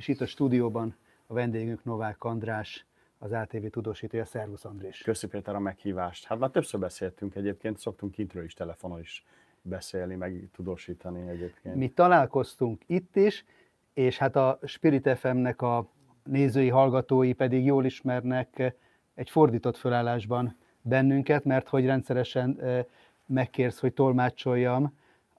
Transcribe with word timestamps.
és 0.00 0.08
itt 0.08 0.20
a 0.20 0.26
stúdióban 0.26 0.96
a 1.26 1.34
vendégünk 1.34 1.84
Novák 1.84 2.24
András, 2.24 2.86
az 3.18 3.32
ATV 3.32 3.66
tudósítója. 3.66 4.24
Szervusz 4.24 4.64
Andrés! 4.64 5.02
Köszi 5.02 5.26
Péter 5.26 5.54
a 5.54 5.58
meghívást. 5.58 6.24
Hát 6.24 6.38
már 6.38 6.50
többször 6.50 6.80
beszéltünk 6.80 7.34
egyébként, 7.34 7.78
szoktunk 7.78 8.12
kintről 8.12 8.44
is 8.44 8.54
telefonon 8.54 9.00
is 9.00 9.24
beszélni, 9.62 10.14
meg 10.14 10.48
tudósítani 10.52 11.28
egyébként. 11.28 11.74
Mi 11.74 11.88
találkoztunk 11.88 12.82
itt 12.86 13.16
is, 13.16 13.44
és 13.92 14.18
hát 14.18 14.36
a 14.36 14.58
Spirit 14.64 15.18
FM-nek 15.18 15.62
a 15.62 15.90
nézői, 16.24 16.68
hallgatói 16.68 17.32
pedig 17.32 17.64
jól 17.64 17.84
ismernek 17.84 18.74
egy 19.14 19.30
fordított 19.30 19.76
fölállásban 19.76 20.56
bennünket, 20.82 21.44
mert 21.44 21.68
hogy 21.68 21.84
rendszeresen 21.84 22.60
megkérsz, 23.26 23.80
hogy 23.80 23.92
tolmácsoljam 23.92 24.98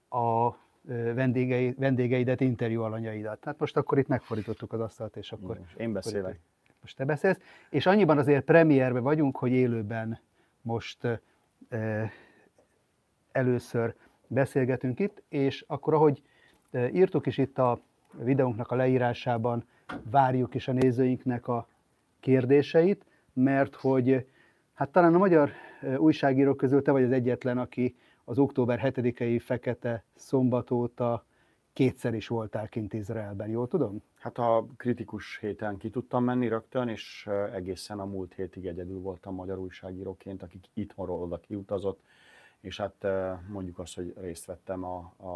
a 0.09 0.51
vendégei, 1.13 1.73
vendégeidet, 1.77 2.41
interjú 2.41 2.81
alanyaidat. 2.81 3.39
Tehát 3.39 3.59
most 3.59 3.77
akkor 3.77 3.97
itt 3.97 4.07
megfordítottuk 4.07 4.73
az 4.73 4.79
asztalt, 4.79 5.15
és 5.15 5.31
akkor... 5.31 5.59
Én 5.77 5.93
beszélek. 5.93 6.39
Most 6.81 6.97
te 6.97 7.05
beszélsz. 7.05 7.39
És 7.69 7.85
annyiban 7.85 8.17
azért 8.17 8.43
premierbe 8.43 8.99
vagyunk, 8.99 9.37
hogy 9.37 9.51
élőben 9.51 10.19
most 10.61 11.07
e, 11.69 12.11
először 13.31 13.95
beszélgetünk 14.27 14.99
itt, 14.99 15.23
és 15.29 15.63
akkor 15.67 15.93
ahogy 15.93 16.21
írtuk 16.91 17.25
is 17.25 17.37
itt 17.37 17.57
a 17.57 17.81
videónknak 18.11 18.71
a 18.71 18.75
leírásában, 18.75 19.65
várjuk 20.03 20.55
is 20.55 20.67
a 20.67 20.71
nézőinknek 20.71 21.47
a 21.47 21.67
kérdéseit, 22.19 23.05
mert 23.33 23.75
hogy 23.75 24.27
hát 24.73 24.89
talán 24.89 25.13
a 25.13 25.17
magyar 25.17 25.51
újságírók 25.97 26.57
közül 26.57 26.81
te 26.81 26.91
vagy 26.91 27.03
az 27.03 27.11
egyetlen, 27.11 27.57
aki 27.57 27.95
az 28.31 28.39
október 28.39 28.79
7-i 28.83 29.39
fekete 29.43 30.03
szombat 30.15 30.71
óta 30.71 31.25
kétszer 31.73 32.13
is 32.13 32.27
voltál 32.27 32.67
kint 32.67 32.93
Izraelben, 32.93 33.49
jól 33.49 33.67
tudom? 33.67 34.01
Hát 34.19 34.37
a 34.37 34.65
kritikus 34.77 35.37
héten 35.37 35.77
ki 35.77 35.89
tudtam 35.89 36.23
menni 36.23 36.47
rögtön, 36.47 36.87
és 36.87 37.29
egészen 37.53 37.99
a 37.99 38.05
múlt 38.05 38.33
hétig 38.33 38.65
egyedül 38.65 38.99
voltam 38.99 39.35
magyar 39.35 39.57
újságíróként, 39.57 40.43
akik 40.43 40.65
itthonról 40.73 41.21
oda 41.21 41.37
kiutazott, 41.37 42.01
és 42.61 42.77
hát 42.77 43.07
mondjuk 43.49 43.79
azt, 43.79 43.95
hogy 43.95 44.13
részt 44.17 44.45
vettem 44.45 44.83
a, 44.83 45.13
a, 45.17 45.29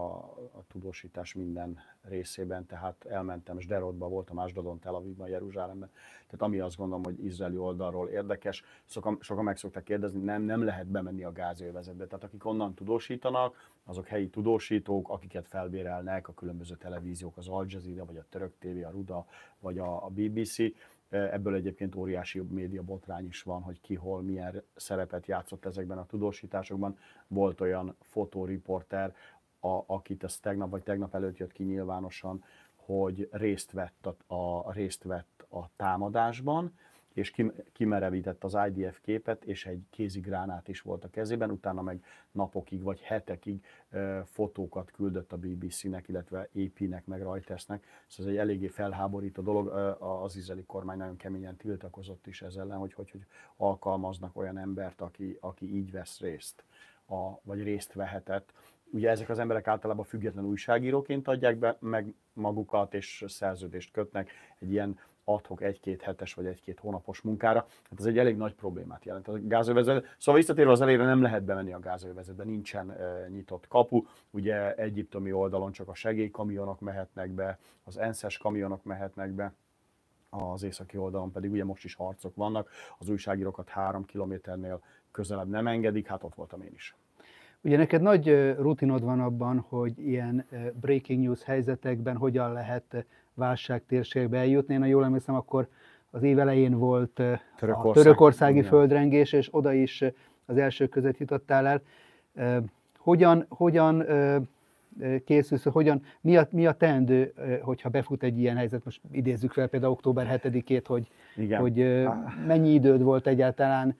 a 0.52 0.64
tudósítás 0.68 1.34
minden 1.34 1.80
részében, 2.02 2.66
tehát 2.66 3.06
elmentem 3.06 3.59
Sderotba, 3.59 4.08
voltam 4.08 4.40
Ásdodon, 4.40 4.80
Tel 4.80 4.95
Avivban, 4.95 5.28
Jeruzsálemben, 5.30 5.90
tehát 6.26 6.42
ami 6.42 6.59
azt 6.59 6.78
gondolom, 6.78 7.04
hogy 7.04 7.26
izraeli 7.26 7.58
oldalról 7.58 8.09
érdekes, 8.09 8.64
sokan, 8.86 9.17
sokan 9.22 9.44
meg 9.44 9.58
szokták 9.58 9.84
kérdezni, 9.84 10.20
nem, 10.20 10.42
nem 10.42 10.64
lehet 10.64 10.88
bemenni 10.88 11.23
a 11.23 11.32
gázővezetbe, 11.32 12.06
tehát 12.06 12.23
akik 12.23 12.45
onnan 12.45 12.73
tudósítanak, 12.73 13.73
azok 13.84 14.08
helyi 14.08 14.30
tudósítók, 14.30 15.10
akiket 15.10 15.48
felbérelnek 15.48 16.28
a 16.28 16.34
különböző 16.34 16.76
televíziók, 16.76 17.38
az 17.38 17.48
Al 17.48 17.66
Jazeera, 17.67 18.06
vagy 18.06 18.17
a 18.17 18.26
Török 18.30 18.54
TV, 18.60 18.86
a 18.86 18.89
Ruda, 18.89 19.26
vagy 19.60 19.78
a, 19.78 20.06
a 20.06 20.10
BBC, 20.10 20.56
Ebből 21.09 21.56
egyébként 21.56 21.95
óriási 21.95 22.39
média 22.39 22.81
botrány 22.81 23.25
is 23.25 23.42
van, 23.42 23.61
hogy 23.61 23.81
ki 23.81 23.95
hol 23.95 24.22
milyen 24.22 24.64
szerepet 24.75 25.25
játszott 25.25 25.66
ezekben 25.66 25.98
a 25.98 26.06
tudósításokban. 26.06 26.98
Volt 27.28 27.61
olyan 27.61 27.95
fotóriporter, 28.02 29.16
a, 29.59 29.83
akit 29.86 30.23
ez 30.23 30.39
tegnap 30.39 30.70
vagy 30.70 30.83
tegnap 30.83 31.16
előtt 31.16 31.38
jött 31.38 31.52
ki 31.52 31.64
nyilvánosan, 31.64 32.44
hogy 32.76 33.30
részt 33.31 33.72
vett 33.72 34.06
a, 34.06 34.36
a, 34.36 34.72
részt 34.72 35.03
vett 35.03 35.45
a 35.50 35.70
támadásban, 35.76 36.78
és 37.16 37.33
kimerevített 37.73 38.44
az 38.44 38.58
IDF 38.67 38.99
képet, 39.02 39.44
és 39.44 39.66
egy 39.66 39.83
kézigránát 39.89 40.67
is 40.67 40.81
volt 40.81 41.03
a 41.03 41.09
kezében, 41.09 41.52
utána 41.52 41.81
meg 41.81 42.03
napokig 42.31 42.81
vagy 42.81 42.99
hetekig 42.99 43.66
fotókat 44.25 44.91
küldött 44.91 45.31
a 45.31 45.38
BBC-nek, 45.38 46.08
illetve 46.08 46.49
AP-nek, 46.55 47.05
meg 47.05 47.21
Reutersnek. 47.21 47.86
Szóval 48.08 48.31
ez 48.31 48.38
egy 48.38 48.41
eléggé 48.41 48.67
felháborító 48.67 49.41
dolog, 49.41 49.67
az 49.99 50.36
izraeli 50.36 50.63
kormány 50.63 50.97
nagyon 50.97 51.17
keményen 51.17 51.55
tiltakozott 51.55 52.27
is 52.27 52.41
ezzel 52.41 52.63
ellen, 52.63 52.77
hogy, 52.77 52.93
hogy, 52.93 53.11
hogy 53.11 53.25
alkalmaznak 53.55 54.36
olyan 54.36 54.58
embert, 54.58 55.02
aki, 55.02 55.38
aki 55.41 55.75
így 55.75 55.91
vesz 55.91 56.19
részt, 56.19 56.63
a, 57.08 57.39
vagy 57.42 57.64
részt 57.64 57.93
vehetett. 57.93 58.54
Ugye 58.92 59.09
ezek 59.09 59.30
az 59.30 59.39
emberek 59.39 59.67
általában 59.67 60.05
független 60.05 60.45
újságíróként 60.45 61.27
adják 61.27 61.58
be 61.58 61.77
meg 61.80 62.14
magukat, 62.33 62.93
és 62.93 63.23
szerződést 63.27 63.92
kötnek 63.92 64.30
egy 64.59 64.71
ilyen 64.71 64.99
adhok 65.25 65.61
egy-két 65.61 66.02
hetes 66.02 66.33
vagy 66.33 66.45
egy-két 66.45 66.80
hónapos 66.80 67.21
munkára. 67.21 67.59
Hát 67.89 67.99
ez 67.99 68.05
egy 68.05 68.17
elég 68.17 68.37
nagy 68.37 68.53
problémát 68.53 69.05
jelent. 69.05 69.27
A 69.27 69.39
gázövezet, 69.41 70.15
szóval 70.17 70.41
visszatérve 70.41 70.71
az 70.71 70.81
elére 70.81 71.05
nem 71.05 71.21
lehet 71.21 71.43
bemenni 71.43 71.73
a 71.73 71.80
gázövezetbe, 71.80 72.43
nincsen 72.43 72.91
e, 72.91 73.27
nyitott 73.30 73.67
kapu. 73.67 74.05
Ugye 74.31 74.75
egyiptomi 74.75 75.31
oldalon 75.31 75.71
csak 75.71 75.87
a 75.87 75.93
segélykamionok 75.93 76.80
mehetnek 76.80 77.30
be, 77.30 77.58
az 77.83 77.97
enszes 77.97 78.37
kamionok 78.37 78.83
mehetnek 78.83 79.31
be, 79.31 79.53
az 80.30 80.63
északi 80.63 80.97
oldalon 80.97 81.31
pedig 81.31 81.52
ugye 81.52 81.63
most 81.63 81.83
is 81.83 81.95
harcok 81.95 82.36
vannak, 82.36 82.69
az 82.97 83.09
újságírókat 83.09 83.69
három 83.69 84.05
kilométernél 84.05 84.81
közelebb 85.11 85.49
nem 85.49 85.67
engedik, 85.67 86.07
hát 86.07 86.23
ott 86.23 86.36
voltam 86.36 86.61
én 86.61 86.73
is. 86.73 86.95
Ugye 87.61 87.77
neked 87.77 88.02
nagy 88.02 88.53
rutinod 88.57 89.03
van 89.03 89.19
abban, 89.19 89.59
hogy 89.59 89.99
ilyen 89.99 90.45
breaking 90.80 91.23
news 91.23 91.43
helyzetekben 91.43 92.17
hogyan 92.17 92.53
lehet 92.53 93.05
válságtérségbe 93.36 94.38
eljutni. 94.38 94.73
Én, 94.73 94.80
ha 94.80 94.86
jól 94.86 95.04
emlékszem, 95.04 95.36
akkor 95.36 95.68
az 96.12 96.23
év 96.23 96.40
elején 96.40 96.78
volt 96.78 97.22
Törökország, 97.56 97.86
a 97.86 97.92
törökországi 97.92 98.58
igen. 98.58 98.70
földrengés, 98.70 99.34
és 99.34 99.48
oda 99.52 99.73
is 99.73 100.04
az 100.46 100.58
első 100.58 100.88
között 100.88 101.18
jutottál 101.18 101.68
el. 101.68 101.82
Hogyan, 102.98 103.46
hogyan 103.50 104.06
készülsz, 105.26 105.64
hogyan, 105.64 106.02
mi 106.22 106.38
a, 106.38 106.48
mi 106.52 106.66
a 106.66 106.72
teendő, 106.72 107.34
hogyha 107.62 107.90
befut 107.90 108.23
egy 108.23 108.40
ilyen 108.40 108.56
helyzet, 108.56 108.86
most 108.86 109.02
idézzük 109.12 109.52
fel 109.52 109.67
például 109.67 109.92
október 109.92 110.42
7-ét, 110.44 110.84
hogy, 110.86 111.08
Igen. 111.36 111.60
hogy 111.62 112.06
mennyi 112.48 112.73
időd 112.73 113.02
volt 113.02 113.28
egyáltalán 113.28 113.96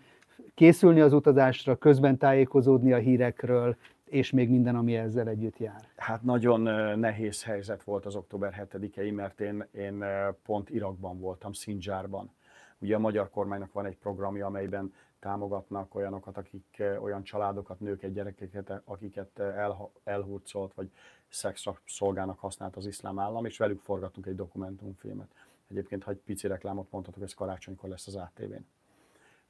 készülni 0.54 1.00
az 1.00 1.14
utazásra, 1.14 1.76
közben 1.76 2.18
tájékozódni 2.18 2.94
a 2.94 2.98
hírekről, 2.98 3.76
és 4.06 4.32
még 4.32 4.50
minden, 4.50 4.76
ami 4.76 4.96
ezzel 4.96 5.28
együtt 5.28 5.58
jár. 5.58 5.88
Hát 5.96 6.24
nagyon 6.24 6.62
nehéz 7.00 7.44
helyzet 7.44 7.84
volt 7.84 8.06
az 8.06 8.16
október 8.16 8.68
7-i, 8.72 9.14
mert 9.14 9.42
én, 9.42 9.68
én 9.72 10.06
pont 10.44 10.70
Irakban 10.70 11.20
voltam, 11.20 11.54
Szindzsárban. 11.54 12.32
Ugye 12.80 12.96
a 12.96 13.00
magyar 13.00 13.30
kormánynak 13.30 13.74
van 13.74 13.86
egy 13.86 13.98
programja, 13.98 14.46
amelyben 14.46 14.94
támogatnak 15.20 15.96
olyanokat, 15.96 16.38
akik 16.38 16.84
olyan 17.00 17.24
családokat, 17.24 17.80
nőket, 17.80 18.14
gyerekeket, 18.14 18.82
akiket 18.86 19.40
el, 19.40 19.92
elhurcolt, 20.04 20.74
vagy 20.74 20.92
szexra 21.30 21.80
szolgának 21.86 22.40
használt 22.40 22.76
az 22.76 22.86
iszlám 22.86 23.20
állam, 23.20 23.46
és 23.46 23.58
velük 23.58 23.80
forgattunk 23.80 24.26
egy 24.26 24.36
dokumentumfilmet. 24.36 25.32
Egyébként, 25.68 26.04
ha 26.04 26.12
egy 26.12 26.22
pici 26.26 26.48
reklámot 26.48 26.92
mondhatok, 26.92 27.24
ez 27.24 27.34
karácsonykor 27.34 27.90
lesz 27.90 28.08
az 28.08 28.16
ATV-n 28.16 28.66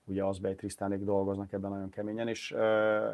ugye 0.06 0.24
Azbej 0.24 0.56
Trisztánék 0.56 1.04
dolgoznak 1.04 1.54
ebben 1.54 1.70
nagyon 1.70 1.90
keményen, 1.90 2.28
és 2.28 2.52
uh, 2.52 2.60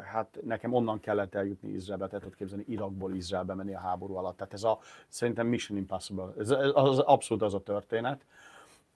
hát 0.00 0.38
nekem 0.42 0.72
onnan 0.72 1.00
kellett 1.00 1.34
eljutni 1.34 1.68
Izraelbe, 1.68 2.06
tehát 2.06 2.22
tudod 2.22 2.36
képzelni 2.38 2.64
Irakból 2.68 3.14
Izraelbe 3.14 3.54
menni 3.54 3.74
a 3.74 3.78
háború 3.78 4.14
alatt. 4.14 4.36
Tehát 4.36 4.52
ez 4.52 4.64
a, 4.64 4.78
szerintem 5.08 5.46
Mission 5.46 5.78
Impossible, 5.78 6.32
ez, 6.38 6.50
az 6.72 6.98
abszolút 6.98 7.42
az 7.42 7.54
a 7.54 7.62
történet. 7.62 8.24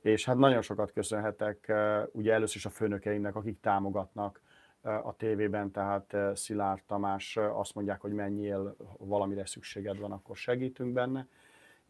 És 0.03 0.25
hát 0.25 0.37
nagyon 0.37 0.63
sokat 0.63 0.93
köszönhetek 0.93 1.67
uh, 1.69 2.09
ugye 2.13 2.33
először 2.33 2.57
is 2.57 2.67
a 2.67 2.71
főnökeimnek, 2.71 3.37
akik 3.37 3.61
támogatnak 3.61 4.41
uh, 4.83 5.07
a 5.07 5.15
tévében, 5.17 5.71
tehát 5.71 6.13
uh, 6.13 6.35
Szilárd 6.35 6.83
Tamás 6.87 7.37
azt 7.37 7.75
mondják, 7.75 8.01
hogy 8.01 8.13
menjél, 8.13 8.77
valamire 8.99 9.47
szükséged 9.47 9.99
van, 9.99 10.13
akkor 10.13 10.37
segítünk 10.37 10.93
benne 10.93 11.27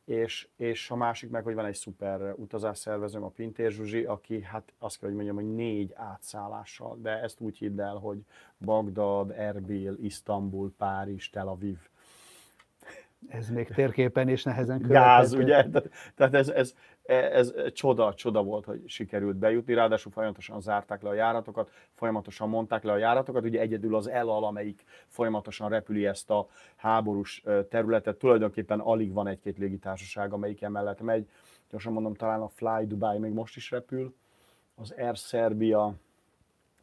és, 0.06 0.48
és 0.56 0.90
a 0.90 0.96
másik 0.96 1.30
meg, 1.30 1.44
hogy 1.44 1.54
van 1.54 1.64
egy 1.64 1.74
szuper 1.74 2.32
utazásszervezőm, 2.36 3.22
a 3.22 3.28
Pintér 3.28 3.70
Zsuzsi, 3.70 4.04
aki 4.04 4.42
hát 4.42 4.72
azt 4.78 4.98
kell, 4.98 5.08
hogy 5.08 5.16
mondjam, 5.16 5.36
hogy 5.36 5.54
négy 5.54 5.92
átszállással, 5.94 6.98
de 7.02 7.10
ezt 7.22 7.40
úgy 7.40 7.58
hidd 7.58 7.80
el, 7.80 7.96
hogy 7.96 8.18
Bagdad, 8.58 9.30
Erbil, 9.30 9.96
Isztambul, 10.00 10.74
Párizs, 10.76 11.30
Tel 11.30 11.48
Aviv, 11.48 11.78
ez 13.28 13.48
még 13.48 13.68
térképen 13.68 14.28
is 14.28 14.42
nehezen 14.42 14.80
követhető. 14.80 15.06
Gáz, 15.06 15.32
ugye? 15.32 15.66
Tehát 16.14 16.34
ez, 16.34 16.48
ez, 16.48 16.74
ez, 17.06 17.52
ez 17.56 17.72
csoda, 17.72 18.14
csoda 18.14 18.42
volt, 18.42 18.64
hogy 18.64 18.82
sikerült 18.86 19.36
bejutni, 19.36 19.74
ráadásul 19.74 20.12
folyamatosan 20.12 20.60
zárták 20.60 21.02
le 21.02 21.08
a 21.08 21.14
járatokat, 21.14 21.70
folyamatosan 21.92 22.48
mondták 22.48 22.82
le 22.82 22.92
a 22.92 22.96
járatokat, 22.96 23.44
ugye 23.44 23.60
egyedül 23.60 23.94
az 23.94 24.06
ELAL, 24.06 24.44
amelyik 24.44 24.84
folyamatosan 25.08 25.68
repüli 25.68 26.06
ezt 26.06 26.30
a 26.30 26.48
háborús 26.76 27.42
területet, 27.68 28.16
tulajdonképpen 28.16 28.80
alig 28.80 29.12
van 29.12 29.26
egy-két 29.26 29.58
légitársaság, 29.58 30.32
amelyik 30.32 30.62
emellett 30.62 31.00
megy. 31.00 31.28
Gyorsan 31.70 31.92
mondom, 31.92 32.14
talán 32.14 32.40
a 32.40 32.48
Fly 32.48 32.86
Dubai 32.86 33.18
még 33.18 33.32
most 33.32 33.56
is 33.56 33.70
repül, 33.70 34.14
az 34.74 34.94
Air 34.96 35.16
Serbia, 35.16 35.94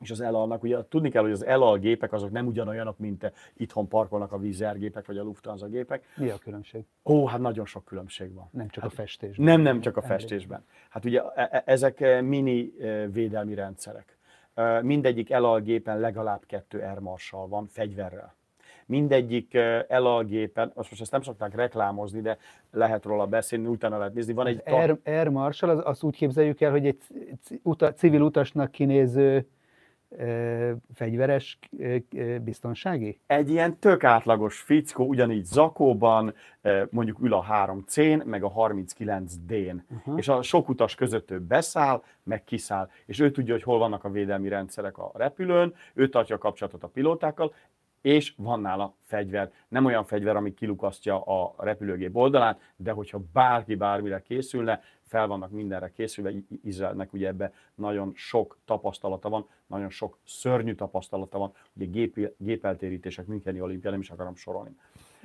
és 0.03 0.11
az 0.11 0.21
ELA-nak, 0.21 0.63
ugye 0.63 0.77
tudni 0.89 1.09
kell, 1.09 1.21
hogy 1.21 1.31
az 1.31 1.45
ELA 1.45 1.77
gépek 1.77 2.13
azok 2.13 2.31
nem 2.31 2.47
ugyanolyanok, 2.47 2.97
mint 2.97 3.31
itthon 3.57 3.87
parkolnak 3.87 4.31
a 4.31 4.37
Wizz 4.37 4.63
gépek, 4.75 5.05
vagy 5.05 5.17
a 5.17 5.23
Lufthansa 5.23 5.67
gépek. 5.67 6.03
Mi 6.17 6.29
a 6.29 6.37
különbség? 6.37 6.85
Ó, 7.05 7.25
hát 7.25 7.39
nagyon 7.39 7.65
sok 7.65 7.85
különbség 7.85 8.33
van. 8.33 8.49
Nem 8.51 8.67
csak 8.67 8.83
hát, 8.83 8.91
a 8.91 8.95
festésben. 8.95 9.45
Nem, 9.45 9.61
nem 9.61 9.81
csak 9.81 9.97
a 9.97 10.01
festésben. 10.01 10.65
Hát 10.89 11.05
ugye 11.05 11.21
e, 11.21 11.49
e, 11.51 11.63
ezek 11.65 12.01
e, 12.01 12.21
mini 12.21 12.73
védelmi 13.11 13.53
rendszerek. 13.53 14.17
Mindegyik 14.81 15.29
ELA 15.29 15.59
gépen 15.59 15.99
legalább 15.99 16.45
kettő 16.45 16.79
Air 16.79 16.99
Marshal 16.99 17.47
van, 17.47 17.67
fegyverrel. 17.67 18.35
mindegyik 18.85 19.53
elalgépen, 19.87 20.71
most, 20.75 20.89
most 20.89 21.01
ezt 21.01 21.11
nem 21.11 21.21
szokták 21.21 21.55
reklámozni, 21.55 22.21
de 22.21 22.37
lehet 22.71 23.05
róla 23.05 23.27
beszélni, 23.27 23.67
utána 23.67 23.97
lehet 23.97 24.13
nézni. 24.13 24.33
Van 24.33 24.47
egy 24.47 24.61
Air, 24.65 24.99
Air 25.03 25.27
Marshal, 25.27 25.69
az, 25.69 25.81
azt 25.83 26.03
úgy 26.03 26.15
képzeljük 26.15 26.61
el, 26.61 26.71
hogy 26.71 26.85
egy 26.85 27.01
civil 27.95 28.21
utasnak 28.21 28.71
kinéző 28.71 29.47
fegyveres 30.93 31.59
biztonsági? 32.41 33.19
Egy 33.27 33.49
ilyen 33.49 33.79
tök 33.79 34.03
átlagos 34.03 34.59
fickó, 34.59 35.05
ugyanígy 35.05 35.43
zakóban, 35.43 36.33
mondjuk 36.89 37.19
ül 37.19 37.33
a 37.33 37.45
3C-n, 37.49 38.25
meg 38.25 38.43
a 38.43 38.51
39D-n. 38.51 39.81
Uh-huh. 39.95 40.17
És 40.17 40.27
a 40.27 40.41
sok 40.41 40.69
utas 40.69 40.95
között 40.95 41.31
ő 41.31 41.39
beszáll, 41.39 42.03
meg 42.23 42.43
kiszáll. 42.43 42.89
És 43.05 43.19
ő 43.19 43.31
tudja, 43.31 43.53
hogy 43.53 43.63
hol 43.63 43.77
vannak 43.77 44.03
a 44.03 44.09
védelmi 44.09 44.49
rendszerek 44.49 44.97
a 44.97 45.11
repülőn, 45.13 45.73
ő 45.93 46.09
tartja 46.09 46.35
a 46.35 46.39
kapcsolatot 46.39 46.83
a 46.83 46.87
pilótákkal, 46.87 47.53
és 48.01 48.33
van 48.37 48.61
nála 48.61 48.95
fegyver. 48.99 49.51
Nem 49.67 49.85
olyan 49.85 50.03
fegyver, 50.03 50.35
ami 50.35 50.53
kilukasztja 50.53 51.21
a 51.21 51.53
repülőgép 51.57 52.15
oldalát, 52.15 52.59
de 52.75 52.91
hogyha 52.91 53.21
bárki 53.33 53.75
bármire 53.75 54.21
készülne, 54.21 54.81
fel 55.13 55.27
vannak 55.27 55.51
mindenre 55.51 55.91
készülve, 55.91 56.31
Izraelnek 56.63 57.13
ugye 57.13 57.27
ebbe 57.27 57.53
nagyon 57.75 58.11
sok 58.15 58.57
tapasztalata 58.65 59.29
van, 59.29 59.47
nagyon 59.67 59.89
sok 59.89 60.17
szörnyű 60.25 60.73
tapasztalata 60.73 61.37
van, 61.37 61.51
ugye 61.73 61.85
gép, 61.85 62.29
gépeltérítések 62.37 63.25
Müncheni 63.25 63.61
olimpia, 63.61 63.91
nem 63.91 63.99
is 63.99 64.09
akarom 64.09 64.35
sorolni. 64.35 64.75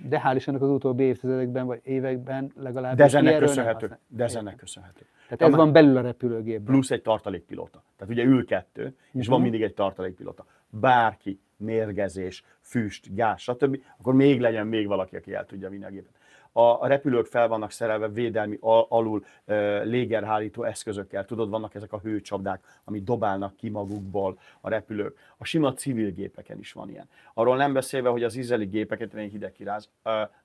De 0.08 0.23
hál' 0.25 0.37
Istennek 0.37 0.62
az 0.62 0.69
utóbbi 0.69 1.02
évtizedekben 1.02 1.67
vagy 1.67 1.81
években 1.82 2.52
legalább. 2.56 2.96
De 2.96 3.08
ennek 3.12 3.38
köszönhető. 3.38 3.99
De 4.06 4.26
ennek 4.35 4.56
köszönhető. 4.56 5.06
Tehát 5.29 5.52
ez 5.52 5.58
van 5.58 5.73
belül 5.73 5.96
a 5.96 6.00
repülőgépben. 6.00 6.75
Plusz 6.75 6.90
egy 6.90 7.02
tartalékpilóta. 7.02 7.82
Tehát 7.96 8.14
ugye 8.14 8.25
ül 8.25 8.44
kettő, 8.44 8.82
és 8.85 8.94
uh-huh. 9.12 9.26
van 9.26 9.40
mindig 9.40 9.62
egy 9.62 9.75
tartalékpilóta. 9.75 10.46
Bárki, 10.69 11.40
mérgezés, 11.56 12.44
füst, 12.61 13.14
gáz, 13.14 13.40
stb., 13.40 13.82
akkor 13.99 14.14
még 14.14 14.40
legyen 14.40 14.67
még 14.67 14.87
valaki, 14.87 15.17
aki 15.17 15.35
el 15.35 15.46
tudja 15.46 15.69
vinni 15.69 15.85
a 15.85 15.90
gépet 15.90 16.17
a 16.59 16.87
repülők 16.87 17.27
fel 17.27 17.49
vannak 17.49 17.71
szerelve 17.71 18.09
védelmi 18.09 18.59
alul 18.89 19.25
légerhárító 19.83 20.63
eszközökkel. 20.63 21.25
Tudod, 21.25 21.51
vannak 21.51 21.75
ezek 21.75 21.93
a 21.93 21.99
hőcsapdák, 21.99 22.81
amit 22.85 23.05
dobálnak 23.05 23.57
ki 23.57 23.69
magukból 23.69 24.39
a 24.61 24.69
repülők. 24.69 25.19
A 25.37 25.45
sima 25.45 25.73
civil 25.73 26.11
gépeken 26.11 26.59
is 26.59 26.73
van 26.73 26.91
ilyen. 26.91 27.09
Arról 27.35 27.57
nem 27.57 27.73
beszélve, 27.73 28.09
hogy 28.09 28.23
az 28.23 28.37
izraeli 28.37 28.67
gépeket, 28.67 29.15
egy 29.15 29.31
hideg 29.31 29.53
kiráz, 29.53 29.89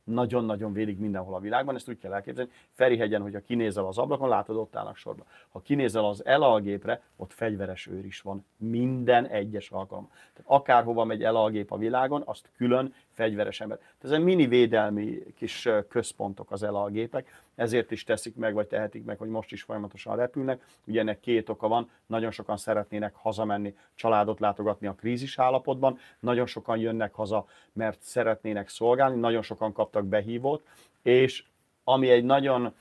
nagyon-nagyon 0.04 0.74
védik 0.74 1.00
mindenhol 1.00 1.36
a 1.36 1.40
világban, 1.40 1.76
ezt 1.76 1.90
úgy 1.90 1.98
kell 1.98 2.14
elképzelni. 2.14 2.52
Ferihegyen, 2.72 3.22
hogyha 3.22 3.40
kinézel 3.40 3.86
az 3.86 3.98
ablakon, 3.98 4.30
látod, 4.30 4.56
ott 4.56 4.76
állnak 4.76 4.96
sorba. 4.96 5.24
Ha 5.50 5.60
kinézel 5.60 6.06
az 6.06 6.26
elalgépre, 6.26 7.02
ott 7.16 7.34
fegyveres 7.34 7.88
őr 7.88 8.06
is 8.06 8.22
van. 8.22 8.46
Minden 8.58 9.26
egyes 9.28 9.72
alkalom. 9.72 10.10
Tehát 10.12 10.52
akárhova 10.62 11.04
megy 11.04 11.24
elalgép 11.24 11.72
a 11.72 11.78
világon, 11.78 12.22
azt 12.26 12.50
külön 12.58 12.94
fegyveres 13.14 13.62
ember. 13.62 13.78
Tehát 13.78 14.04
ez 14.04 14.12
egy 14.12 14.24
mini 14.24 14.48
védelmi 14.48 15.24
kis 15.36 15.70
központok 15.90 16.52
az 16.52 16.64
elalgépek, 16.64 17.42
ezért 17.56 17.92
is 17.92 18.04
teszik 18.04 18.36
meg, 18.36 18.54
vagy 18.54 18.68
tehetik 18.68 19.04
meg, 19.04 19.18
hogy 19.18 19.30
most 19.30 19.52
is 19.52 19.62
folyamatosan 19.62 20.16
repülnek. 20.16 20.66
Ugye 20.88 21.00
ennek 21.00 21.20
két 21.20 21.50
oka 21.50 21.68
van, 21.68 21.90
nagyon 22.06 22.32
sokan 22.32 22.58
szeretnének 22.58 23.14
hazamenni, 23.16 23.76
családot 23.96 24.40
látogatni 24.40 24.88
a 24.88 24.94
krízis 24.94 25.40
állapotban, 25.40 25.98
nagyon 26.20 26.46
sokan 26.46 26.78
jönnek 26.78 27.14
haza, 27.14 27.46
mert 27.74 28.02
szeretnének 28.02 28.70
szolgálni, 28.70 29.20
nagyon 29.20 29.42
sokan 29.42 29.74
kaptak 29.74 30.06
behívót, 30.06 30.68
és 31.02 31.44
ami 31.84 32.10
egy 32.10 32.24
nagyon, 32.24 32.74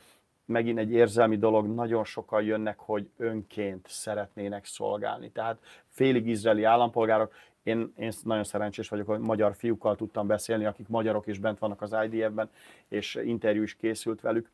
megint 0.44 0.78
egy 0.78 0.92
érzelmi 0.92 1.38
dolog, 1.38 1.66
nagyon 1.66 2.04
sokan 2.04 2.42
jönnek, 2.42 2.78
hogy 2.78 3.10
önként 3.16 3.86
szeretnének 3.88 4.64
szolgálni. 4.64 5.30
Tehát 5.30 5.58
félig 5.88 6.26
izraeli 6.26 6.64
állampolgárok, 6.64 7.34
én, 7.62 7.92
én 7.96 8.12
nagyon 8.22 8.44
szerencsés 8.44 8.88
vagyok, 8.88 9.06
hogy 9.06 9.18
magyar 9.18 9.54
fiúkkal 9.54 9.96
tudtam 9.96 10.26
beszélni, 10.26 10.64
akik 10.64 10.88
magyarok 10.88 11.26
is 11.26 11.38
bent 11.38 11.58
vannak 11.58 11.82
az 11.82 11.96
IDF-ben, 12.04 12.50
és 12.88 13.14
interjú 13.24 13.62
is 13.62 13.74
készült 13.74 14.20
velük. 14.20 14.50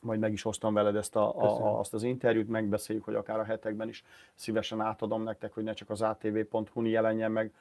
Majd 0.00 0.20
meg 0.20 0.32
is 0.32 0.42
hoztam 0.42 0.74
veled 0.74 0.96
ezt 0.96 1.16
a, 1.16 1.42
a, 1.42 1.78
azt 1.78 1.94
az 1.94 2.02
interjút, 2.02 2.48
megbeszéljük, 2.48 3.04
hogy 3.04 3.14
akár 3.14 3.38
a 3.38 3.44
hetekben 3.44 3.88
is 3.88 4.04
szívesen 4.34 4.80
átadom 4.80 5.22
nektek, 5.22 5.54
hogy 5.54 5.62
ne 5.62 5.72
csak 5.72 5.90
az 5.90 6.02
atv.hu 6.02 6.84
jelenjen 6.84 7.32
meg. 7.32 7.52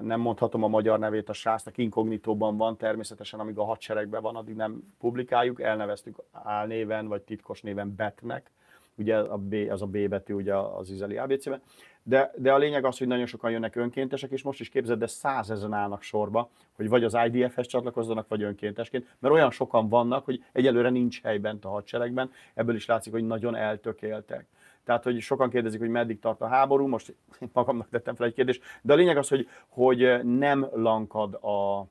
Nem 0.00 0.20
mondhatom 0.20 0.62
a 0.62 0.68
magyar 0.68 0.98
nevét 0.98 1.28
a 1.28 1.32
srácnak, 1.32 1.78
inkognitóban 1.78 2.56
van, 2.56 2.76
természetesen 2.76 3.40
amíg 3.40 3.58
a 3.58 3.64
hadseregben 3.64 4.22
van, 4.22 4.36
addig 4.36 4.54
nem 4.54 4.82
publikáljuk, 4.98 5.60
elneveztük 5.60 6.16
álnéven 6.32 7.06
vagy 7.06 7.22
titkos 7.22 7.60
néven 7.60 7.94
Betnek, 7.94 8.50
ugye 8.96 9.16
a 9.16 9.36
B, 9.36 9.54
az 9.70 9.82
a 9.82 9.86
B 9.86 10.08
betű 10.08 10.34
ugye 10.34 10.54
az 10.56 10.90
izraeli 10.90 11.16
ABC-ben, 11.16 11.62
de, 12.06 12.32
de 12.36 12.52
a 12.52 12.58
lényeg 12.58 12.84
az, 12.84 12.98
hogy 12.98 13.06
nagyon 13.06 13.26
sokan 13.26 13.50
jönnek 13.50 13.76
önkéntesek, 13.76 14.30
és 14.30 14.42
most 14.42 14.60
is 14.60 14.68
képzeld, 14.68 14.98
de 14.98 15.06
százezren 15.06 15.72
állnak 15.72 16.02
sorba, 16.02 16.50
hogy 16.72 16.88
vagy 16.88 17.04
az 17.04 17.16
IDF-hez 17.26 17.66
csatlakozzanak, 17.66 18.28
vagy 18.28 18.42
önkéntesként, 18.42 19.06
mert 19.18 19.34
olyan 19.34 19.50
sokan 19.50 19.88
vannak, 19.88 20.24
hogy 20.24 20.44
egyelőre 20.52 20.90
nincs 20.90 21.22
hely 21.22 21.38
bent 21.38 21.64
a 21.64 21.68
hadseregben, 21.68 22.30
ebből 22.54 22.74
is 22.74 22.86
látszik, 22.86 23.12
hogy 23.12 23.26
nagyon 23.26 23.54
eltökéltek. 23.54 24.46
Tehát, 24.84 25.04
hogy 25.04 25.20
sokan 25.20 25.50
kérdezik, 25.50 25.80
hogy 25.80 25.88
meddig 25.88 26.18
tart 26.18 26.40
a 26.40 26.46
háború, 26.46 26.86
most 26.86 27.14
én 27.40 27.50
magamnak 27.52 27.88
tettem 27.88 28.14
fel 28.14 28.26
egy 28.26 28.34
kérdést, 28.34 28.62
de 28.82 28.92
a 28.92 28.96
lényeg 28.96 29.16
az, 29.16 29.28
hogy, 29.28 29.48
hogy 29.68 30.24
nem 30.24 30.68
lankad 30.72 31.34
a, 31.34 31.86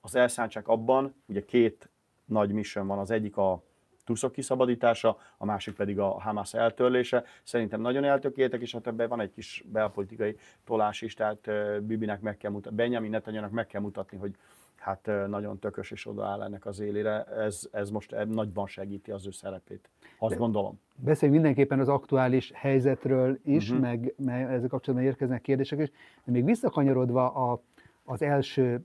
az 0.00 0.14
elszántság 0.14 0.68
abban, 0.68 1.14
ugye 1.26 1.44
két 1.44 1.88
nagy 2.24 2.52
mission 2.52 2.86
van, 2.86 2.98
az 2.98 3.10
egyik 3.10 3.36
a 3.36 3.62
tuszok 4.08 4.32
kiszabadítása, 4.32 5.18
a 5.38 5.44
másik 5.44 5.74
pedig 5.74 5.98
a 5.98 6.20
Hamas 6.20 6.54
eltörlése. 6.54 7.24
Szerintem 7.42 7.80
nagyon 7.80 8.04
eltökéltek, 8.04 8.60
és 8.60 8.72
hát 8.72 8.86
ebben 8.86 9.08
van 9.08 9.20
egy 9.20 9.30
kis 9.30 9.64
belpolitikai 9.72 10.36
tolás 10.64 11.02
is, 11.02 11.14
tehát 11.14 11.50
Bibinek 11.82 12.20
meg 12.20 12.36
kell 12.36 12.50
mutatni, 12.50 12.76
Benjamin 12.76 13.10
Netanyahu 13.10 13.54
meg 13.54 13.66
kell 13.66 13.80
mutatni, 13.80 14.18
hogy 14.18 14.34
hát 14.76 15.10
nagyon 15.26 15.58
tökös 15.58 15.90
és 15.90 16.06
odaáll 16.06 16.42
ennek 16.42 16.66
az 16.66 16.80
élére. 16.80 17.24
Ez, 17.24 17.68
ez 17.72 17.90
most 17.90 18.14
nagyban 18.28 18.66
segíti 18.66 19.10
az 19.10 19.26
ő 19.26 19.30
szerepét. 19.30 19.88
Azt 20.18 20.32
De 20.32 20.38
gondolom. 20.38 20.80
Beszéljünk 20.94 21.40
mindenképpen 21.40 21.80
az 21.80 21.88
aktuális 21.88 22.50
helyzetről 22.54 23.38
is, 23.44 23.68
uh-huh. 23.68 23.84
meg, 23.84 24.14
meg 24.16 24.42
ezzel 24.42 24.68
kapcsolatban 24.68 25.08
érkeznek 25.08 25.40
kérdések 25.40 25.78
is, 25.78 25.90
de 26.24 26.32
még 26.32 26.44
visszakanyarodva 26.44 27.30
a, 27.32 27.62
az 28.04 28.22
első 28.22 28.84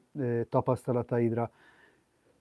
tapasztalataidra, 0.50 1.52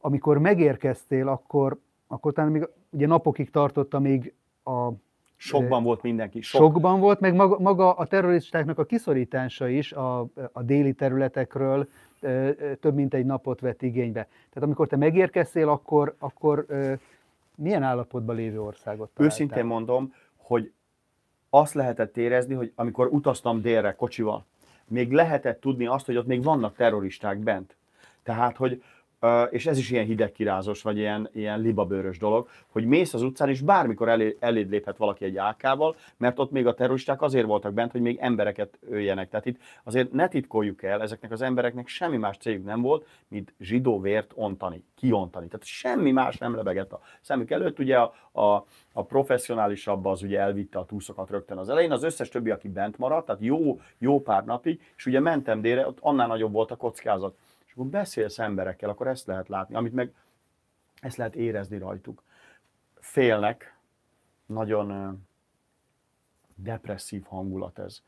amikor 0.01 0.39
megérkeztél, 0.39 1.29
akkor 1.29 1.79
akkor 2.13 2.33
talán 2.33 2.51
még 2.51 2.69
ugye 2.91 3.07
napokig 3.07 3.51
tartott, 3.51 3.95
amíg 3.95 4.35
a 4.65 4.89
Sokban 5.37 5.83
volt 5.83 6.03
mindenki. 6.03 6.41
Sok. 6.41 6.61
Sokban 6.61 7.01
volt, 7.01 7.21
meg 7.21 7.35
maga, 7.35 7.59
maga 7.59 7.93
a 7.93 8.07
terroristáknak 8.07 8.79
a 8.79 8.85
kiszorítása 8.85 9.69
is 9.69 9.93
a, 9.93 10.21
a 10.53 10.63
déli 10.63 10.93
területekről 10.93 11.89
több 12.81 12.95
mint 12.95 13.15
egy 13.15 13.25
napot 13.25 13.61
vett 13.61 13.83
igénybe. 13.83 14.23
Tehát 14.23 14.63
amikor 14.63 14.87
te 14.87 14.97
megérkeztél, 14.97 15.69
akkor, 15.69 16.15
akkor 16.19 16.67
milyen 17.57 17.83
állapotban 17.83 18.37
lévő 18.37 18.61
országot 18.61 19.11
találtál? 19.11 19.27
Őszintén 19.27 19.65
mondom, 19.65 20.15
hogy 20.37 20.73
azt 21.51 21.75
lehetett 21.75 22.17
érezni, 22.17 22.55
hogy 22.55 22.73
amikor 22.75 23.07
utaztam 23.07 23.61
délre 23.61 23.93
kocsival, 23.93 24.45
még 24.89 25.13
lehetett 25.13 25.61
tudni 25.61 25.87
azt, 25.87 26.07
hogy 26.07 26.17
ott 26.17 26.27
még 26.27 26.43
vannak 26.43 26.77
terroristák 26.77 27.39
bent. 27.39 27.77
Tehát, 28.23 28.57
hogy, 28.57 28.83
és 29.51 29.67
ez 29.67 29.79
is 29.79 29.91
ilyen 29.91 30.05
hidegkirázos, 30.05 30.83
vagy 30.83 30.97
ilyen, 30.97 31.29
ilyen 31.33 31.61
libabőrös 31.61 32.19
dolog, 32.19 32.49
hogy 32.69 32.85
mész 32.85 33.15
az 33.15 33.23
utcán, 33.23 33.49
és 33.49 33.61
bármikor 33.61 34.09
elé, 34.09 34.37
eléd 34.41 34.71
léphet 34.71 34.97
valaki 34.97 35.25
egy 35.25 35.39
AK-val, 35.39 35.97
mert 36.17 36.39
ott 36.39 36.51
még 36.51 36.67
a 36.67 36.75
terroristák 36.75 37.23
azért 37.23 37.47
voltak 37.47 37.73
bent, 37.73 37.93
hogy 37.93 38.01
még 38.01 38.19
embereket 38.21 38.79
öljenek. 38.89 39.29
Tehát 39.29 39.47
itt 39.47 39.61
azért 39.85 40.13
ne 40.13 40.29
titkoljuk 40.29 40.83
el, 40.83 41.03
ezeknek 41.03 41.31
az 41.31 41.43
embereknek 41.43 41.89
semmi 41.89 42.17
más 42.17 42.37
céljuk 42.37 42.65
nem 42.65 42.81
volt, 42.81 43.07
mint 43.29 43.55
zsidó 43.61 44.01
vért 44.01 44.33
ontani, 44.35 44.85
kiontani. 44.95 45.47
Tehát 45.47 45.67
semmi 45.67 46.11
más 46.11 46.39
nem 46.39 46.55
lebegett 46.55 46.93
a 46.93 47.01
szemük 47.21 47.51
előtt. 47.51 47.79
Ugye 47.79 47.99
a, 47.99 48.15
a, 48.33 48.65
a 48.93 49.05
professzionálisabb 49.05 50.05
az 50.05 50.23
ugye 50.23 50.41
elvitte 50.41 50.79
a 50.79 50.87
túszokat 50.87 51.31
rögtön 51.31 51.59
az 51.59 51.69
elején, 51.69 51.93
az 51.93 52.03
összes 52.03 52.29
többi, 52.29 52.51
aki 52.51 52.69
bent 52.69 52.99
maradt, 52.99 53.27
tehát 53.27 53.41
jó, 53.43 53.81
jó 53.99 54.21
pár 54.21 54.45
napig, 54.45 54.81
és 54.97 55.07
ugye 55.07 55.21
mentem 55.21 55.61
délre, 55.61 55.87
ott 55.87 55.99
annál 56.01 56.27
nagyobb 56.27 56.53
volt 56.53 56.71
a 56.71 56.77
kockázat 56.77 57.37
és 57.73 57.79
akkor 57.79 57.91
beszélsz 57.91 58.39
emberekkel, 58.39 58.91
akkor 58.91 59.07
ezt 59.07 59.27
lehet 59.27 59.49
látni, 59.49 59.75
amit 59.75 59.93
meg 59.93 60.15
ezt 61.01 61.17
lehet 61.17 61.35
érezni 61.35 61.79
rajtuk. 61.79 62.23
Félnek, 63.01 63.77
nagyon 64.47 65.19
depresszív 66.55 67.25
hangulat 67.25 67.79
ez. 67.79 68.03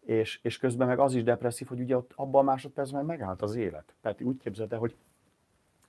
És, 0.00 0.38
és 0.42 0.58
közben 0.58 0.86
meg 0.86 0.98
az 0.98 1.14
is 1.14 1.22
depresszív, 1.22 1.68
hogy 1.68 1.80
ugye 1.80 1.96
ott 1.96 2.12
abban 2.14 2.40
a 2.40 2.50
másodpercben 2.50 3.04
megállt 3.04 3.42
az 3.42 3.54
élet. 3.54 3.94
Peti 4.00 4.24
úgy 4.24 4.38
képzelte, 4.38 4.76
hogy 4.76 4.96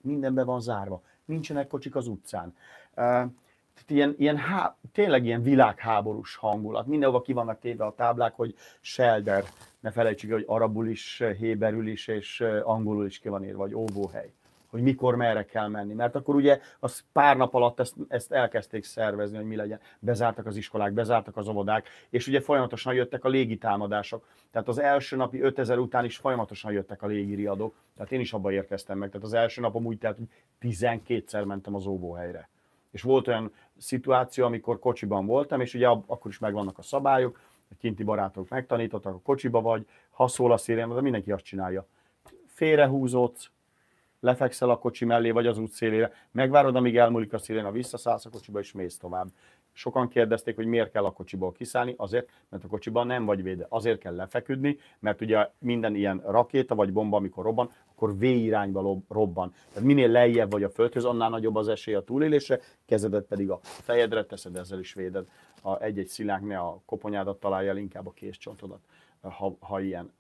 mindenben 0.02 0.46
van 0.46 0.62
zárva, 0.62 1.02
nincsenek 1.26 1.68
kocsik 1.68 1.96
az 1.96 2.08
utcán. 2.08 2.56
Tehát 2.94 3.86
ilyen, 3.86 4.16
ilyen 4.18 4.38
há, 4.38 4.76
tényleg 4.92 5.26
ilyen 5.26 5.42
világháborús 5.42 6.36
hangulat. 6.36 6.86
Mindenhova 6.86 7.22
ki 7.22 7.34
vannak 7.34 7.60
téve 7.60 7.86
a 7.86 7.96
táblák, 7.96 8.36
hogy 8.36 8.56
shelter, 8.82 9.44
ne 9.88 9.94
felejtsük 9.94 10.32
hogy 10.32 10.44
arabul 10.48 10.88
is, 10.88 11.24
héberül 11.38 11.88
is, 11.88 12.08
és 12.08 12.44
angolul 12.64 13.06
is 13.06 13.20
ki 13.20 13.30
van 13.30 13.44
írva, 13.44 13.58
vagy 13.58 13.74
óvóhely. 13.74 14.32
hogy 14.68 14.82
mikor 14.82 15.16
merre 15.16 15.46
kell 15.46 15.68
menni. 15.68 15.94
Mert 15.94 16.16
akkor 16.16 16.36
ugye 16.36 16.60
az 16.80 17.04
pár 17.12 17.38
nap 17.38 17.54
alatt 17.54 17.80
ezt, 17.80 17.96
ezt 18.08 18.32
elkezdték 18.32 18.84
szervezni, 18.84 19.38
hogy 19.38 19.46
mi 19.46 19.56
legyen. 19.56 19.80
Bezártak 20.00 20.46
az 20.46 20.56
iskolák, 20.56 20.94
bezártak 20.94 21.38
az 21.38 21.48
óvodák, 21.48 21.88
és 22.10 22.28
ugye 22.28 22.42
folyamatosan 22.42 22.94
jöttek 22.94 23.24
a 23.24 23.30
légitámadások. 23.30 24.28
Tehát 24.52 24.68
az 24.68 24.78
első 24.78 25.16
napi 25.16 25.42
5000 25.42 25.78
után 25.78 26.06
is 26.06 26.18
folyamatosan 26.18 26.72
jöttek 26.72 27.02
a 27.02 27.08
légiriadók. 27.08 27.76
Tehát 27.96 28.12
én 28.12 28.20
is 28.20 28.34
abba 28.34 28.52
érkeztem 28.52 28.98
meg. 28.98 29.10
Tehát 29.10 29.26
az 29.26 29.34
első 29.34 29.62
napom 29.62 29.86
úgy 29.86 29.98
telt, 29.98 30.18
hogy 30.18 30.28
12-szer 30.62 31.46
mentem 31.46 31.76
az 31.76 31.86
óvóhelyre. 31.86 32.50
És 32.92 33.02
volt 33.02 33.28
olyan 33.28 33.52
szituáció, 33.78 34.46
amikor 34.46 34.80
kocsiban 34.80 35.26
voltam, 35.26 35.62
és 35.62 35.74
ugye 35.74 35.88
akkor 35.88 36.32
is 36.32 36.40
megvannak 36.40 36.78
a 36.78 36.82
szabályok, 36.82 37.40
a 37.70 37.76
kinti 37.80 38.04
barátok 38.04 38.50
megtanítottak, 38.50 39.14
a 39.14 39.20
kocsiba 39.20 39.62
vagy, 39.62 39.88
ha 40.10 40.28
szól 40.28 40.52
a 40.52 40.58
szirén, 40.58 40.90
de 40.90 41.02
mindenki 41.02 41.32
azt 41.32 41.44
csinálja. 41.44 41.88
Félrehúzódsz, 42.48 43.52
lefekszel 44.20 44.70
a 44.70 44.78
kocsi 44.78 45.06
mellé, 45.06 45.32
vagy 45.32 45.48
az 45.48 45.58
út 45.58 45.72
szélére, 45.72 46.12
megvárod, 46.32 46.76
amíg 46.76 46.98
elmúlik 46.98 47.34
a 47.34 47.38
sziréna, 47.38 47.72
visszaszállsz 47.72 48.26
a 48.26 48.30
kocsiba, 48.30 48.60
és 48.60 48.72
mész 48.72 48.98
tovább. 48.98 49.28
Sokan 49.78 50.08
kérdezték, 50.08 50.56
hogy 50.56 50.66
miért 50.66 50.92
kell 50.92 51.06
a 51.06 51.12
kocsiból 51.12 51.52
kiszállni, 51.52 51.94
azért, 51.98 52.30
mert 52.50 52.64
a 52.64 52.68
kocsiban 52.68 53.08
nem 53.08 53.26
vagy 53.26 53.44
véde. 53.44 53.66
Azért 53.70 54.00
kell 54.00 54.16
lefeküdni, 54.16 54.78
mert 55.00 55.22
ugye 55.22 55.50
minden 55.60 55.96
ilyen 55.96 56.22
rakéta 56.26 56.76
vagy 56.76 56.94
bomba, 56.94 57.18
amikor 57.18 57.44
robban, 57.44 57.72
akkor 57.92 58.18
V 58.18 58.24
irányba 58.24 58.98
robban. 59.10 59.54
Tehát 59.70 59.88
minél 59.88 60.10
lejjebb 60.10 60.52
vagy 60.52 60.64
a 60.64 60.70
földhöz, 60.70 61.06
annál 61.06 61.30
nagyobb 61.30 61.56
az 61.56 61.68
esély 61.68 61.96
a 61.96 62.02
túlélésre, 62.02 62.60
kezedet 62.86 63.26
pedig 63.26 63.50
a 63.50 63.60
fejedre 63.62 64.26
teszed, 64.26 64.56
ezzel 64.56 64.80
is 64.80 64.94
véded. 64.94 65.28
A 65.62 65.82
egy-egy 65.82 66.08
szilánk 66.08 66.48
ne 66.48 66.58
a 66.58 66.82
koponyádat 66.86 67.40
találja 67.40 67.70
el, 67.70 67.78
inkább 67.78 68.08
a 68.08 68.12
késcsontodat 68.12 68.80
ha, 69.22 69.56
ha 69.60 69.80
ilyen 69.80 70.14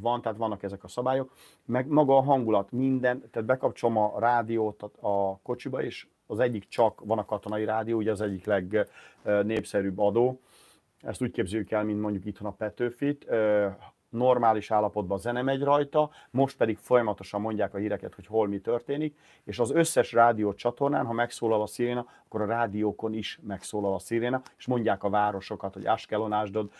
van, 0.00 0.22
tehát 0.22 0.38
vannak 0.38 0.62
ezek 0.62 0.84
a 0.84 0.88
szabályok, 0.88 1.32
meg 1.64 1.86
maga 1.88 2.16
a 2.16 2.22
hangulat, 2.22 2.72
minden, 2.72 3.30
tehát 3.30 3.48
bekapcsolom 3.48 3.96
a 3.96 4.18
rádiót 4.18 4.82
a, 4.82 5.08
a 5.08 5.38
kocsiba, 5.42 5.82
és 5.82 6.06
az 6.26 6.38
egyik 6.38 6.68
csak 6.68 7.00
van 7.04 7.18
a 7.18 7.24
katonai 7.24 7.64
rádió, 7.64 7.96
ugye 7.96 8.10
az 8.10 8.20
egyik 8.20 8.44
legnépszerűbb 8.44 9.98
adó, 9.98 10.40
ezt 11.00 11.22
úgy 11.22 11.30
képzeljük 11.30 11.70
el, 11.70 11.84
mint 11.84 12.00
mondjuk 12.00 12.24
itthon 12.24 12.48
a 12.48 12.54
Petőfit, 12.54 13.26
normális 14.14 14.70
állapotban 14.70 15.18
zene 15.18 15.42
megy 15.42 15.62
rajta, 15.62 16.10
most 16.30 16.56
pedig 16.56 16.78
folyamatosan 16.78 17.40
mondják 17.40 17.74
a 17.74 17.78
híreket, 17.78 18.14
hogy 18.14 18.26
hol 18.26 18.48
mi 18.48 18.58
történik, 18.58 19.16
és 19.44 19.58
az 19.58 19.70
összes 19.70 20.12
rádió 20.12 20.54
csatornán, 20.54 21.06
ha 21.06 21.12
megszólal 21.12 21.62
a 21.62 21.66
sziréna, 21.66 22.06
akkor 22.26 22.40
a 22.40 22.46
rádiókon 22.46 23.14
is 23.14 23.38
megszólal 23.42 23.94
a 23.94 23.98
sziréna, 23.98 24.42
és 24.58 24.66
mondják 24.66 25.04
a 25.04 25.10
városokat, 25.10 25.74
hogy 25.74 25.86
Askelon, 25.86 26.32
Ásdod, 26.32 26.70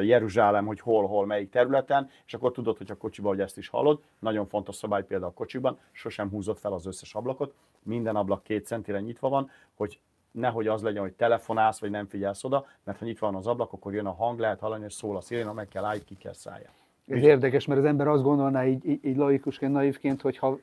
Jeruzsálem, 0.00 0.66
hogy 0.66 0.80
hol, 0.80 1.06
hol, 1.06 1.26
melyik 1.26 1.50
területen, 1.50 2.10
és 2.26 2.34
akkor 2.34 2.52
tudod, 2.52 2.76
hogy 2.76 2.90
a 2.90 2.96
kocsiban, 2.96 3.30
hogy 3.30 3.40
ezt 3.40 3.58
is 3.58 3.68
hallod. 3.68 4.00
Nagyon 4.18 4.46
fontos 4.46 4.76
szabály 4.76 5.04
például 5.04 5.30
a 5.30 5.34
kocsiban, 5.34 5.78
sosem 5.92 6.30
húzott 6.30 6.58
fel 6.58 6.72
az 6.72 6.86
összes 6.86 7.14
ablakot, 7.14 7.54
minden 7.82 8.16
ablak 8.16 8.42
két 8.42 8.66
centire 8.66 9.00
nyitva 9.00 9.28
van, 9.28 9.50
hogy 9.74 10.00
nehogy 10.32 10.66
az 10.66 10.82
legyen, 10.82 11.02
hogy 11.02 11.12
telefonálsz, 11.12 11.80
vagy 11.80 11.90
nem 11.90 12.06
figyelsz 12.06 12.44
oda, 12.44 12.66
mert 12.84 12.98
ha 12.98 13.04
nyitva 13.04 13.26
van 13.26 13.34
az 13.34 13.46
ablak, 13.46 13.72
akkor 13.72 13.94
jön 13.94 14.06
a 14.06 14.12
hang, 14.12 14.38
lehet 14.38 14.60
hallani, 14.60 14.84
és 14.84 14.92
szól 14.92 15.16
a 15.16 15.20
sziréna, 15.20 15.52
meg 15.52 15.68
kell 15.68 15.84
állj, 15.84 16.00
ki 16.04 16.14
kell 16.14 16.32
szállja. 16.32 16.70
Ez 17.06 17.16
Úgy, 17.16 17.24
érdekes, 17.24 17.66
mert 17.66 17.80
az 17.80 17.86
ember 17.86 18.08
azt 18.08 18.22
gondolná 18.22 18.66
így, 18.66 18.86
így, 18.86 19.04
így 19.04 19.16
laikusként, 19.16 19.72
naívként, 19.72 20.20
hogy 20.20 20.38
ha 20.38 20.58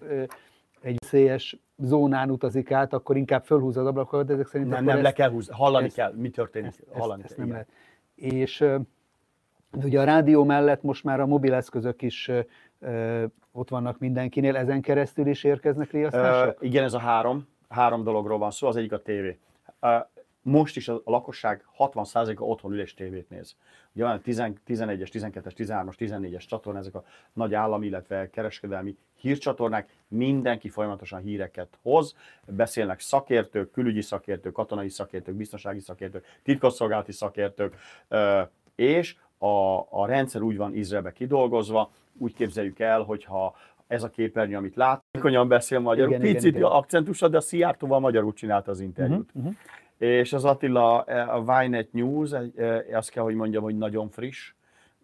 egy 0.81 0.97
szélyes 1.03 1.57
zónán 1.77 2.29
utazik 2.29 2.71
át, 2.71 2.93
akkor 2.93 3.17
inkább 3.17 3.43
fölhúz 3.43 3.77
az 3.77 3.85
ablakokat, 3.85 4.25
de 4.25 4.33
ezek 4.33 4.47
szerint... 4.47 4.69
Nem, 4.69 4.83
nem, 4.83 4.95
ezt, 4.95 5.03
le 5.03 5.11
kell 5.11 5.29
húzni, 5.29 5.53
hallani 5.53 5.85
ezt, 5.85 5.95
kell, 5.95 6.13
mi 6.13 6.29
történik, 6.29 6.67
ezt, 6.67 6.83
hallani 6.91 7.23
ezt, 7.23 7.35
kell. 7.35 7.45
Ezt 7.45 7.53
nem 7.53 7.65
lehet. 7.65 7.69
És 8.15 8.65
ugye 9.83 9.99
a 9.99 10.03
rádió 10.03 10.43
mellett 10.43 10.81
most 10.81 11.03
már 11.03 11.19
a 11.19 11.25
mobileszközök 11.25 12.01
is 12.01 12.31
ott 13.51 13.69
vannak 13.69 13.99
mindenkinél, 13.99 14.55
ezen 14.55 14.81
keresztül 14.81 15.27
is 15.27 15.43
érkeznek 15.43 15.91
riasztások? 15.91 16.61
Uh, 16.61 16.67
igen, 16.67 16.83
ez 16.83 16.93
a 16.93 16.99
három, 16.99 17.47
három 17.69 18.03
dologról 18.03 18.37
van 18.37 18.51
szó, 18.51 18.67
az 18.67 18.75
egyik 18.75 18.91
a 18.91 19.01
tévé 19.01 19.39
most 20.41 20.75
is 20.75 20.87
a 20.87 21.01
lakosság 21.05 21.65
60%-a 21.77 22.41
otthon 22.41 22.71
ül 22.71 22.79
és 22.79 22.93
tévét 22.93 23.29
néz. 23.29 23.55
Ugye 23.93 24.03
van 24.03 24.21
11-es, 24.25 24.59
12-es, 24.67 25.53
13-as, 25.57 25.93
14-es 25.97 26.47
csatorna, 26.47 26.79
ezek 26.79 26.95
a 26.95 27.03
nagy 27.33 27.53
állami, 27.53 27.85
illetve 27.85 28.29
kereskedelmi 28.29 28.97
hírcsatornák, 29.15 29.89
mindenki 30.07 30.69
folyamatosan 30.69 31.21
híreket 31.21 31.77
hoz, 31.81 32.15
beszélnek 32.45 32.99
szakértők, 32.99 33.71
külügyi 33.71 34.01
szakértők, 34.01 34.53
katonai 34.53 34.89
szakértők, 34.89 35.35
biztonsági 35.35 35.79
szakértők, 35.79 36.25
titkosszolgálati 36.43 37.11
szakértők, 37.11 37.75
és 38.75 39.15
a, 39.37 39.79
a 39.89 40.05
rendszer 40.05 40.41
úgy 40.41 40.57
van 40.57 40.75
Izraelbe 40.75 41.11
kidolgozva, 41.11 41.91
úgy 42.17 42.33
képzeljük 42.33 42.79
el, 42.79 43.01
hogyha 43.01 43.55
ez 43.87 44.03
a 44.03 44.09
képernyő, 44.09 44.55
amit 44.55 44.75
lát, 44.75 45.03
konyan 45.19 45.47
beszél 45.47 45.79
magyarul, 45.79 46.09
igen, 46.09 46.21
picit 46.21 46.43
igen, 46.43 46.59
igen. 46.59 46.71
akcentusa, 46.71 47.27
de 47.27 47.37
a 47.37 47.41
Szijjártóval 47.41 47.99
magyarul 47.99 48.33
csinálta 48.33 48.71
az 48.71 48.79
interjút. 48.79 49.29
Uh-huh, 49.33 49.51
uh-huh. 49.51 49.55
És 49.97 50.33
az 50.33 50.45
Attila, 50.45 50.99
a 51.01 51.63
Ynet 51.63 51.93
News, 51.93 52.31
azt 52.93 53.09
kell, 53.09 53.23
hogy 53.23 53.35
mondjam, 53.35 53.63
hogy 53.63 53.77
nagyon 53.77 54.09
friss, 54.09 54.53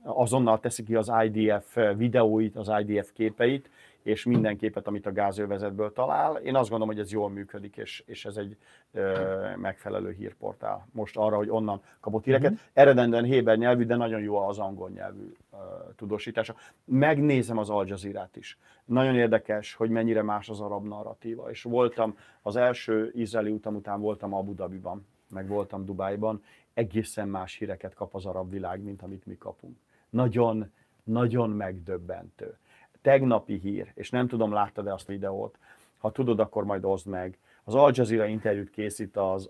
azonnal 0.04 0.60
teszi 0.60 0.84
ki 0.84 0.96
az 0.96 1.12
IDF 1.24 1.78
videóit, 1.98 2.56
az 2.56 2.72
IDF 2.80 3.12
képeit, 3.14 3.70
és 4.06 4.24
minden 4.24 4.58
képet, 4.58 4.88
amit 4.88 5.06
a 5.06 5.12
gázövezetből 5.12 5.94
talál. 5.94 6.36
Én 6.36 6.56
azt 6.56 6.70
gondolom, 6.70 6.96
hogy 6.96 7.04
ez 7.04 7.12
jól 7.12 7.30
működik, 7.30 7.78
és, 7.78 8.04
és 8.06 8.26
ez 8.26 8.38
egy 8.38 8.58
ö, 8.92 9.56
megfelelő 9.56 10.12
hírportál. 10.12 10.88
Most 10.92 11.18
arra, 11.18 11.36
hogy 11.36 11.50
onnan 11.50 11.82
kapott 12.00 12.24
híreket. 12.24 12.52
Uh-huh. 12.52 12.68
Eredendően 12.74 13.24
héber 13.24 13.58
nyelvű, 13.58 13.86
de 13.86 13.96
nagyon 13.96 14.22
jó 14.22 14.36
az 14.36 14.60
angol 14.60 14.90
nyelvű 14.90 15.34
ö, 15.52 15.56
tudósítása. 15.96 16.56
Megnézem 16.84 17.58
az 17.58 17.70
Al 17.70 17.88
Jazeera-t 17.88 18.36
is. 18.36 18.58
Nagyon 18.86 19.16
érdekes, 19.16 19.74
hogy 19.74 19.90
mennyire 19.90 20.22
más 20.22 20.50
az 20.50 20.60
arab 20.60 20.88
narratíva. 20.88 21.50
És 21.50 21.64
voltam, 21.64 22.18
az 22.42 22.56
első 22.56 23.12
izraeli 23.14 23.52
utam 23.52 23.76
után 23.76 24.02
voltam 24.02 24.34
Abu 24.34 24.56
Dhabiban, 24.56 25.06
meg 25.30 25.48
voltam 25.48 25.86
Dubájban. 25.86 26.44
Egészen 26.74 27.28
más 27.28 27.56
híreket 27.56 27.94
kap 27.94 28.16
az 28.16 28.26
arab 28.26 28.52
világ, 28.52 28.84
mint 28.84 29.02
amit 29.02 29.26
mi 29.26 29.38
kapunk. 29.38 29.78
Nagyon, 30.10 30.72
nagyon 31.04 31.50
megdöbbentő 31.50 32.58
tegnapi 33.06 33.60
hír, 33.60 33.92
és 33.96 34.10
nem 34.10 34.28
tudom, 34.28 34.52
láttad-e 34.52 34.94
azt 34.94 35.10
a 35.10 35.12
videót, 35.12 35.58
ha 35.98 36.12
tudod, 36.12 36.40
akkor 36.40 36.64
majd 36.64 36.86
oszd 36.86 37.08
meg. 37.08 37.38
Az 37.64 37.76
Al 37.76 37.92
Jazeera 37.94 38.26
interjút 38.26 38.70
készít 38.70 39.18
az 39.18 39.50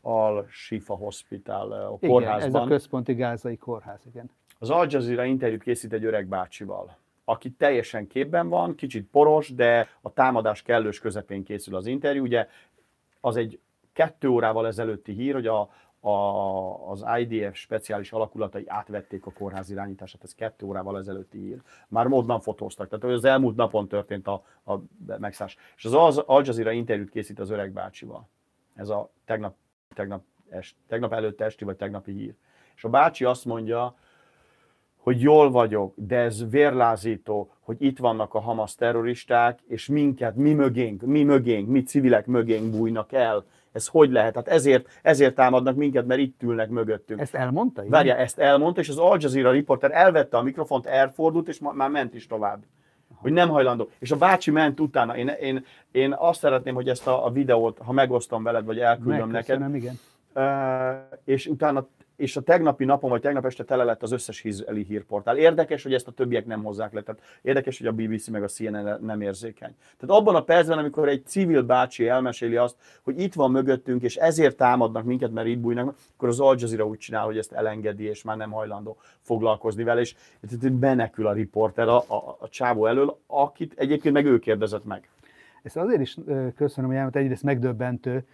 Al 0.00 0.46
Shifa 0.50 0.94
Hospital 0.94 1.72
a 1.72 1.96
igen, 2.00 2.10
kórházban. 2.10 2.46
ez 2.46 2.54
a 2.54 2.64
központi 2.64 3.14
gázai 3.14 3.56
kórház, 3.56 4.00
igen. 4.06 4.30
Az 4.58 4.70
Al 4.70 4.86
Jazeera 4.90 5.24
interjút 5.24 5.62
készít 5.62 5.92
egy 5.92 6.04
öreg 6.04 6.26
bácsival, 6.26 6.96
aki 7.24 7.50
teljesen 7.50 8.06
képben 8.06 8.48
van, 8.48 8.74
kicsit 8.74 9.08
poros, 9.10 9.54
de 9.54 9.88
a 10.00 10.12
támadás 10.12 10.62
kellős 10.62 10.98
közepén 10.98 11.42
készül 11.42 11.76
az 11.76 11.86
interjú. 11.86 12.22
Ugye 12.22 12.48
az 13.20 13.36
egy 13.36 13.60
kettő 13.92 14.28
órával 14.28 14.66
ezelőtti 14.66 15.12
hír, 15.12 15.34
hogy 15.34 15.46
a, 15.46 15.70
a, 16.00 16.90
az 16.90 17.04
IDF 17.18 17.56
speciális 17.56 18.12
alakulatai 18.12 18.64
átvették 18.66 19.26
a 19.26 19.30
kórház 19.30 19.70
irányítását, 19.70 20.24
ez 20.24 20.34
kettő 20.34 20.66
órával 20.66 20.98
ezelőtti 20.98 21.46
ír. 21.46 21.62
Már 21.88 22.06
módban 22.06 22.40
fotóztak, 22.40 22.88
tehát 22.88 23.16
az 23.16 23.24
elmúlt 23.24 23.56
napon 23.56 23.88
történt 23.88 24.26
a, 24.26 24.44
a 24.64 24.74
megszállás. 25.18 25.56
És 25.76 25.84
az 25.84 26.18
Al 26.18 26.42
Jazeera 26.44 26.70
interjút 26.70 27.10
készít 27.10 27.38
az 27.38 27.50
öreg 27.50 27.72
bácsival. 27.72 28.28
Ez 28.74 28.88
a 28.88 29.10
tegnap, 29.24 29.54
tegnap, 29.94 30.22
est, 30.48 30.74
tegnap 30.88 31.12
előtt 31.12 31.40
esti, 31.40 31.64
vagy 31.64 31.76
tegnapi 31.76 32.12
hír. 32.12 32.34
És 32.76 32.84
a 32.84 32.88
bácsi 32.88 33.24
azt 33.24 33.44
mondja, 33.44 33.94
hogy 34.96 35.20
jól 35.20 35.50
vagyok, 35.50 35.94
de 35.96 36.16
ez 36.16 36.50
vérlázító, 36.50 37.52
hogy 37.60 37.76
itt 37.82 37.98
vannak 37.98 38.34
a 38.34 38.40
Hamas 38.40 38.74
terroristák, 38.74 39.60
és 39.68 39.86
minket, 39.86 40.36
mi 40.36 40.52
mögénk, 40.52 41.02
mi 41.02 41.22
mögénk, 41.22 41.68
mi 41.68 41.82
civilek 41.82 42.26
mögénk 42.26 42.70
bújnak 42.70 43.12
el, 43.12 43.44
ez 43.72 43.86
hogy 43.86 44.10
lehet? 44.10 44.34
Hát 44.34 44.48
ezért, 44.48 44.88
ezért 45.02 45.34
támadnak 45.34 45.76
minket, 45.76 46.06
mert 46.06 46.20
itt 46.20 46.42
ülnek 46.42 46.68
mögöttünk. 46.68 47.20
Ezt 47.20 47.34
elmondta? 47.34 47.82
Várja, 47.88 48.16
ezt 48.16 48.38
elmondta, 48.38 48.80
és 48.80 48.88
az 48.88 48.98
Al 48.98 49.18
Jazeera 49.20 49.50
riporter 49.50 49.90
elvette 49.92 50.36
a 50.36 50.42
mikrofont, 50.42 50.86
elfordult, 50.86 51.48
és 51.48 51.58
már 51.74 51.90
ment 51.90 52.14
is 52.14 52.26
tovább. 52.26 52.62
Hogy 53.14 53.32
nem 53.32 53.48
hajlandó. 53.48 53.88
És 53.98 54.10
a 54.10 54.16
bácsi 54.16 54.50
ment 54.50 54.80
utána. 54.80 55.16
Én, 55.16 55.28
én, 55.28 55.64
én 55.90 56.14
azt 56.18 56.40
szeretném, 56.40 56.74
hogy 56.74 56.88
ezt 56.88 57.06
a, 57.06 57.26
a 57.26 57.30
videót, 57.30 57.78
ha 57.78 57.92
megosztom 57.92 58.42
veled, 58.42 58.64
vagy 58.64 58.78
elküldöm 58.78 59.30
neked. 59.30 59.74
igen. 59.74 59.98
Uh, 60.34 61.18
és 61.24 61.46
utána 61.46 61.86
és 62.20 62.36
a 62.36 62.40
tegnapi 62.40 62.84
napon, 62.84 63.10
vagy 63.10 63.20
tegnap 63.20 63.44
este 63.44 63.64
tele 63.64 63.84
lett 63.84 64.02
az 64.02 64.12
összes 64.12 64.44
izraeli 64.44 64.84
hírportál. 64.84 65.36
Érdekes, 65.36 65.82
hogy 65.82 65.94
ezt 65.94 66.06
a 66.08 66.12
többiek 66.12 66.46
nem 66.46 66.62
hozzák 66.62 66.92
le. 66.92 67.02
Tehát 67.02 67.20
érdekes, 67.42 67.78
hogy 67.78 67.86
a 67.86 67.92
BBC 67.92 68.28
meg 68.28 68.42
a 68.42 68.46
CNN 68.46 68.98
nem 69.02 69.20
érzékeny. 69.20 69.74
Tehát 69.98 70.20
abban 70.20 70.34
a 70.34 70.42
percben, 70.42 70.78
amikor 70.78 71.08
egy 71.08 71.26
civil 71.26 71.62
bácsi 71.62 72.08
elmeséli 72.08 72.56
azt, 72.56 72.76
hogy 73.02 73.20
itt 73.20 73.34
van 73.34 73.50
mögöttünk, 73.50 74.02
és 74.02 74.16
ezért 74.16 74.56
támadnak 74.56 75.04
minket, 75.04 75.32
mert 75.32 75.46
itt 75.46 75.58
bújnak, 75.58 75.96
akkor 76.16 76.28
az 76.28 76.40
Al 76.40 76.56
Jazeera 76.58 76.86
úgy 76.86 76.98
csinál, 76.98 77.24
hogy 77.24 77.38
ezt 77.38 77.52
elengedi, 77.52 78.04
és 78.04 78.22
már 78.22 78.36
nem 78.36 78.50
hajlandó 78.50 78.96
foglalkozni 79.20 79.82
vele, 79.84 80.00
és 80.00 80.14
benekül 80.72 81.26
a 81.26 81.32
riporter 81.32 81.88
a, 81.88 81.96
a, 81.96 82.36
a 82.38 82.48
csávó 82.48 82.86
elől, 82.86 83.18
akit 83.26 83.74
egyébként 83.76 84.14
meg 84.14 84.26
ő 84.26 84.38
kérdezett 84.38 84.84
meg. 84.84 85.08
Ezt 85.62 85.76
azért 85.76 86.00
is 86.00 86.16
köszönöm, 86.56 86.86
hogy 86.88 86.96
elmondta, 86.96 87.18
egyrészt 87.18 87.42
megdöbbentő, 87.42 88.24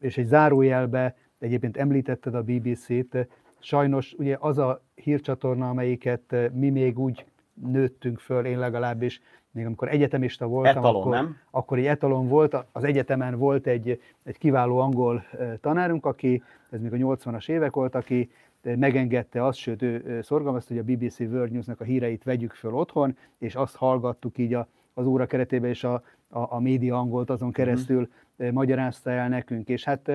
és 0.00 0.18
egy 0.18 0.26
zárójelbe 0.26 1.14
egyébként 1.38 1.76
említetted 1.76 2.34
a 2.34 2.42
BBC-t, 2.42 3.28
sajnos 3.58 4.14
ugye 4.18 4.36
az 4.40 4.58
a 4.58 4.82
hírcsatorna, 4.94 5.68
amelyiket 5.68 6.32
eh, 6.32 6.50
mi 6.50 6.70
még 6.70 6.98
úgy 6.98 7.24
nőttünk 7.54 8.18
föl, 8.18 8.44
én 8.44 8.58
legalábbis 8.58 9.20
még 9.50 9.66
amikor 9.66 9.88
egyetemista 9.88 10.46
voltam, 10.46 10.76
Etalon, 10.76 11.00
akkor, 11.00 11.12
nem? 11.12 11.36
akkor 11.50 11.78
egy 11.78 11.86
etalon 11.86 12.28
volt, 12.28 12.64
az 12.72 12.84
egyetemen 12.84 13.38
volt 13.38 13.66
egy, 13.66 14.00
egy 14.24 14.38
kiváló 14.38 14.78
angol 14.78 15.24
tanárunk, 15.60 16.06
aki, 16.06 16.42
ez 16.70 16.80
még 16.80 16.92
a 16.92 16.96
80-as 16.96 17.48
évek 17.48 17.74
volt, 17.74 17.94
aki 17.94 18.30
megengedte 18.62 19.44
azt, 19.44 19.58
sőt 19.58 19.82
ő 19.82 20.20
szorgalmazta, 20.22 20.74
hogy 20.74 20.82
a 20.82 20.94
BBC 20.96 21.20
World 21.20 21.52
News-nak 21.52 21.80
a 21.80 21.84
híreit 21.84 22.24
vegyük 22.24 22.52
föl 22.52 22.72
otthon, 22.72 23.16
és 23.38 23.54
azt 23.54 23.76
hallgattuk 23.76 24.38
így 24.38 24.54
a, 24.54 24.68
az 24.94 25.06
óra 25.06 25.26
keretében, 25.26 25.70
és 25.70 25.84
a, 25.84 25.94
a, 26.28 26.54
a 26.54 26.60
média 26.60 26.98
angolt 26.98 27.30
azon 27.30 27.52
keresztül 27.52 28.08
uh-huh. 28.38 28.54
magyarázta 28.54 29.10
el 29.10 29.28
nekünk, 29.28 29.68
és 29.68 29.84
hát 29.84 30.10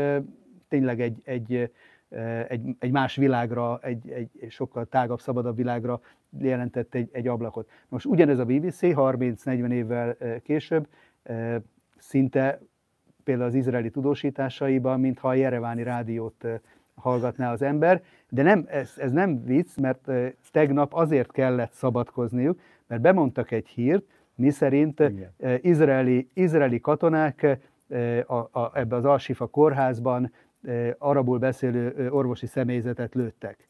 tényleg 0.74 1.02
egy, 1.02 1.22
egy, 1.24 1.72
egy, 2.48 2.76
egy 2.80 2.92
más 2.92 3.16
világra, 3.16 3.80
egy, 3.82 4.10
egy 4.10 4.46
sokkal 4.50 4.86
tágabb, 4.86 5.20
szabadabb 5.20 5.56
világra 5.56 6.02
jelentett 6.40 6.96
egy, 6.96 7.10
egy 7.12 7.28
ablakot. 7.28 7.70
Most 7.88 8.06
ugyanez 8.06 8.40
a 8.40 8.46
BBC 8.46 8.80
30-40 8.82 9.72
évvel 9.72 10.18
később 10.44 10.88
szinte 11.98 12.60
például 13.24 13.48
az 13.48 13.56
izraeli 13.56 13.90
tudósításaiban, 13.90 15.00
mintha 15.00 15.28
a 15.28 15.34
Jereváni 15.34 15.84
rádiót 15.84 16.46
hallgatná 16.96 17.52
az 17.52 17.62
ember, 17.62 18.04
de 18.30 18.42
nem, 18.42 18.66
ez, 18.68 18.94
ez 18.98 19.12
nem 19.12 19.44
vicc, 19.44 19.78
mert 19.78 20.12
tegnap 20.52 20.94
azért 20.94 21.32
kellett 21.32 21.72
szabadkozniuk, 21.72 22.60
mert 22.88 23.02
bemondtak 23.02 23.52
egy 23.52 23.68
hírt, 23.68 24.04
mi 24.36 24.50
szerint 24.50 25.04
izraeli, 25.62 26.30
izraeli 26.34 26.80
katonák 26.80 27.60
a, 28.26 28.36
a, 28.36 28.72
ebbe 28.74 28.96
az 28.96 29.06
Alsifa 29.06 29.46
kórházban 29.48 30.32
arabul 30.98 31.38
beszélő 31.38 32.10
orvosi 32.10 32.46
személyzetet 32.46 33.16
lőttek. 33.16 33.68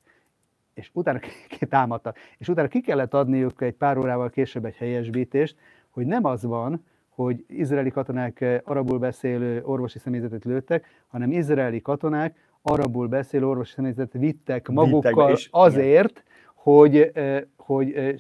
És 0.73 0.89
utána 0.93 1.19
támadtak. 1.69 2.17
És 2.37 2.47
utána 2.47 2.67
ki 2.67 2.81
kellett 2.81 3.13
adniuk 3.13 3.61
egy 3.61 3.73
pár 3.73 3.97
órával 3.97 4.29
később 4.29 4.65
egy 4.65 4.75
helyesbítést, 4.75 5.55
hogy 5.89 6.05
nem 6.05 6.25
az 6.25 6.43
van, 6.43 6.85
hogy 7.09 7.45
izraeli 7.47 7.89
katonák 7.89 8.61
arabul 8.63 8.99
beszélő 8.99 9.61
orvosi 9.63 9.99
személyzetet 9.99 10.45
lőttek, 10.45 11.03
hanem 11.07 11.31
izraeli 11.31 11.81
katonák 11.81 12.51
arabul 12.61 13.07
beszélő 13.07 13.47
orvosi 13.47 13.71
személyzetet 13.73 14.21
vittek 14.21 14.67
magukkal 14.67 15.27
vittek, 15.27 15.47
azért, 15.51 16.23
hogy, 16.53 17.11
hogy 17.57 18.15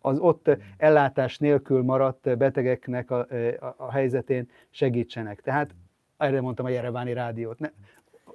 az 0.00 0.18
ott 0.18 0.50
ellátás 0.76 1.38
nélkül 1.38 1.82
maradt 1.82 2.38
betegeknek 2.38 3.10
a, 3.10 3.26
a, 3.60 3.74
a 3.76 3.90
helyzetén 3.90 4.48
segítsenek. 4.70 5.40
Tehát 5.40 5.74
erre 6.16 6.40
mondtam 6.40 6.64
a 6.64 6.68
Jereváni 6.68 7.12
rádiót. 7.12 7.58
Ne, 7.58 7.68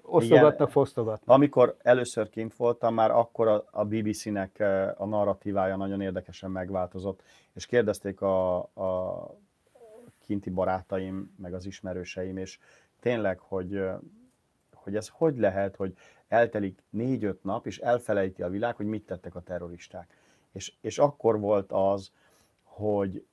osztogatnak, 0.08 0.70
fosztogatnak. 0.70 1.36
Amikor 1.36 1.76
először 1.82 2.30
kint 2.30 2.56
voltam, 2.56 2.94
már 2.94 3.12
akkor 3.12 3.48
a, 3.48 3.66
a 3.72 3.86
BBC-nek 3.86 4.60
a 4.98 5.06
narratívája 5.06 5.76
nagyon 5.76 6.02
érdekesen 6.02 6.52
megváltozott, 6.52 7.22
és 7.54 7.66
kérdezték 7.66 8.22
a, 8.22 8.58
a 8.58 9.30
kinti 10.26 10.50
barátaim, 10.50 11.36
meg 11.38 11.54
az 11.54 11.66
ismerőseim, 11.66 12.38
és 12.38 12.60
tényleg, 13.00 13.40
hogy, 13.40 13.84
hogy 14.74 14.96
ez 14.96 15.08
hogy 15.08 15.38
lehet, 15.38 15.76
hogy 15.76 15.94
eltelik 16.28 16.84
négy-öt 16.90 17.44
nap, 17.44 17.66
és 17.66 17.80
elfelejti 17.80 18.42
a 18.42 18.50
világ, 18.50 18.76
hogy 18.76 18.86
mit 18.86 19.06
tettek 19.06 19.36
a 19.36 19.42
terroristák. 19.42 20.18
És, 20.52 20.74
és 20.82 20.98
akkor 20.98 21.40
volt 21.40 21.72
az, 21.72 22.12
hogy 22.64 23.26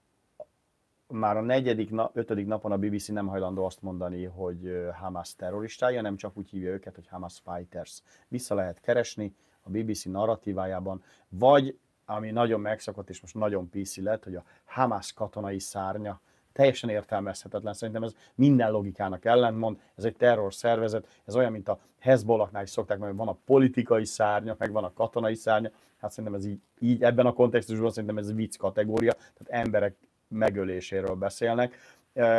már 1.12 1.36
a 1.36 1.40
negyedik, 1.40 1.90
ötödik 2.12 2.46
napon 2.46 2.72
a 2.72 2.76
BBC 2.76 3.08
nem 3.08 3.26
hajlandó 3.26 3.64
azt 3.64 3.82
mondani, 3.82 4.24
hogy 4.24 4.88
Hamas 5.00 5.34
terroristája, 5.34 6.00
nem 6.00 6.16
csak 6.16 6.36
úgy 6.36 6.50
hívja 6.50 6.70
őket, 6.70 6.94
hogy 6.94 7.08
Hamas 7.08 7.40
fighters. 7.44 8.02
Vissza 8.28 8.54
lehet 8.54 8.80
keresni 8.80 9.34
a 9.62 9.70
BBC 9.70 10.04
narratívájában, 10.04 11.02
vagy 11.28 11.78
ami 12.04 12.30
nagyon 12.30 12.60
megszokott, 12.60 13.10
és 13.10 13.20
most 13.20 13.34
nagyon 13.34 13.68
PC 13.70 13.96
lett, 13.96 14.24
hogy 14.24 14.34
a 14.34 14.44
Hamas 14.64 15.12
katonai 15.12 15.58
szárnya, 15.58 16.20
teljesen 16.52 16.90
értelmezhetetlen. 16.90 17.72
Szerintem 17.74 18.02
ez 18.02 18.14
minden 18.34 18.70
logikának 18.70 19.24
ellentmond, 19.24 19.80
ez 19.96 20.04
egy 20.04 20.16
terror 20.16 20.54
szervezet, 20.54 21.20
ez 21.24 21.36
olyan, 21.36 21.52
mint 21.52 21.68
a 21.68 21.80
Hezbollaknál 21.98 22.62
is 22.62 22.70
szokták, 22.70 22.98
mert 22.98 23.16
van 23.16 23.28
a 23.28 23.38
politikai 23.44 24.04
szárnya, 24.04 24.54
meg 24.58 24.72
van 24.72 24.84
a 24.84 24.92
katonai 24.92 25.34
szárnya. 25.34 25.70
Hát 25.96 26.10
szerintem 26.10 26.38
ez 26.38 26.46
így, 26.46 26.60
így 26.78 27.02
ebben 27.02 27.26
a 27.26 27.32
kontextusban 27.32 27.90
szerintem 27.90 28.18
ez 28.18 28.34
vicc 28.34 28.56
kategória, 28.56 29.12
tehát 29.12 29.64
emberek 29.64 29.96
megöléséről 30.32 31.14
beszélnek. 31.14 31.76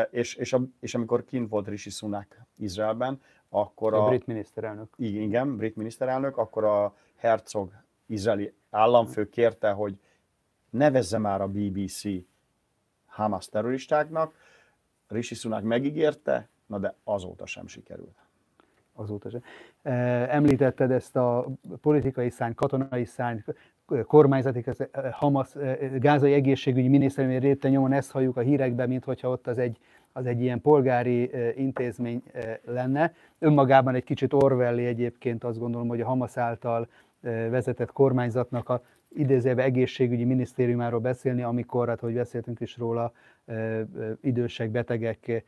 És, 0.09 0.35
és, 0.35 0.53
a, 0.53 0.61
és 0.79 0.95
amikor 0.95 1.25
kint 1.25 1.49
volt 1.49 1.67
Rishi 1.67 1.89
Sunak 1.89 2.37
Izraelben, 2.55 3.21
akkor 3.49 3.93
a, 3.93 4.05
a 4.05 4.07
brit 4.07 4.27
miniszterelnök. 4.27 4.93
Igen, 4.97 5.57
brit 5.57 5.75
miniszterelnök, 5.75 6.37
akkor 6.37 6.63
a 6.63 6.95
Herzog 7.15 7.71
izraeli 8.05 8.53
államfő 8.69 9.29
kérte, 9.29 9.71
hogy 9.71 9.99
nevezze 10.69 11.17
már 11.17 11.41
a 11.41 11.47
BBC 11.47 12.01
Hamas 13.05 13.47
terroristáknak. 13.47 14.33
Rishi 15.07 15.35
Sunak 15.35 15.63
megígérte, 15.63 16.49
na 16.65 16.77
de 16.77 16.95
azóta 17.03 17.45
sem 17.45 17.67
sikerült. 17.67 18.17
Azóta 18.93 19.29
sem. 19.29 19.41
Említetted 20.29 20.91
ezt 20.91 21.15
a 21.15 21.47
politikai 21.81 22.29
szány, 22.29 22.55
katonai 22.55 23.05
szány, 23.05 23.43
kormányzati, 24.05 24.63
Hamas, 25.11 25.49
gázai 25.99 26.33
egészségügyi 26.33 26.87
minisztériumi 26.87 27.39
réte 27.39 27.69
nyomon 27.69 27.91
ezt 27.93 28.11
halljuk 28.11 28.37
a 28.37 28.41
hírekben, 28.41 28.87
mint 28.89 29.03
hogyha 29.03 29.29
ott 29.29 29.47
az 29.47 29.57
egy, 29.57 29.77
az 30.11 30.25
egy 30.25 30.41
ilyen 30.41 30.61
polgári 30.61 31.31
intézmény 31.55 32.23
lenne. 32.65 33.13
Önmagában 33.39 33.95
egy 33.95 34.03
kicsit 34.03 34.33
Orwelli 34.33 34.85
egyébként 34.85 35.43
azt 35.43 35.59
gondolom, 35.59 35.87
hogy 35.87 36.01
a 36.01 36.05
Hamas 36.05 36.37
által 36.37 36.87
vezetett 37.49 37.91
kormányzatnak 37.91 38.69
a 38.69 38.81
idézőjelben 39.09 39.65
egészségügyi 39.65 40.23
minisztériumáról 40.23 40.99
beszélni, 40.99 41.41
amikor, 41.41 41.87
hát 41.87 41.99
hogy 41.99 42.13
beszéltünk 42.13 42.59
is 42.59 42.77
róla, 42.77 43.13
idősek, 44.21 44.69
betegek 44.69 45.43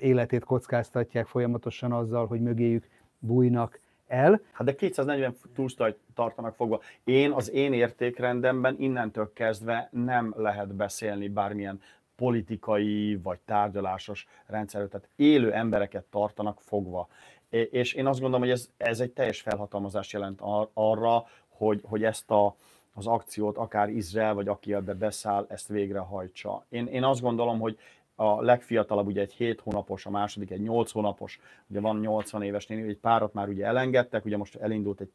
életét 0.00 0.44
kockáztatják 0.44 1.26
folyamatosan 1.26 1.92
azzal, 1.92 2.26
hogy 2.26 2.40
mögéjük 2.40 2.88
bújnak 3.18 3.80
el. 4.12 4.40
Hát 4.52 4.66
de 4.66 4.74
240 4.74 5.36
túlstajt 5.54 5.96
tartanak 6.14 6.54
fogva. 6.54 6.80
Én 7.04 7.30
az 7.30 7.50
én 7.50 7.72
értékrendemben 7.72 8.76
innentől 8.78 9.32
kezdve 9.32 9.88
nem 9.92 10.34
lehet 10.36 10.74
beszélni 10.74 11.28
bármilyen 11.28 11.80
politikai 12.16 13.16
vagy 13.22 13.38
tárgyalásos 13.44 14.26
rendszerről, 14.46 14.88
tehát 14.88 15.08
élő 15.16 15.52
embereket 15.52 16.04
tartanak 16.04 16.60
fogva. 16.60 17.08
És 17.48 17.92
én 17.92 18.06
azt 18.06 18.20
gondolom, 18.20 18.44
hogy 18.46 18.54
ez, 18.54 18.68
ez 18.76 19.00
egy 19.00 19.10
teljes 19.10 19.40
felhatalmazás 19.40 20.12
jelent 20.12 20.38
ar- 20.40 20.70
arra, 20.74 21.26
hogy, 21.48 21.80
hogy 21.84 22.04
ezt 22.04 22.30
a, 22.30 22.56
az 22.94 23.06
akciót 23.06 23.56
akár 23.56 23.88
Izrael, 23.88 24.34
vagy 24.34 24.48
aki 24.48 24.74
ebbe 24.74 24.94
beszáll, 24.94 25.46
ezt 25.48 25.68
végrehajtsa. 25.68 26.64
Én, 26.68 26.86
én 26.86 27.04
azt 27.04 27.20
gondolom, 27.20 27.60
hogy 27.60 27.78
a 28.22 28.40
legfiatalabb 28.40 29.06
ugye 29.06 29.20
egy 29.20 29.32
7 29.32 29.60
hónapos, 29.60 30.06
a 30.06 30.10
második 30.10 30.50
egy 30.50 30.60
8 30.60 30.90
hónapos, 30.90 31.40
ugye 31.66 31.80
van 31.80 32.00
80 32.00 32.42
éves 32.42 32.66
néni, 32.66 32.88
egy 32.88 32.98
párat 32.98 33.32
már 33.32 33.48
ugye 33.48 33.64
elengedtek, 33.64 34.24
ugye 34.24 34.36
most 34.36 34.56
elindult 34.56 35.00
egy 35.00 35.10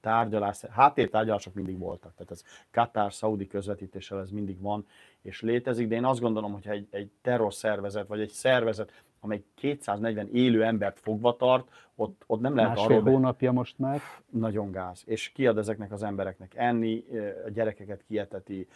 tárgyalás, 0.00 0.60
háttértárgyalások 0.70 1.54
mindig 1.54 1.78
voltak, 1.78 2.14
tehát 2.14 2.30
ez 2.32 2.42
Katár, 2.70 3.12
Szaudi 3.12 3.46
közvetítéssel 3.46 4.20
ez 4.20 4.30
mindig 4.30 4.60
van 4.60 4.86
és 5.22 5.40
létezik, 5.40 5.88
de 5.88 5.94
én 5.94 6.04
azt 6.04 6.20
gondolom, 6.20 6.52
hogy 6.52 6.68
egy, 6.68 6.86
egy 6.90 7.10
terrorszervezet, 7.22 8.06
vagy 8.06 8.20
egy 8.20 8.30
szervezet, 8.30 9.04
amely 9.26 9.44
240 9.54 10.28
élő 10.32 10.64
embert 10.64 10.98
fogva 10.98 11.36
tart, 11.36 11.68
ott, 11.94 12.22
ott 12.26 12.40
nem 12.40 12.54
lehet 12.54 12.76
Másfél 12.76 12.96
arról... 12.96 13.12
hónapja 13.12 13.52
most 13.52 13.78
már. 13.78 14.00
Nagyon 14.30 14.70
gáz. 14.70 15.02
És 15.06 15.28
kiad 15.28 15.58
ezeknek 15.58 15.92
az 15.92 16.02
embereknek 16.02 16.52
enni, 16.56 17.04
a 17.46 17.50
gyerekeket 17.50 18.04
kieteti, 18.06 18.68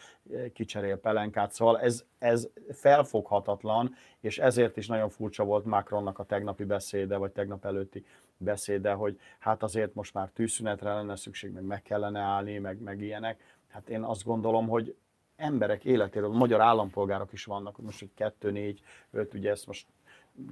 kicserél 0.53 0.97
pelenkát, 0.97 1.53
szóval 1.53 1.81
ez, 1.81 2.05
ez 2.19 2.49
felfoghatatlan, 2.73 3.95
és 4.21 4.39
ezért 4.39 4.77
is 4.77 4.87
nagyon 4.87 5.09
furcsa 5.09 5.45
volt 5.45 5.65
Macronnak 5.65 6.19
a 6.19 6.25
tegnapi 6.25 6.65
beszéde, 6.65 7.17
vagy 7.17 7.31
tegnap 7.31 7.65
előtti 7.65 8.05
beszéde, 8.37 8.93
hogy 8.93 9.19
hát 9.39 9.63
azért 9.63 9.95
most 9.95 10.15
már 10.15 10.29
tűzszünetre 10.29 10.95
lenne 10.95 11.17
szükség, 11.17 11.53
meg 11.53 11.63
meg 11.63 11.83
kellene 11.83 12.21
állni, 12.21 12.59
meg, 12.59 12.81
meg 12.81 13.01
ilyenek. 13.01 13.59
Hát 13.69 13.89
én 13.89 14.03
azt 14.03 14.25
gondolom, 14.25 14.69
hogy 14.69 14.95
emberek 15.37 15.85
életéről, 15.85 16.31
magyar 16.31 16.61
állampolgárok 16.61 17.33
is 17.33 17.45
vannak, 17.45 17.81
most 17.81 18.03
egy 18.03 18.15
kettő, 18.15 18.51
négy, 18.51 18.81
öt, 19.11 19.35
ugye 19.35 19.51
ezt 19.51 19.67
most 19.67 19.87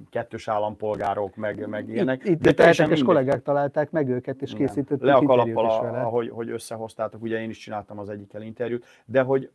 kettős 0.09 0.47
állampolgárok, 0.47 1.35
meg, 1.35 1.67
meg 1.67 1.89
ilyenek. 1.89 2.23
Itt, 2.23 2.45
itt 2.45 2.55
de 2.55 2.69
és 2.89 3.03
kollégák 3.03 3.41
találták 3.41 3.91
meg 3.91 4.09
őket, 4.09 4.41
és 4.41 4.53
készítettük 4.53 5.03
Le 5.03 5.13
a 5.13 5.21
kalappal, 5.21 5.65
ahogy, 5.95 6.29
hogy 6.29 6.49
összehoztátok, 6.49 7.21
ugye 7.21 7.41
én 7.41 7.49
is 7.49 7.57
csináltam 7.57 7.99
az 7.99 8.09
egyikkel 8.09 8.41
interjút, 8.41 8.85
de 9.05 9.21
hogy 9.21 9.49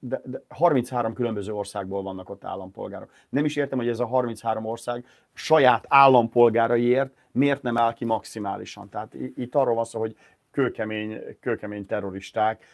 de, 0.00 0.20
de 0.24 0.42
33 0.48 1.12
különböző 1.12 1.52
országból 1.52 2.02
vannak 2.02 2.30
ott 2.30 2.44
állampolgárok. 2.44 3.10
Nem 3.28 3.44
is 3.44 3.56
értem, 3.56 3.78
hogy 3.78 3.88
ez 3.88 4.00
a 4.00 4.06
33 4.06 4.64
ország 4.64 5.06
saját 5.32 5.84
állampolgáraiért 5.88 7.10
miért 7.32 7.62
nem 7.62 7.78
áll 7.78 7.92
ki 7.92 8.04
maximálisan. 8.04 8.88
Tehát 8.88 9.14
itt 9.14 9.54
arról 9.54 9.74
van 9.74 9.84
szó, 9.84 9.98
hogy 9.98 10.16
kőkemény, 10.50 11.20
kőkemény 11.40 11.86
terroristák 11.86 12.64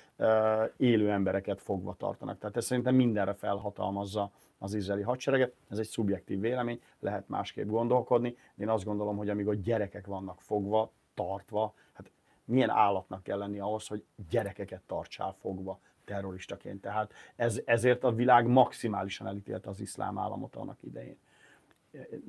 élő 0.77 1.11
embereket 1.11 1.61
fogva 1.61 1.95
tartanak. 1.99 2.39
Tehát 2.39 2.57
ez 2.57 2.65
szerintem 2.65 2.95
mindenre 2.95 3.33
felhatalmazza 3.33 4.31
az 4.65 4.75
izraeli 4.75 5.03
hadsereget. 5.03 5.55
Ez 5.69 5.79
egy 5.79 5.87
szubjektív 5.87 6.41
vélemény, 6.41 6.81
lehet 6.99 7.29
másképp 7.29 7.69
gondolkodni. 7.69 8.37
Én 8.57 8.69
azt 8.69 8.85
gondolom, 8.85 9.17
hogy 9.17 9.29
amíg 9.29 9.49
a 9.49 9.55
gyerekek 9.55 10.07
vannak 10.07 10.41
fogva, 10.41 10.91
tartva, 11.15 11.75
hát 11.93 12.11
milyen 12.45 12.71
állatnak 12.71 13.23
kell 13.23 13.39
lenni 13.39 13.59
ahhoz, 13.59 13.87
hogy 13.87 14.05
gyerekeket 14.31 14.83
tartsál 14.87 15.35
fogva. 15.41 15.79
terroristaként. 16.05 16.81
Tehát 16.81 17.13
ez, 17.37 17.61
ezért 17.65 18.05
a 18.05 18.13
világ 18.13 18.47
maximálisan 18.47 19.27
elítélte 19.27 19.69
az 19.69 19.81
iszlám 19.81 20.19
államot 20.19 20.57
annak 20.57 20.83
idején. 20.83 21.17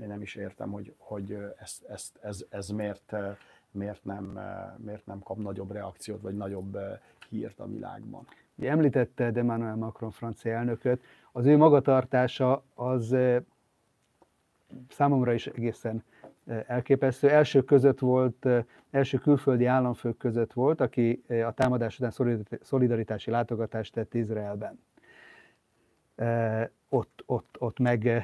Én 0.01 0.07
nem 0.07 0.21
is 0.21 0.35
értem, 0.35 0.71
hogy, 0.71 0.93
hogy 0.97 1.37
ez, 1.59 1.81
ez, 1.87 2.11
ez, 2.21 2.45
ez 2.49 2.69
miért, 2.69 3.15
miért, 3.71 4.03
nem, 4.03 4.39
miért 4.77 5.05
nem 5.05 5.19
kap 5.19 5.37
nagyobb 5.37 5.71
reakciót, 5.71 6.21
vagy 6.21 6.35
nagyobb 6.35 6.77
hírt 7.29 7.59
a 7.59 7.67
világban. 7.67 8.27
Említette 8.61 9.31
Emmanuel 9.33 9.75
Macron 9.75 10.11
francia 10.11 10.53
elnököt, 10.53 11.03
az 11.37 11.45
ő 11.45 11.57
magatartása 11.57 12.63
az 12.73 13.15
számomra 14.89 15.33
is 15.33 15.47
egészen 15.47 16.03
elképesztő. 16.67 17.29
Első 17.29 17.63
között 17.63 17.99
volt, 17.99 18.47
első 18.91 19.17
külföldi 19.17 19.65
államfők 19.65 20.17
között 20.17 20.53
volt, 20.53 20.81
aki 20.81 21.23
a 21.45 21.51
támadás 21.51 21.99
után 21.99 22.41
szolidaritási 22.61 23.31
látogatást 23.31 23.93
tett 23.93 24.13
Izraelben. 24.13 24.79
Ott, 26.89 27.23
ott, 27.25 27.55
ott 27.59 27.79
meg 27.79 28.23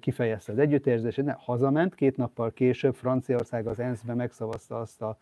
kifejezte 0.00 0.52
az 0.52 0.58
együttérzését, 0.58 1.24
ne, 1.24 1.32
hazament, 1.32 1.94
két 1.94 2.16
nappal 2.16 2.52
később 2.52 2.94
Franciaország 2.94 3.66
az 3.66 3.80
ENSZ-ben 3.80 4.16
megszavazta 4.16 4.80
azt 4.80 5.02
a 5.02 5.18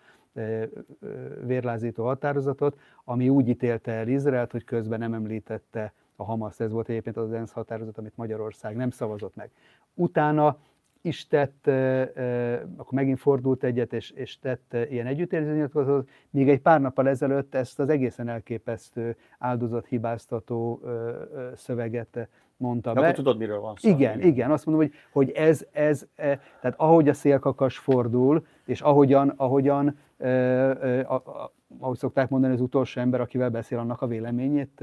vérlázító 1.45 2.05
határozatot, 2.05 2.79
ami 3.05 3.29
úgy 3.29 3.49
ítélte 3.49 3.93
el 3.93 4.09
Izraelt, 4.09 4.53
hogy 4.53 4.65
közben 4.65 4.99
nem 4.99 5.15
említette 5.15 5.93
a 6.17 6.25
Hamas, 6.25 6.61
ez 6.61 6.71
volt 6.71 6.89
egyébként 6.89 7.17
az 7.17 7.33
ENSZ 7.33 7.53
határozat, 7.53 7.99
amit 7.99 8.17
Magyarország 8.17 8.77
nem 8.77 8.91
szavazott 8.91 9.35
meg. 9.35 9.51
Utána 9.95 10.59
is 11.01 11.27
tett, 11.27 11.67
akkor 12.77 12.93
megint 12.93 13.19
fordult 13.19 13.65
egyet, 13.65 13.93
és, 13.93 14.11
és 14.11 14.39
tett 14.39 14.77
ilyen 14.91 15.07
együttérzőnyilatkozatot, 15.07 16.09
míg 16.31 16.49
egy 16.49 16.61
pár 16.61 16.81
nappal 16.81 17.09
ezelőtt 17.09 17.55
ezt 17.55 17.79
az 17.81 17.89
egészen 17.89 18.29
elképesztő 18.29 19.17
áldozathibáztató 19.39 20.81
szöveget 21.55 22.29
mondta 22.57 22.93
De 22.93 23.01
be. 23.01 23.07
Akkor 23.07 23.17
tudod, 23.17 23.39
miről 23.39 23.61
van 23.61 23.75
szó. 23.77 23.89
Igen, 23.89 24.21
igen, 24.21 24.51
azt 24.51 24.67
mondom, 24.67 24.85
hogy, 24.87 24.95
hogy 25.13 25.31
ez, 25.31 25.67
ez, 25.73 26.07
tehát 26.17 26.75
ahogy 26.77 27.09
a 27.09 27.15
szélkakas 27.15 27.79
fordul, 27.79 28.47
és 28.67 28.81
ahogyan, 28.81 29.29
ahogyan 29.37 29.99
ahogy 31.81 31.99
szokták 31.99 32.29
mondani, 32.29 32.55
az 32.55 32.61
utolsó 32.61 33.01
ember, 33.01 33.21
akivel 33.21 33.49
beszél, 33.51 33.79
annak 33.79 34.03
a 34.03 34.07
véleményét 34.07 34.81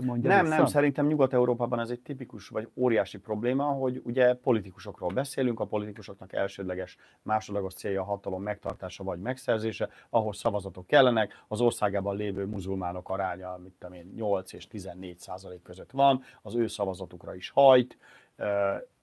mondja 0.00 0.30
Nem, 0.30 0.44
vissza? 0.44 0.56
nem, 0.56 0.66
szerintem 0.66 1.06
Nyugat-Európában 1.06 1.80
ez 1.80 1.90
egy 1.90 2.00
tipikus 2.00 2.48
vagy 2.48 2.68
óriási 2.74 3.18
probléma, 3.18 3.64
hogy 3.64 4.00
ugye 4.04 4.34
politikusokról 4.34 5.10
beszélünk, 5.10 5.60
a 5.60 5.64
politikusoknak 5.64 6.32
elsődleges, 6.32 6.96
másodlagos 7.22 7.74
célja 7.74 8.00
a 8.00 8.04
hatalom 8.04 8.42
megtartása 8.42 9.04
vagy 9.04 9.20
megszerzése, 9.20 9.88
ahhoz 10.10 10.36
szavazatok 10.36 10.86
kellenek, 10.86 11.44
az 11.48 11.60
országában 11.60 12.16
lévő 12.16 12.46
muzulmánok 12.46 13.10
aránya, 13.10 13.58
mit 13.62 13.72
tudom 13.78 13.96
én, 13.96 14.12
8 14.16 14.52
és 14.52 14.66
14 14.66 15.18
százalék 15.18 15.62
között 15.62 15.90
van, 15.90 16.22
az 16.42 16.54
ő 16.54 16.66
szavazatukra 16.66 17.34
is 17.34 17.50
hajt, 17.50 17.98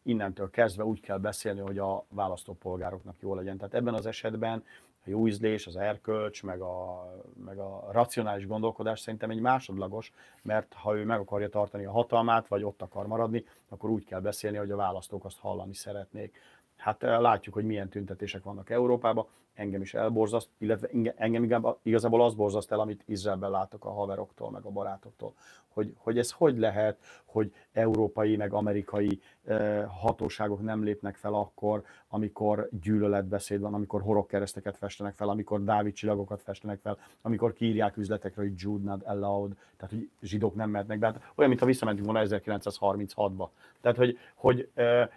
innentől 0.09 0.49
kezdve 0.49 0.83
úgy 0.83 0.99
kell 0.99 1.17
beszélni, 1.17 1.59
hogy 1.59 1.77
a 1.77 2.05
választópolgároknak 2.09 3.15
jó 3.19 3.35
legyen. 3.35 3.57
Tehát 3.57 3.73
ebben 3.73 3.93
az 3.93 4.05
esetben 4.05 4.63
a 5.05 5.09
jó 5.09 5.27
ízlés, 5.27 5.67
az 5.67 5.75
erkölcs, 5.75 6.43
meg 6.43 6.61
a, 6.61 7.07
meg 7.45 7.57
a 7.57 7.87
racionális 7.91 8.47
gondolkodás 8.47 8.99
szerintem 8.99 9.29
egy 9.29 9.39
másodlagos, 9.39 10.11
mert 10.43 10.73
ha 10.73 10.97
ő 10.97 11.05
meg 11.05 11.19
akarja 11.19 11.49
tartani 11.49 11.85
a 11.85 11.91
hatalmát, 11.91 12.47
vagy 12.47 12.63
ott 12.63 12.81
akar 12.81 13.07
maradni, 13.07 13.45
akkor 13.69 13.89
úgy 13.89 14.05
kell 14.05 14.19
beszélni, 14.19 14.57
hogy 14.57 14.71
a 14.71 14.75
választók 14.75 15.25
azt 15.25 15.39
hallani 15.39 15.73
szeretnék. 15.73 16.39
Hát 16.75 17.03
eh, 17.03 17.19
látjuk, 17.19 17.53
hogy 17.55 17.65
milyen 17.65 17.89
tüntetések 17.89 18.43
vannak 18.43 18.69
Európában, 18.69 19.27
engem 19.59 19.81
is 19.81 19.93
elborzaszt, 19.93 20.49
illetve 20.57 20.89
engem 21.15 21.63
igazából 21.83 22.23
az 22.23 22.33
borzaszt 22.33 22.71
el, 22.71 22.79
amit 22.79 23.03
Izraelben 23.05 23.51
látok 23.51 23.85
a 23.85 23.91
haveroktól, 23.91 24.51
meg 24.51 24.65
a 24.65 24.69
barátoktól, 24.69 25.33
hogy, 25.67 25.93
hogy 25.97 26.17
ez 26.17 26.31
hogy 26.31 26.57
lehet, 26.57 26.97
hogy 27.25 27.53
európai, 27.73 28.35
meg 28.35 28.53
amerikai 28.53 29.19
eh, 29.43 29.85
hatóságok 29.87 30.61
nem 30.61 30.83
lépnek 30.83 31.15
fel 31.15 31.33
akkor, 31.33 31.83
amikor 32.07 32.69
gyűlöletbeszéd 32.81 33.59
van, 33.59 33.73
amikor 33.73 34.01
horogkereszteket 34.01 34.77
festenek 34.77 35.15
fel, 35.15 35.29
amikor 35.29 35.63
Dávid 35.63 35.93
csillagokat 35.93 36.41
festenek 36.41 36.79
fel, 36.79 36.97
amikor 37.21 37.53
kiírják 37.53 37.97
üzletekre, 37.97 38.41
hogy 38.41 38.53
Jude 38.55 38.89
not 38.89 39.03
allowed, 39.03 39.51
tehát 39.77 39.95
hogy 39.95 40.09
zsidók 40.21 40.55
nem 40.55 40.69
mehetnek 40.69 40.99
be. 40.99 41.05
Hát 41.05 41.31
olyan, 41.35 41.49
mintha 41.49 41.65
visszamentünk 41.65 42.11
volna 42.11 42.27
1936-ba. 42.29 43.47
Tehát, 43.81 43.97
hogy, 43.97 44.17
hogy 44.35 44.69
eh, 44.73 45.07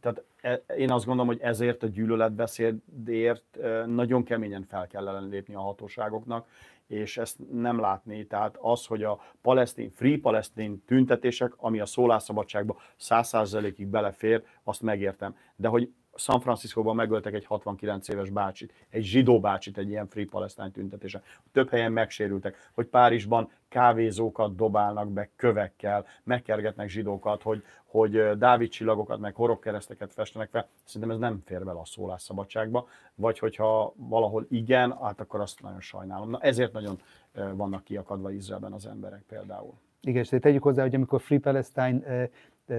tehát 0.00 0.24
e, 0.40 0.52
én 0.76 0.90
azt 0.90 1.04
gondolom, 1.04 1.26
hogy 1.26 1.40
ezért 1.40 1.82
a 1.82 1.86
gyűlöletbeszédért 1.86 3.58
nagyon 3.86 4.24
keményen 4.24 4.64
fel 4.64 4.86
kell 4.86 5.28
lépni 5.28 5.54
a 5.54 5.60
hatóságoknak, 5.60 6.46
és 6.86 7.16
ezt 7.16 7.38
nem 7.52 7.80
látni. 7.80 8.26
Tehát 8.26 8.56
az, 8.60 8.86
hogy 8.86 9.02
a 9.02 9.20
palesztin, 9.42 9.90
free 9.90 10.18
palesztin 10.18 10.82
tüntetések, 10.86 11.52
ami 11.56 11.80
a 11.80 11.86
szólásszabadságba 11.86 12.80
100%-ig 13.00 13.86
belefér, 13.86 14.44
azt 14.62 14.82
megértem. 14.82 15.36
De 15.56 15.68
hogy 15.68 15.92
San 16.16 16.40
Franciscóban 16.40 16.94
megöltek 16.94 17.34
egy 17.34 17.44
69 17.44 18.08
éves 18.08 18.30
bácsit, 18.30 18.72
egy 18.88 19.02
zsidó 19.02 19.40
bácsit 19.40 19.78
egy 19.78 19.88
ilyen 19.88 20.08
Free 20.08 20.26
Palestine 20.30 20.70
tüntetésen. 20.70 21.22
Több 21.52 21.70
helyen 21.70 21.92
megsérültek, 21.92 22.70
hogy 22.72 22.86
Párizsban 22.86 23.50
kávézókat 23.68 24.54
dobálnak 24.54 25.08
be 25.08 25.30
kövekkel, 25.36 26.06
megkergetnek 26.22 26.88
zsidókat, 26.88 27.42
hogy, 27.42 27.64
hogy 27.84 28.38
Dávid 28.38 28.68
csillagokat, 28.68 29.18
meg 29.18 29.34
horogkereszteket 29.34 30.12
festenek 30.12 30.50
fel. 30.50 30.68
Szerintem 30.84 31.10
ez 31.10 31.18
nem 31.18 31.42
fér 31.44 31.64
bele 31.64 31.80
a 31.80 31.84
szólásszabadságba, 31.84 32.88
vagy 33.14 33.38
hogyha 33.38 33.92
valahol 33.96 34.46
igen, 34.50 34.96
hát 35.02 35.20
akkor 35.20 35.40
azt 35.40 35.62
nagyon 35.62 35.80
sajnálom. 35.80 36.30
Na 36.30 36.38
ezért 36.40 36.72
nagyon 36.72 37.00
vannak 37.32 37.84
kiakadva 37.84 38.32
Izraelben 38.32 38.72
az 38.72 38.86
emberek 38.86 39.22
például. 39.28 39.72
Igen, 40.00 40.22
és 40.22 40.28
tegyük 40.40 40.62
hozzá, 40.62 40.82
hogy 40.82 40.94
amikor 40.94 41.20
Free 41.20 41.40
Palestine 41.40 42.28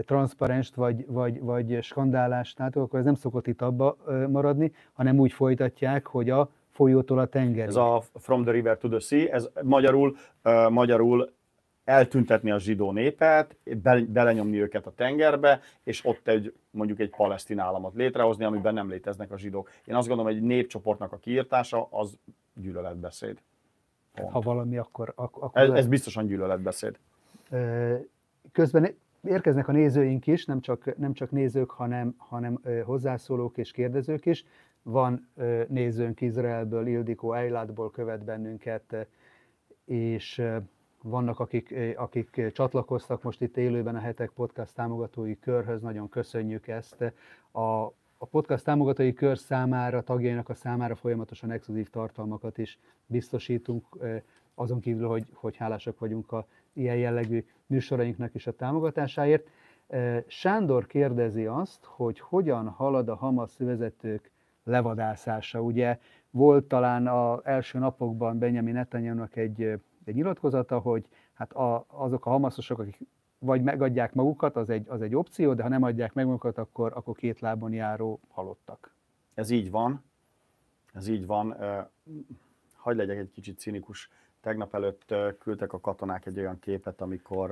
transzparenst 0.06 0.76
vagy, 0.76 1.06
vagy, 1.08 1.40
vagy 1.40 1.84
skandálást 1.84 2.60
látok, 2.60 2.84
akkor 2.84 3.00
ez 3.00 3.06
nem 3.06 3.16
szokott 3.16 3.48
itt 3.48 3.62
abba 3.62 3.98
maradni, 4.30 4.72
hanem 4.94 5.20
úgy 5.20 5.32
folytatják, 5.32 6.08
hogy 6.08 6.30
a 6.30 6.50
folyótól 6.70 7.20
a 7.20 7.26
tenger. 7.26 7.68
Ez 7.68 7.76
a 7.76 8.04
From 8.14 8.44
the 8.44 8.52
River 8.52 8.78
to 8.78 8.88
the 8.88 9.00
Sea, 9.00 9.28
ez 9.28 9.50
magyarul, 9.64 10.16
uh, 10.44 10.70
magyarul 10.70 11.34
eltüntetni 11.84 12.52
a 12.52 12.60
zsidó 12.60 12.92
népet, 12.92 13.58
be, 13.82 14.02
belenyomni 14.08 14.62
őket 14.62 14.86
a 14.86 14.92
tengerbe, 14.92 15.60
és 15.84 16.06
ott 16.06 16.28
egy 16.28 16.54
mondjuk 16.70 17.00
egy 17.00 17.10
palesztin 17.10 17.60
államot 17.60 17.94
létrehozni, 17.94 18.44
amiben 18.44 18.74
nem 18.74 18.90
léteznek 18.90 19.32
a 19.32 19.38
zsidók. 19.38 19.72
Én 19.86 19.96
azt 19.96 20.08
gondolom, 20.08 20.32
hogy 20.32 20.42
egy 20.42 20.48
népcsoportnak 20.48 21.12
a 21.12 21.18
kiírtása 21.18 21.88
az 21.92 22.18
gyűlöletbeszéd. 22.54 23.42
Pont. 24.14 24.32
Ha 24.32 24.40
valami, 24.40 24.78
akkor... 24.78 25.14
akkor 25.16 25.50
ez, 25.54 25.70
ez 25.70 25.88
biztosan 25.88 26.26
gyűlöletbeszéd. 26.26 27.00
Közben 28.52 28.96
érkeznek 29.28 29.68
a 29.68 29.72
nézőink 29.72 30.28
is, 30.28 30.46
nem 30.46 30.62
csak, 30.62 30.98
nem 30.98 31.14
csak 31.14 31.32
nézők, 31.32 31.70
hanem, 31.70 32.16
hanem 32.18 32.60
hozzászólók 32.86 33.58
és 33.58 33.72
kérdezők 33.72 34.26
is. 34.26 34.46
Van 34.84 35.28
nézőnk 35.68 36.22
Izraelből, 36.22 36.88
Ildikó 36.88 37.34
Eilátból 37.34 37.92
követ 37.92 38.24
bennünket, 38.24 39.08
és 39.86 40.42
vannak, 41.02 41.40
akik, 41.40 41.76
akik 41.96 42.52
csatlakoztak 42.54 43.24
most 43.24 43.42
itt 43.42 43.58
élőben 43.58 43.96
a 43.96 44.00
Hetek 44.00 44.30
Podcast 44.30 44.76
támogatói 44.76 45.40
körhöz, 45.40 45.82
nagyon 45.82 46.10
köszönjük 46.10 46.68
ezt. 46.68 47.14
A, 47.52 47.94
a 48.18 48.26
podcast 48.32 48.64
támogatói 48.64 49.14
kör 49.14 49.38
számára, 49.38 50.02
tagjainak 50.02 50.50
a 50.50 50.54
számára 50.54 50.96
folyamatosan 50.96 51.52
exkluzív 51.52 51.90
tartalmakat 51.90 52.58
is 52.58 52.80
biztosítunk, 53.06 53.86
azon 54.56 54.80
kívül, 54.80 55.08
hogy, 55.08 55.26
hogy 55.34 55.56
hálásak 55.56 56.00
vagyunk 56.00 56.32
a 56.32 56.48
ilyen 56.74 56.98
jellegű 56.98 57.46
műsorainknak 57.68 58.36
is 58.36 58.48
a 58.48 58.52
támogatásáért. 58.52 59.48
Sándor 60.28 60.86
kérdezi 60.86 61.46
azt, 61.46 61.84
hogy 61.84 62.20
hogyan 62.20 62.68
halad 62.68 63.10
a 63.10 63.16
Hamas 63.16 63.58
vezetők 63.58 64.32
levadászása. 64.64 65.62
Ugye 65.62 66.00
volt 66.30 66.66
talán 66.66 67.08
az 67.08 67.40
első 67.44 67.80
napokban 67.80 68.38
Benjamin 68.38 68.74
netanyahu 68.74 69.26
egy, 69.34 69.62
egy 70.04 70.16
nyilatkozata, 70.16 70.80
hogy 70.80 71.06
hát 71.34 71.54
a, 71.54 71.86
azok 71.88 72.26
a 72.26 72.30
hamaszosok, 72.30 72.80
akik 72.80 73.00
vagy 73.40 73.64
megadják 73.64 74.14
magukat, 74.14 74.56
az 74.56 74.70
egy, 74.70 74.86
az 74.90 75.02
egy 75.02 75.16
opció, 75.16 75.54
de 75.54 75.64
ha 75.64 75.70
nem 75.70 75.84
adják 75.84 76.14
meg 76.14 76.26
magukat, 76.26 76.58
akkor, 76.58 76.92
akkor 76.96 77.16
két 77.16 77.40
lábon 77.40 77.74
járó 77.74 78.20
halottak. 78.30 78.96
Ez 79.34 79.50
így 79.50 79.72
van. 79.72 80.04
Ez 80.94 81.08
így 81.08 81.26
van. 81.26 81.56
Hagy 82.74 82.96
legyek 82.96 83.18
egy 83.18 83.32
kicsit 83.32 83.58
cinikus. 83.60 84.10
Tegnap 84.46 84.74
előtt 84.76 85.14
küldtek 85.40 85.74
a 85.74 85.80
katonák 85.80 86.26
egy 86.26 86.40
olyan 86.40 86.60
képet, 86.60 87.02
amikor 87.02 87.52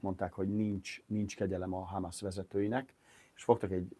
mondták, 0.00 0.32
hogy 0.32 0.48
nincs, 0.48 1.02
nincs 1.06 1.36
kegyelem 1.36 1.74
a 1.74 1.84
Hamas 1.84 2.20
vezetőinek, 2.20 2.94
és 3.34 3.42
fogtak 3.42 3.70
egy, 3.70 3.96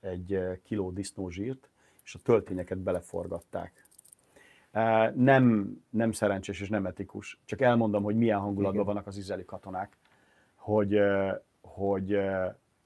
egy 0.00 0.60
kiló 0.62 0.90
disznózsírt, 0.90 1.68
és 2.04 2.14
a 2.14 2.18
töltényeket 2.22 2.78
beleforgatták. 2.78 3.86
Nem, 5.14 5.76
nem 5.88 6.12
szerencsés 6.12 6.60
és 6.60 6.68
nem 6.68 6.86
etikus, 6.86 7.38
csak 7.44 7.60
elmondom, 7.60 8.02
hogy 8.02 8.16
milyen 8.16 8.38
hangulatban 8.38 8.74
Igen. 8.74 8.86
vannak 8.86 9.06
az 9.06 9.16
izraeli 9.16 9.44
katonák, 9.44 9.96
hogy, 10.54 10.98
hogy 11.60 12.18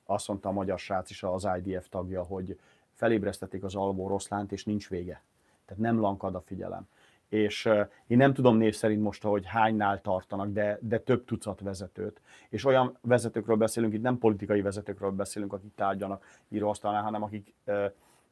azt 0.04 0.28
mondta 0.28 0.48
a 0.48 0.52
magyar 0.52 0.78
srác 0.78 1.10
is, 1.10 1.22
az 1.22 1.48
IDF 1.62 1.88
tagja, 1.88 2.22
hogy 2.22 2.58
felébresztették 2.92 3.64
az 3.64 3.74
alvó 3.74 4.08
roszlánt, 4.08 4.52
és 4.52 4.64
nincs 4.64 4.88
vége. 4.88 5.22
Tehát 5.64 5.82
nem 5.82 6.00
lankad 6.00 6.34
a 6.34 6.40
figyelem 6.40 6.88
és 7.34 7.68
én 8.06 8.16
nem 8.16 8.34
tudom 8.34 8.56
név 8.56 8.74
szerint 8.74 9.02
most, 9.02 9.22
hogy 9.22 9.46
hánynál 9.46 10.00
tartanak, 10.00 10.48
de, 10.48 10.78
de 10.80 10.98
több 10.98 11.24
tucat 11.24 11.60
vezetőt. 11.60 12.20
És 12.48 12.64
olyan 12.64 12.98
vezetőkről 13.00 13.56
beszélünk, 13.56 13.92
itt 13.92 14.02
nem 14.02 14.18
politikai 14.18 14.62
vezetőkről 14.62 15.10
beszélünk, 15.10 15.52
akik 15.52 15.74
tárgyanak 15.74 16.24
íróasztalnál, 16.48 17.02
hanem 17.02 17.22
akik 17.22 17.54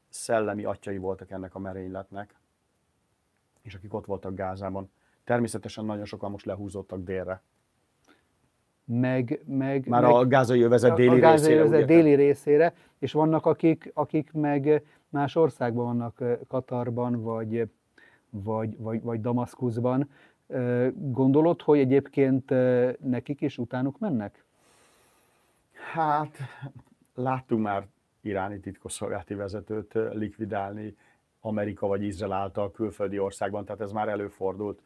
szellemi 0.08 0.64
atyai 0.64 0.98
voltak 0.98 1.30
ennek 1.30 1.54
a 1.54 1.58
merényletnek, 1.58 2.34
és 3.62 3.74
akik 3.74 3.94
ott 3.94 4.06
voltak 4.06 4.34
Gázában. 4.34 4.90
Természetesen 5.24 5.84
nagyon 5.84 6.04
sokan 6.04 6.30
most 6.30 6.46
lehúzódtak 6.46 7.04
délre. 7.04 7.42
Meg, 8.84 9.42
meg, 9.46 9.86
Már 9.88 10.02
meg 10.02 10.10
a 10.10 10.26
gázai 10.26 10.62
övezet 10.62 10.94
déli 10.94 11.08
a 11.08 11.18
gázai 11.18 11.46
részére. 11.46 11.60
övezet 11.60 11.86
déli 11.86 12.14
részére, 12.14 12.74
és 12.98 13.12
vannak 13.12 13.46
akik, 13.46 13.90
akik 13.94 14.32
meg 14.32 14.82
más 15.08 15.36
országban 15.36 15.84
vannak, 15.84 16.22
Katarban, 16.48 17.22
vagy, 17.22 17.68
vagy, 18.32 18.78
vagy, 18.78 19.02
vagy 19.02 19.20
Damaszkuszban. 19.20 20.10
Gondolod, 20.94 21.62
hogy 21.62 21.78
egyébként 21.78 22.50
nekik 23.00 23.40
is 23.40 23.58
utánuk 23.58 23.98
mennek? 23.98 24.44
Hát, 25.92 26.36
láttunk 27.14 27.62
már 27.62 27.86
iráni 28.20 28.60
titkosszolgálati 28.60 29.34
vezetőt 29.34 29.92
likvidálni 30.12 30.96
Amerika 31.40 31.86
vagy 31.86 32.02
Izrael 32.02 32.32
által 32.32 32.70
külföldi 32.70 33.18
országban, 33.18 33.64
tehát 33.64 33.80
ez 33.80 33.92
már 33.92 34.08
előfordult. 34.08 34.82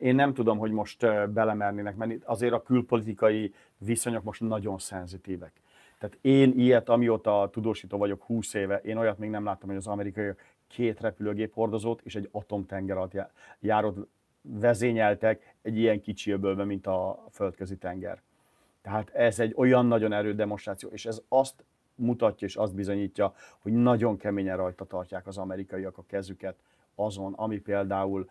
Én 0.00 0.14
nem 0.14 0.34
tudom, 0.34 0.58
hogy 0.58 0.70
most 0.70 1.30
belemernének 1.32 1.96
menni. 1.96 2.18
Azért 2.24 2.52
a 2.52 2.62
külpolitikai 2.62 3.54
viszonyok 3.78 4.22
most 4.22 4.40
nagyon 4.40 4.78
szenzitívek. 4.78 5.52
Tehát 5.98 6.18
én 6.20 6.52
ilyet, 6.56 6.88
amióta 6.88 7.48
tudósító 7.52 7.98
vagyok 7.98 8.22
20 8.22 8.54
éve, 8.54 8.80
én 8.80 8.96
olyat 8.96 9.18
még 9.18 9.30
nem 9.30 9.44
láttam, 9.44 9.68
hogy 9.68 9.78
az 9.78 9.86
amerikai 9.86 10.32
két 10.70 11.00
repülőgép 11.00 11.54
hordozót 11.54 12.00
és 12.04 12.14
egy 12.14 12.28
atomtenger 12.32 12.96
alatt 12.96 13.16
járót 13.60 14.08
vezényeltek 14.42 15.54
egy 15.62 15.78
ilyen 15.78 16.00
kicsi 16.00 16.30
öbölbe, 16.30 16.64
mint 16.64 16.86
a 16.86 17.24
földközi 17.30 17.76
tenger. 17.76 18.22
Tehát 18.82 19.10
ez 19.10 19.40
egy 19.40 19.52
olyan 19.56 19.86
nagyon 19.86 20.12
erős 20.12 20.34
demonstráció, 20.34 20.88
és 20.88 21.06
ez 21.06 21.22
azt 21.28 21.64
mutatja 21.94 22.46
és 22.46 22.56
azt 22.56 22.74
bizonyítja, 22.74 23.34
hogy 23.58 23.72
nagyon 23.72 24.16
keményen 24.16 24.56
rajta 24.56 24.84
tartják 24.84 25.26
az 25.26 25.38
amerikaiak 25.38 25.98
a 25.98 26.04
kezüket 26.06 26.56
azon, 26.94 27.32
ami 27.32 27.58
például, 27.58 28.28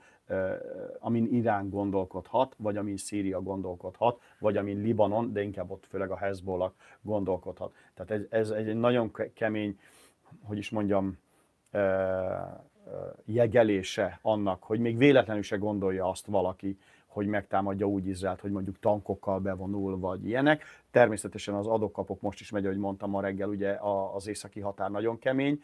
amin 1.00 1.34
Irán 1.34 1.70
gondolkodhat, 1.70 2.56
vagy 2.58 2.78
amin 2.78 2.98
Szíria 2.98 3.42
gondolkodhat, 3.42 4.22
vagy 4.40 4.58
amin 4.58 4.82
Libanon, 4.82 5.34
de 5.34 5.42
inkább 5.42 5.72
ott 5.72 5.86
főleg 5.86 6.12
a 6.12 6.18
Hezbollah 6.18 6.72
gondolkodhat. 7.02 7.76
Tehát 7.94 8.28
ez, 8.30 8.50
ez 8.50 8.68
egy 8.68 8.76
nagyon 8.76 9.12
kemény, 9.34 9.80
hogy 10.44 10.58
is 10.58 10.70
mondjam, 10.70 11.18
jegelése 13.26 14.20
annak, 14.22 14.64
hogy 14.64 14.80
még 14.80 14.98
véletlenül 14.98 15.44
se 15.44 15.58
gondolja 15.58 16.10
azt 16.10 16.26
valaki, 16.26 16.78
hogy 17.06 17.28
megtámadja 17.28 17.86
úgy 17.86 18.08
Izraelt, 18.08 18.42
hogy 18.42 18.52
mondjuk 18.52 18.80
tankokkal 18.80 19.40
bevonul, 19.40 20.00
vagy 20.00 20.28
ilyenek. 20.28 20.64
Természetesen 20.92 21.54
az 21.54 21.68
adókapok 21.68 22.22
most 22.22 22.40
is 22.40 22.52
megy, 22.52 22.66
ahogy 22.66 22.78
mondtam 22.78 23.10
ma 23.10 23.22
reggel, 23.22 23.50
ugye 23.50 23.78
az 24.16 24.28
északi 24.28 24.60
határ 24.60 24.92
nagyon 24.92 25.20
kemény. 25.20 25.62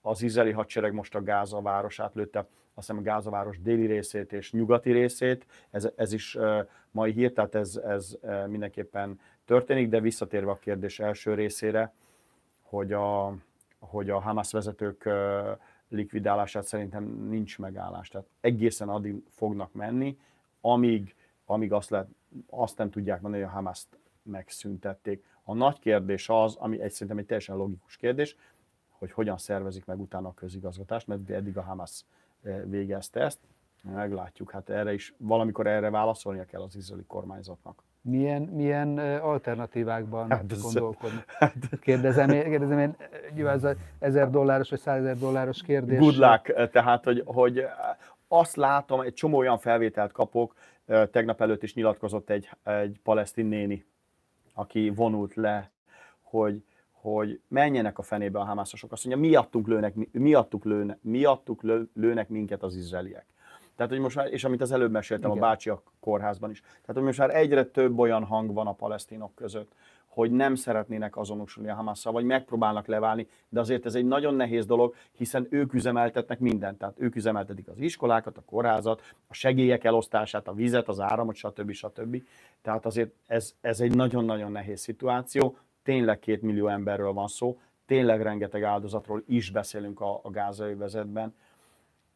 Az 0.00 0.22
izraeli 0.22 0.52
hadsereg 0.52 0.92
most 0.92 1.14
a 1.14 1.22
Gáza 1.22 1.60
városát 1.60 2.14
lőtte, 2.14 2.38
azt 2.38 2.48
hiszem 2.86 2.98
a 2.98 3.02
Gáza 3.02 3.30
város 3.30 3.60
déli 3.60 3.86
részét 3.86 4.32
és 4.32 4.52
nyugati 4.52 4.92
részét. 4.92 5.46
Ez, 5.70 5.88
ez 5.96 6.12
is 6.12 6.38
mai 6.90 7.12
hír, 7.12 7.32
tehát 7.32 7.54
ez, 7.54 7.76
ez 7.76 8.16
mindenképpen 8.48 9.20
történik, 9.44 9.88
de 9.88 10.00
visszatérve 10.00 10.50
a 10.50 10.54
kérdés 10.54 11.00
első 11.00 11.34
részére, 11.34 11.92
hogy 12.62 12.92
a, 12.92 13.34
hogy 13.88 14.10
a 14.10 14.20
Hamas 14.20 14.52
vezetők 14.52 15.08
likvidálását 15.88 16.64
szerintem 16.64 17.04
nincs 17.04 17.58
megállás. 17.58 18.08
Tehát 18.08 18.26
egészen 18.40 18.88
addig 18.88 19.22
fognak 19.28 19.72
menni, 19.72 20.18
amíg, 20.60 21.14
amíg 21.44 21.72
azt, 21.72 21.90
lehet, 21.90 22.08
azt 22.50 22.78
nem 22.78 22.90
tudják 22.90 23.20
mondani, 23.20 23.42
hogy 23.42 23.52
a 23.52 23.54
Hamaszt 23.54 23.98
megszüntették. 24.22 25.24
A 25.42 25.54
nagy 25.54 25.78
kérdés 25.78 26.28
az, 26.28 26.56
ami 26.56 26.80
egy, 26.80 26.92
szerintem 26.92 27.18
egy 27.18 27.26
teljesen 27.26 27.56
logikus 27.56 27.96
kérdés, 27.96 28.36
hogy 28.90 29.12
hogyan 29.12 29.38
szervezik 29.38 29.84
meg 29.84 30.00
utána 30.00 30.28
a 30.28 30.34
közigazgatást, 30.34 31.06
mert 31.06 31.30
eddig 31.30 31.56
a 31.56 31.62
Hamas 31.62 32.04
végezte 32.64 33.20
ezt. 33.20 33.40
Meglátjuk, 33.82 34.50
hát 34.50 34.68
erre 34.68 34.92
is 34.92 35.14
valamikor 35.16 35.66
erre 35.66 35.90
válaszolnia 35.90 36.44
kell 36.44 36.62
az 36.62 36.76
izraeli 36.76 37.04
kormányzatnak. 37.06 37.82
Milyen, 38.06 38.42
milyen 38.42 38.98
alternatívákban 39.18 40.30
hát 40.30 40.60
gondolkodni? 40.62 41.24
Hát, 41.38 41.54
kérdezem, 41.80 42.28
kérdezem 42.28 42.78
én, 42.78 42.96
ez 43.46 43.64
az 43.64 43.76
ezer 43.98 44.30
dolláros 44.30 44.70
vagy 44.70 44.78
százezer 44.78 45.18
dolláros 45.18 45.62
kérdés. 45.62 45.98
Good 45.98 46.16
luck, 46.16 46.48
eh, 46.48 46.68
tehát, 46.68 47.04
hogy, 47.04 47.22
hogy 47.24 47.64
azt 48.28 48.56
látom, 48.56 49.00
egy 49.00 49.14
csomó 49.14 49.38
olyan 49.38 49.58
felvételt 49.58 50.12
kapok, 50.12 50.54
tegnap 51.10 51.40
előtt 51.40 51.62
is 51.62 51.74
nyilatkozott 51.74 52.30
egy, 52.30 52.50
egy 52.62 53.00
palesztin 53.02 53.46
néni, 53.46 53.84
aki 54.54 54.90
vonult 54.90 55.34
le, 55.34 55.70
hogy, 56.22 56.64
hogy 56.90 57.40
menjenek 57.48 57.98
a 57.98 58.02
fenébe 58.02 58.38
a 58.38 58.44
hamászosok. 58.44 58.92
Azt 58.92 59.04
mondja, 59.04 59.28
miattunk 59.28 59.66
lőnek, 59.66 59.94
miattuk 60.12 60.64
lőnek, 60.64 60.98
miattuk 61.00 61.62
lőnek 61.94 62.28
minket 62.28 62.62
az 62.62 62.76
izraeliek. 62.76 63.26
Tehát, 63.76 63.92
hogy 63.92 64.00
most 64.00 64.16
már, 64.16 64.32
és 64.32 64.44
amit 64.44 64.60
az 64.60 64.72
előbb 64.72 64.90
meséltem 64.90 65.30
Igen. 65.30 65.42
a 65.42 65.46
bácsi 65.46 65.70
a 65.70 65.82
kórházban 66.00 66.50
is. 66.50 66.60
Tehát, 66.60 66.94
hogy 66.94 67.02
most 67.02 67.18
már 67.18 67.36
egyre 67.36 67.64
több 67.64 67.98
olyan 67.98 68.24
hang 68.24 68.52
van 68.52 68.66
a 68.66 68.72
palesztinok 68.72 69.34
között, 69.34 69.72
hogy 70.14 70.30
nem 70.30 70.54
szeretnének 70.54 71.16
azonosulni 71.16 71.70
a 71.70 71.74
Hamasszal, 71.74 72.12
vagy 72.12 72.24
megpróbálnak 72.24 72.86
leválni, 72.86 73.26
de 73.48 73.60
azért 73.60 73.86
ez 73.86 73.94
egy 73.94 74.04
nagyon 74.04 74.34
nehéz 74.34 74.66
dolog, 74.66 74.94
hiszen 75.12 75.46
ők 75.50 75.74
üzemeltetnek 75.74 76.38
mindent. 76.38 76.78
Tehát 76.78 77.00
ők 77.00 77.16
üzemeltetik 77.16 77.68
az 77.68 77.78
iskolákat, 77.78 78.36
a 78.36 78.42
kórházat, 78.46 79.02
a 79.26 79.34
segélyek 79.34 79.84
elosztását, 79.84 80.48
a 80.48 80.52
vizet, 80.52 80.88
az 80.88 81.00
áramot, 81.00 81.34
stb. 81.34 81.72
stb. 81.72 82.22
Tehát 82.62 82.86
azért 82.86 83.10
ez, 83.26 83.54
ez 83.60 83.80
egy 83.80 83.94
nagyon-nagyon 83.94 84.52
nehéz 84.52 84.80
szituáció. 84.80 85.56
Tényleg 85.82 86.18
két 86.18 86.42
millió 86.42 86.68
emberről 86.68 87.12
van 87.12 87.28
szó, 87.28 87.58
tényleg 87.86 88.22
rengeteg 88.22 88.62
áldozatról 88.62 89.22
is 89.26 89.50
beszélünk 89.50 90.00
a, 90.00 90.20
a 90.22 90.30
gázai 90.30 90.74
vezetben. 90.74 91.34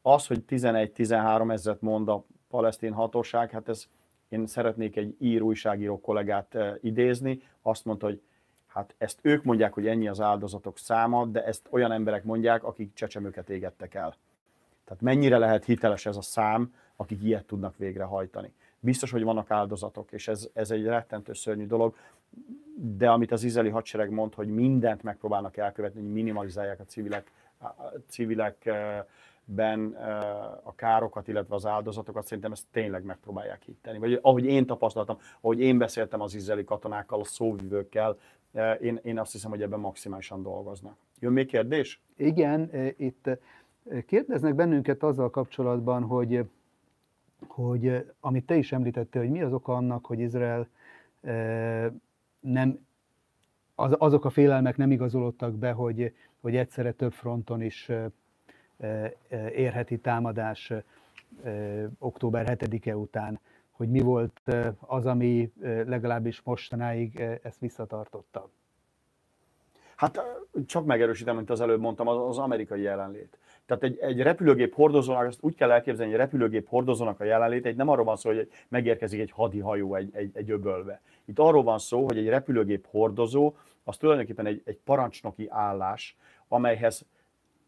Az, 0.09 0.27
hogy 0.27 0.45
11-13 0.49 1.53
ezeret 1.53 1.81
mond 1.81 2.09
a 2.09 2.25
palesztin 2.49 2.93
hatóság, 2.93 3.51
hát 3.51 3.69
ez 3.69 3.87
én 4.29 4.47
szeretnék 4.47 4.97
egy 4.97 5.17
ír 5.19 5.43
újságíró 5.43 6.01
kollégát 6.01 6.55
eh, 6.55 6.75
idézni, 6.81 7.43
azt 7.63 7.85
mondta, 7.85 8.07
hogy 8.07 8.21
hát 8.67 8.95
ezt 8.99 9.19
ők 9.23 9.43
mondják, 9.45 9.73
hogy 9.73 9.87
ennyi 9.87 10.09
az 10.09 10.21
áldozatok 10.21 10.79
száma, 10.79 11.27
de 11.27 11.45
ezt 11.45 11.67
olyan 11.71 11.93
emberek 11.93 12.25
mondják, 12.25 12.65
akik 12.65 12.95
csecsemőket 12.95 13.51
égettek 13.51 13.95
el. 13.95 14.17
Tehát 14.85 15.03
mennyire 15.03 15.39
lehet 15.39 15.65
hiteles 15.65 16.07
ez 16.07 16.17
a 16.17 16.23
szám, 16.23 16.75
akik 16.97 17.23
ilyet 17.23 17.45
tudnak 17.45 17.77
végrehajtani. 17.77 18.53
Biztos, 18.81 19.11
hogy 19.11 19.23
vannak 19.23 19.51
áldozatok, 19.51 20.13
és 20.13 20.29
ez, 20.29 20.49
ez 20.53 20.71
egy 20.71 20.85
rettentő 20.85 21.33
szörnyű 21.33 21.67
dolog, 21.67 21.97
de 22.75 23.11
amit 23.11 23.33
az 23.33 23.43
izraeli 23.43 23.71
hadsereg 23.71 24.11
mond, 24.11 24.35
hogy 24.35 24.49
mindent 24.49 25.03
megpróbálnak 25.03 25.57
elkövetni, 25.57 26.01
hogy 26.01 26.13
minimalizálják 26.13 26.81
a 26.81 26.85
civilek, 26.85 27.31
a 27.59 27.83
civilek 28.07 28.67
eh, 28.67 29.05
ben 29.51 29.93
a 30.63 30.75
károkat, 30.75 31.29
illetve 31.29 31.55
az 31.55 31.67
áldozatokat 31.67 32.25
szerintem 32.27 32.53
ezt 32.53 32.67
tényleg 32.71 33.05
megpróbálják 33.05 33.63
hitteni. 33.63 33.99
Vagy 33.99 34.19
ahogy 34.23 34.45
én 34.45 34.67
tapasztaltam, 34.67 35.19
ahogy 35.41 35.61
én 35.61 35.79
beszéltem 35.79 36.21
az 36.21 36.35
izraeli 36.35 36.65
katonákkal, 36.65 37.21
a 37.21 37.25
szóvivőkkel, 37.25 38.19
én, 38.81 39.01
én 39.03 39.19
azt 39.19 39.33
hiszem, 39.33 39.51
hogy 39.51 39.63
ebben 39.63 39.81
maximálisan 39.81 40.43
dolgoznak. 40.43 40.97
Jön 41.19 41.33
még 41.33 41.47
kérdés? 41.47 42.01
Igen, 42.17 42.71
itt 42.97 43.31
kérdeznek 44.07 44.55
bennünket 44.55 45.03
azzal 45.03 45.31
kapcsolatban, 45.31 46.03
hogy, 46.03 46.49
hogy 47.47 48.05
amit 48.21 48.47
te 48.47 48.57
is 48.57 48.73
említettél, 48.73 49.23
hogy 49.23 49.31
mi 49.31 49.43
az 49.43 49.53
oka 49.53 49.75
annak, 49.75 50.07
hogy 50.07 50.19
Izrael 50.21 50.69
nem, 52.41 52.87
az, 53.75 53.95
azok 53.99 54.25
a 54.25 54.31
félelmek 54.31 54.77
nem 54.77 54.91
igazolódtak 54.91 55.55
be, 55.55 55.73
hogy, 55.73 56.15
hogy 56.41 56.57
egyszerre 56.57 56.93
több 56.93 57.13
fronton 57.13 57.63
is 57.63 57.91
érheti 59.55 59.99
támadás 59.99 60.73
október 61.99 62.57
7-e 62.59 62.97
után, 62.97 63.41
hogy 63.71 63.89
mi 63.89 64.01
volt 64.01 64.41
az, 64.79 65.07
ami 65.07 65.53
legalábbis 65.87 66.41
mostanáig 66.43 67.21
ezt 67.43 67.61
visszatartotta? 67.61 68.51
Hát 69.97 70.21
csak 70.67 70.85
megerősítem, 70.85 71.37
mint 71.37 71.51
az 71.51 71.61
előbb 71.61 71.81
mondtam, 71.81 72.09
az, 72.09 72.29
az 72.29 72.39
amerikai 72.39 72.83
jelenlét. 72.83 73.39
Tehát 73.67 73.83
egy, 73.83 73.99
egy 73.99 74.21
repülőgép 74.21 74.75
hordozónak, 74.75 75.27
ezt 75.27 75.43
úgy 75.43 75.55
kell 75.55 75.71
elképzelni, 75.71 76.13
egy 76.13 76.19
repülőgép 76.19 76.69
hordozónak 76.69 77.21
a 77.21 77.25
jelenlét, 77.25 77.67
egy 77.67 77.77
nem 77.77 77.89
arról 77.89 78.05
van 78.05 78.17
szó, 78.17 78.31
hogy 78.31 78.51
megérkezik 78.69 79.21
egy 79.21 79.31
hadihajó 79.31 79.95
egy, 79.95 80.11
egy, 80.13 80.31
egy 80.35 80.51
öbölbe. 80.51 81.01
Itt 81.25 81.39
arról 81.39 81.63
van 81.63 81.79
szó, 81.79 82.05
hogy 82.05 82.19
egy 82.19 82.29
repülőgép 82.29 82.87
hordozó, 82.91 83.55
az 83.85 83.97
tulajdonképpen 83.97 84.47
egy, 84.47 84.63
egy 84.65 84.79
parancsnoki 84.85 85.47
állás, 85.51 86.17
amelyhez 86.49 87.07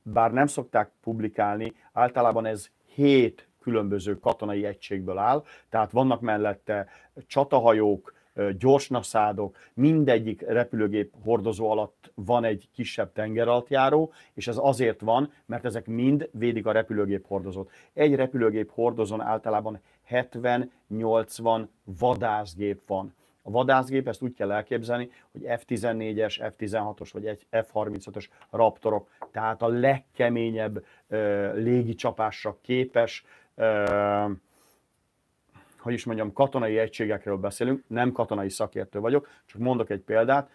bár 0.03 0.33
nem 0.33 0.47
szokták 0.47 0.91
publikálni, 1.01 1.73
általában 1.93 2.47
ez 2.47 2.71
hét 2.95 3.49
különböző 3.61 4.19
katonai 4.19 4.65
egységből 4.65 5.19
áll, 5.19 5.45
tehát 5.69 5.91
vannak 5.91 6.21
mellette 6.21 6.89
csatahajók, 7.27 8.19
gyorsnaszádok, 8.59 9.57
mindegyik 9.75 10.43
repülőgép 10.47 11.15
hordozó 11.23 11.71
alatt 11.71 12.13
van 12.15 12.45
egy 12.45 12.69
kisebb 12.73 13.13
tengeralattjáró, 13.13 14.13
és 14.35 14.49
ez 14.49 14.57
azért 14.61 15.01
van, 15.01 15.33
mert 15.47 15.65
ezek 15.65 15.87
mind 15.87 16.29
védik 16.33 16.67
a 16.67 16.73
repülőgép 16.73 17.27
hordozót. 17.27 17.71
Egy 17.93 18.15
repülőgép 18.15 18.71
hordozón 18.71 19.21
általában 19.21 19.81
70-80 20.11 21.67
vadászgép 21.85 22.81
van. 22.87 23.15
A 23.43 23.51
vadászgép, 23.51 24.09
ezt 24.09 24.23
úgy 24.23 24.35
kell 24.35 24.53
elképzelni, 24.53 25.11
hogy 25.33 25.43
F-14-es, 25.43 26.53
F-16-os 26.57 27.09
vagy 27.13 27.47
F-35-ös 27.51 28.29
raptorok, 28.51 29.09
tehát 29.31 29.63
a 29.63 29.69
legkeményebb 29.69 30.77
uh, 30.77 31.55
légicsapásra 31.55 32.57
képes 32.61 33.25
uh, 33.55 34.31
hogy 35.81 35.93
is 35.93 36.05
mondjam, 36.05 36.33
katonai 36.33 36.79
egységekről 36.79 37.37
beszélünk, 37.37 37.85
nem 37.87 38.13
katonai 38.13 38.49
szakértő 38.49 39.01
vagyok, 39.01 39.29
csak 39.47 39.61
mondok 39.61 39.91
egy 39.91 40.01
példát, 40.01 40.51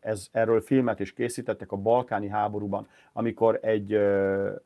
ez, 0.00 0.28
erről 0.32 0.60
filmet 0.60 1.00
is 1.00 1.12
készítettek 1.12 1.72
a 1.72 1.76
balkáni 1.76 2.28
háborúban, 2.28 2.88
amikor 3.12 3.58
egy 3.62 3.98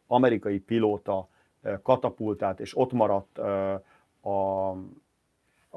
amerikai 0.07 0.59
pilóta 0.59 1.29
katapultált, 1.83 2.61
és 2.61 2.77
ott 2.77 2.93
maradt 2.93 3.38
a 4.23 4.75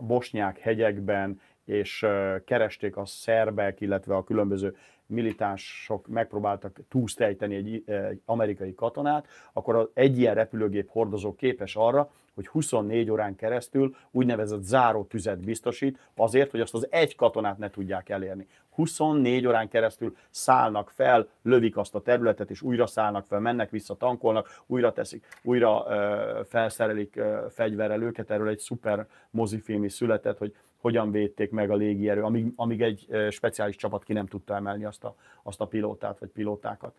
bosnyák 0.06 0.60
hegyekben, 0.60 1.39
és 1.66 2.06
keresték 2.46 2.98
a 2.98 3.06
szerbek, 3.06 3.82
illetve 3.82 4.16
a 4.16 4.24
különböző 4.24 4.76
militánsok 5.06 6.08
megpróbáltak 6.08 6.80
túlsztejteni 6.89 7.56
egy, 7.56 7.84
egy 7.86 8.22
amerikai 8.26 8.74
katonát, 8.74 9.28
akkor 9.54 9.92
egy 9.94 10.20
ilyen 10.20 10.36
repülőgép 10.36 10.89
hordozó 10.89 11.36
képes 11.36 11.76
arra, 11.76 12.12
hogy 12.34 12.48
24 12.48 13.10
órán 13.10 13.36
keresztül 13.36 13.96
úgynevezett 14.12 14.63
záró 14.63 15.04
tüzet 15.04 15.39
biztosít, 15.39 16.00
azért, 16.16 16.52
hogy 16.52 16.60
azt 16.60 16.74
az 16.74 16.88
egy 16.89 17.16
katonát 17.16 17.58
ne 17.58 17.70
tudják 17.70 18.10
elérni. 18.10 18.48
24 18.76 19.48
órán 19.48 19.68
keresztül 19.68 20.16
szállnak 20.30 20.90
fel, 20.90 21.28
lövik 21.42 21.78
azt 21.78 21.96
a 21.96 22.02
területet, 22.02 22.50
és 22.50 22.62
újra 22.62 22.88
szállnak 22.88 23.26
fel, 23.26 23.40
mennek 23.40 23.70
vissza, 23.70 23.96
tankolnak, 23.96 24.62
újra 24.66 24.94
teszik, 24.94 25.26
újra 25.44 25.86
ö, 25.90 26.42
felszerelik 26.48 27.16
ö, 27.16 27.46
fegyverrel 27.50 28.02
őket. 28.02 28.32
Erről 28.32 28.48
egy 28.48 28.60
szuper 28.60 29.08
mozifilm 29.30 29.84
is 29.84 29.94
született, 29.94 30.38
hogy 30.38 30.56
hogyan 30.78 31.12
védték 31.12 31.52
meg 31.52 31.70
a 31.70 31.76
légierő, 31.76 32.24
amíg, 32.24 32.54
amíg 32.56 32.82
egy 32.82 33.06
ö, 33.10 33.30
speciális 33.30 33.76
csapat 33.76 34.04
ki 34.04 34.14
nem 34.14 34.28
tudta 34.28 34.56
emelni 34.56 34.86
azt 34.86 35.04
a, 35.04 35.16
azt 35.44 35.62
a 35.62 35.66
pilótát 35.66 36.20
vagy 36.20 36.30
pilótákat. 36.30 36.94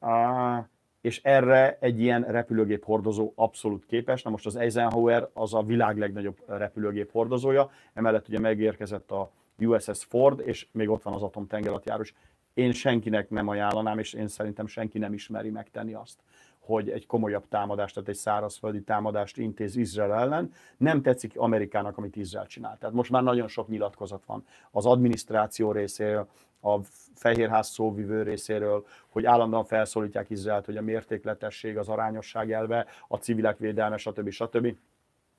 Uh, 0.00 0.64
és 1.00 1.20
erre 1.22 1.76
egy 1.80 2.00
ilyen 2.00 2.22
repülőgép 2.22 2.84
hordozó 2.84 3.32
abszolút 3.34 3.86
képes. 3.86 4.22
Na 4.22 4.30
most 4.30 4.46
az 4.46 4.56
Eisenhower 4.56 5.28
az 5.32 5.54
a 5.54 5.62
világ 5.62 5.98
legnagyobb 5.98 6.36
repülőgép 6.46 7.10
hordozója, 7.10 7.70
emellett 7.94 8.28
ugye 8.28 8.38
megérkezett 8.38 9.10
a 9.10 9.30
USS 9.58 10.04
Ford, 10.04 10.40
és 10.44 10.66
még 10.70 10.88
ott 10.88 11.02
van 11.02 11.14
az 11.14 11.22
atomtengeralattjáró 11.22 12.02
is. 12.02 12.14
Én 12.54 12.72
senkinek 12.72 13.30
nem 13.30 13.48
ajánlanám, 13.48 13.98
és 13.98 14.12
én 14.12 14.28
szerintem 14.28 14.66
senki 14.66 14.98
nem 14.98 15.12
ismeri 15.12 15.50
megtenni 15.50 15.94
azt, 15.94 16.18
hogy 16.58 16.90
egy 16.90 17.06
komolyabb 17.06 17.48
támadást, 17.48 17.94
tehát 17.94 18.08
egy 18.08 18.14
szárazföldi 18.14 18.82
támadást 18.82 19.36
intéz 19.36 19.76
Izrael 19.76 20.14
ellen. 20.14 20.52
Nem 20.76 21.02
tetszik 21.02 21.32
Amerikának, 21.36 21.98
amit 21.98 22.16
Izrael 22.16 22.46
csinál. 22.46 22.76
Tehát 22.78 22.94
most 22.94 23.10
már 23.10 23.22
nagyon 23.22 23.48
sok 23.48 23.68
nyilatkozat 23.68 24.24
van 24.26 24.44
az 24.70 24.86
adminisztráció 24.86 25.72
részéről, 25.72 26.28
a 26.60 26.78
Fehérház 27.14 27.68
szóvivő 27.68 28.22
részéről, 28.22 28.86
hogy 29.08 29.24
állandóan 29.24 29.64
felszólítják 29.64 30.30
Izraelt, 30.30 30.64
hogy 30.64 30.76
a 30.76 30.82
mértékletesség, 30.82 31.78
az 31.78 31.88
arányosság 31.88 32.52
elve, 32.52 32.86
a 33.08 33.16
civilek 33.16 33.58
védelme, 33.58 33.96
stb. 33.96 34.30
stb. 34.30 34.76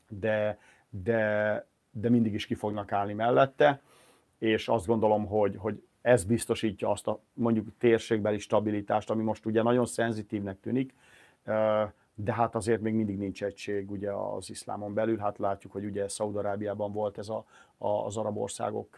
De, 0.07 0.57
de, 0.89 1.65
de 1.91 2.09
mindig 2.09 2.33
is 2.33 2.45
ki 2.45 2.55
fognak 2.55 2.91
állni 2.91 3.13
mellette, 3.13 3.81
és 4.39 4.67
azt 4.67 4.85
gondolom, 4.85 5.25
hogy, 5.25 5.55
hogy 5.57 5.83
ez 6.01 6.23
biztosítja 6.23 6.89
azt 6.89 7.07
a 7.07 7.19
mondjuk 7.33 7.67
térségbeli 7.77 8.37
stabilitást, 8.37 9.09
ami 9.09 9.23
most 9.23 9.45
ugye 9.45 9.61
nagyon 9.61 9.85
szenzitívnek 9.85 10.59
tűnik, 10.59 10.93
de 12.13 12.33
hát 12.33 12.55
azért 12.55 12.81
még 12.81 12.93
mindig 12.93 13.17
nincs 13.17 13.43
egység 13.43 13.91
ugye 13.91 14.11
az 14.11 14.49
iszlámon 14.49 14.93
belül. 14.93 15.17
Hát 15.17 15.37
látjuk, 15.37 15.71
hogy 15.71 15.85
ugye 15.85 16.07
Szaudarábiában 16.07 16.91
volt 16.91 17.17
ez 17.17 17.29
a, 17.29 17.45
a, 17.77 17.87
az 17.87 18.17
arab 18.17 18.37
országok 18.37 18.95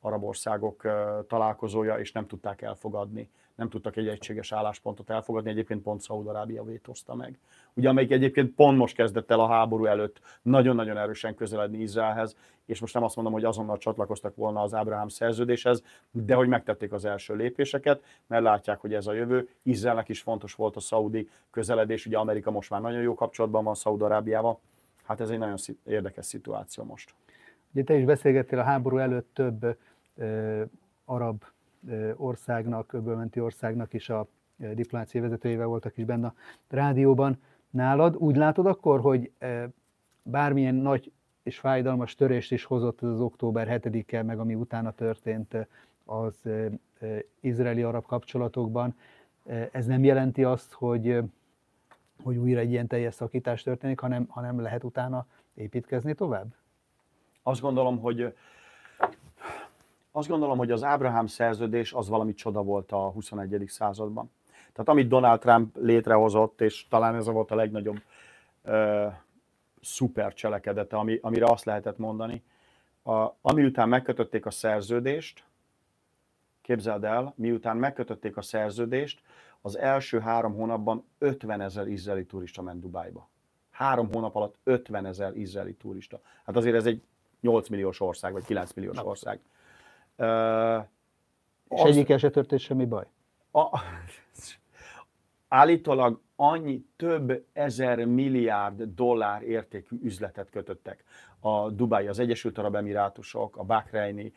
arab 0.00 0.24
országok 0.24 0.86
találkozója, 1.28 1.98
és 1.98 2.12
nem 2.12 2.26
tudták 2.26 2.62
elfogadni, 2.62 3.30
nem 3.56 3.68
tudtak 3.68 3.96
egy 3.96 4.08
egységes 4.08 4.52
álláspontot 4.52 5.10
elfogadni, 5.10 5.50
egyébként 5.50 5.82
pont 5.82 6.00
Szaúd-Arábia 6.00 6.64
vétozta 6.64 7.14
meg. 7.14 7.38
Ugye 7.74 7.88
amelyik 7.88 8.10
egyébként 8.10 8.54
pont 8.54 8.78
most 8.78 8.94
kezdett 8.94 9.30
el 9.30 9.40
a 9.40 9.46
háború 9.46 9.84
előtt 9.84 10.20
nagyon-nagyon 10.42 10.96
erősen 10.96 11.34
közeledni 11.34 11.78
Izraelhez, 11.78 12.36
és 12.64 12.80
most 12.80 12.94
nem 12.94 13.02
azt 13.02 13.14
mondom, 13.16 13.34
hogy 13.34 13.44
azonnal 13.44 13.78
csatlakoztak 13.78 14.36
volna 14.36 14.62
az 14.62 14.74
Ábrahám 14.74 15.08
szerződéshez, 15.08 15.82
de 16.10 16.34
hogy 16.34 16.48
megtették 16.48 16.92
az 16.92 17.04
első 17.04 17.34
lépéseket, 17.34 18.02
mert 18.26 18.42
látják, 18.42 18.80
hogy 18.80 18.94
ez 18.94 19.06
a 19.06 19.12
jövő. 19.12 19.48
Izraelnek 19.62 20.08
is 20.08 20.20
fontos 20.20 20.54
volt 20.54 20.76
a 20.76 20.80
szaudi 20.80 21.28
közeledés, 21.50 22.06
ugye 22.06 22.18
Amerika 22.18 22.50
most 22.50 22.70
már 22.70 22.80
nagyon 22.80 23.00
jó 23.00 23.14
kapcsolatban 23.14 23.64
van 23.64 23.74
Szaúd-Arábiával, 23.74 24.58
hát 25.04 25.20
ez 25.20 25.30
egy 25.30 25.38
nagyon 25.38 25.56
érdekes 25.84 26.26
szituáció 26.26 26.84
most. 26.84 27.14
Ugye 27.72 27.84
te 27.84 27.94
is 27.94 28.04
beszélgettél 28.04 28.58
a 28.58 28.62
háború 28.62 28.98
előtt 28.98 29.34
több 29.34 29.76
arab 31.04 31.44
országnak, 32.16 32.92
öbölmenti 32.92 33.40
országnak 33.40 33.94
is 33.94 34.08
a 34.08 34.26
diplomáciai 34.56 35.22
vezetőjével 35.22 35.66
voltak 35.66 35.96
is 35.96 36.04
benne 36.04 36.26
a 36.26 36.34
rádióban 36.68 37.42
nálad. 37.70 38.16
Úgy 38.16 38.36
látod 38.36 38.66
akkor, 38.66 39.00
hogy 39.00 39.32
bármilyen 40.22 40.74
nagy 40.74 41.12
és 41.42 41.58
fájdalmas 41.58 42.14
törést 42.14 42.52
is 42.52 42.64
hozott 42.64 43.00
az 43.00 43.20
október 43.20 43.80
7-e, 43.82 44.22
meg 44.22 44.38
ami 44.38 44.54
utána 44.54 44.90
történt 44.90 45.56
az 46.04 46.48
izraeli-arab 47.40 48.06
kapcsolatokban, 48.06 48.94
ez 49.72 49.86
nem 49.86 50.04
jelenti 50.04 50.44
azt, 50.44 50.72
hogy, 50.72 51.22
hogy 52.22 52.36
újra 52.36 52.60
egy 52.60 52.70
ilyen 52.70 52.86
teljes 52.86 53.14
szakítás 53.14 53.62
történik, 53.62 54.00
hanem, 54.00 54.26
hanem 54.28 54.60
lehet 54.60 54.84
utána 54.84 55.26
építkezni 55.54 56.14
tovább? 56.14 56.54
Azt 57.42 57.60
gondolom, 57.60 57.98
hogy 57.98 58.34
azt 60.16 60.28
gondolom, 60.28 60.58
hogy 60.58 60.70
az 60.70 60.82
Ábrahám 60.82 61.26
szerződés 61.26 61.92
az 61.92 62.08
valami 62.08 62.34
csoda 62.34 62.62
volt 62.62 62.92
a 62.92 63.10
21. 63.10 63.64
században. 63.66 64.30
Tehát 64.72 64.88
amit 64.88 65.08
Donald 65.08 65.40
Trump 65.40 65.76
létrehozott, 65.76 66.60
és 66.60 66.88
talán 66.88 67.14
ez 67.14 67.26
volt 67.26 67.50
a 67.50 67.54
legnagyobb 67.54 68.02
ö, 68.62 69.06
szuper 69.80 70.34
cselekedete, 70.34 70.96
ami, 70.96 71.18
amire 71.22 71.44
azt 71.44 71.64
lehetett 71.64 71.98
mondani, 71.98 72.42
a, 73.02 73.28
amiután 73.40 73.88
megkötötték 73.88 74.46
a 74.46 74.50
szerződést, 74.50 75.44
képzeld 76.62 77.04
el, 77.04 77.32
miután 77.36 77.76
megkötötték 77.76 78.36
a 78.36 78.42
szerződést, 78.42 79.22
az 79.60 79.78
első 79.78 80.18
három 80.18 80.54
hónapban 80.54 81.04
50 81.18 81.60
ezer 81.60 81.86
izraeli 81.86 82.24
turista 82.24 82.62
ment 82.62 82.80
Dubájba. 82.80 83.28
Három 83.70 84.12
hónap 84.12 84.34
alatt 84.34 84.56
50 84.64 85.06
ezer 85.06 85.36
izraeli 85.36 85.74
turista. 85.74 86.20
Hát 86.44 86.56
azért 86.56 86.76
ez 86.76 86.86
egy 86.86 87.02
8 87.40 87.68
milliós 87.68 88.00
ország, 88.00 88.32
vagy 88.32 88.44
9 88.44 88.72
milliós 88.72 88.98
ország. 89.04 89.40
És 91.68 91.80
az, 91.82 91.96
egyik 91.96 92.18
se 92.18 92.30
történt 92.30 92.60
semmi 92.60 92.84
baj? 92.84 93.04
A, 93.52 93.80
állítólag 95.48 96.20
annyi 96.36 96.84
több 96.96 97.44
ezer 97.52 98.04
milliárd 98.04 98.82
dollár 98.82 99.42
értékű 99.42 99.96
üzletet 100.02 100.50
kötöttek 100.50 101.04
a 101.40 101.70
Dubai, 101.70 102.06
az 102.06 102.18
Egyesült 102.18 102.58
Arab 102.58 102.74
Emirátusok, 102.74 103.56
a 103.56 103.62
Bahreini 103.62 104.32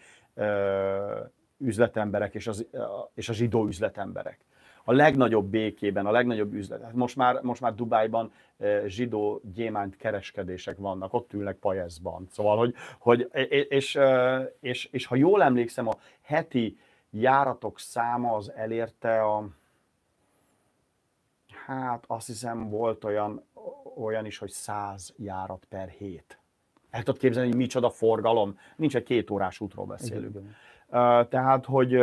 üzletemberek 1.58 2.36
és, 2.36 2.48
az, 2.48 2.68
és 3.13 3.30
a 3.30 3.34
zsidó 3.34 3.65
üzletemberek 3.65 4.39
a 4.89 4.93
legnagyobb 4.93 5.45
békében, 5.45 6.06
a 6.06 6.12
legnagyobb 6.12 6.54
üzlet. 6.54 6.82
Hát 6.82 6.93
most 6.93 7.15
már, 7.15 7.41
most 7.41 7.62
már 7.62 7.75
Dubájban 7.75 8.32
eh, 8.58 8.84
zsidó 8.86 9.41
gyémánt 9.54 9.97
kereskedések 9.97 10.78
vannak, 10.78 11.13
ott 11.13 11.34
ülnek 11.34 11.56
pajeszban. 11.56 12.28
Szóval, 12.32 12.58
hogy, 12.58 12.75
hogy 12.99 13.30
és, 13.69 13.95
eh, 13.95 14.45
és, 14.60 14.86
és, 14.91 15.06
ha 15.06 15.15
jól 15.15 15.43
emlékszem, 15.43 15.88
a 15.88 15.97
heti 16.21 16.78
járatok 17.10 17.80
száma 17.80 18.36
az 18.36 18.52
elérte 18.52 19.21
a, 19.21 19.47
hát 21.65 22.04
azt 22.08 22.28
hiszem 22.28 22.69
volt 22.69 23.04
olyan, 23.04 23.43
olyan 23.95 24.25
is, 24.25 24.38
hogy 24.38 24.52
száz 24.52 25.13
járat 25.17 25.65
per 25.69 25.88
hét. 25.89 26.39
El 26.89 27.04
tudod 27.04 27.19
képzelni, 27.19 27.49
hogy 27.49 27.58
micsoda 27.58 27.89
forgalom? 27.89 28.60
Nincs 28.75 28.95
egy 28.95 29.04
két 29.04 29.30
órás 29.30 29.60
útról 29.60 29.86
beszélünk. 29.86 30.36
Igen. 30.36 30.56
Uh, 30.88 31.28
tehát, 31.28 31.65
hogy 31.65 31.93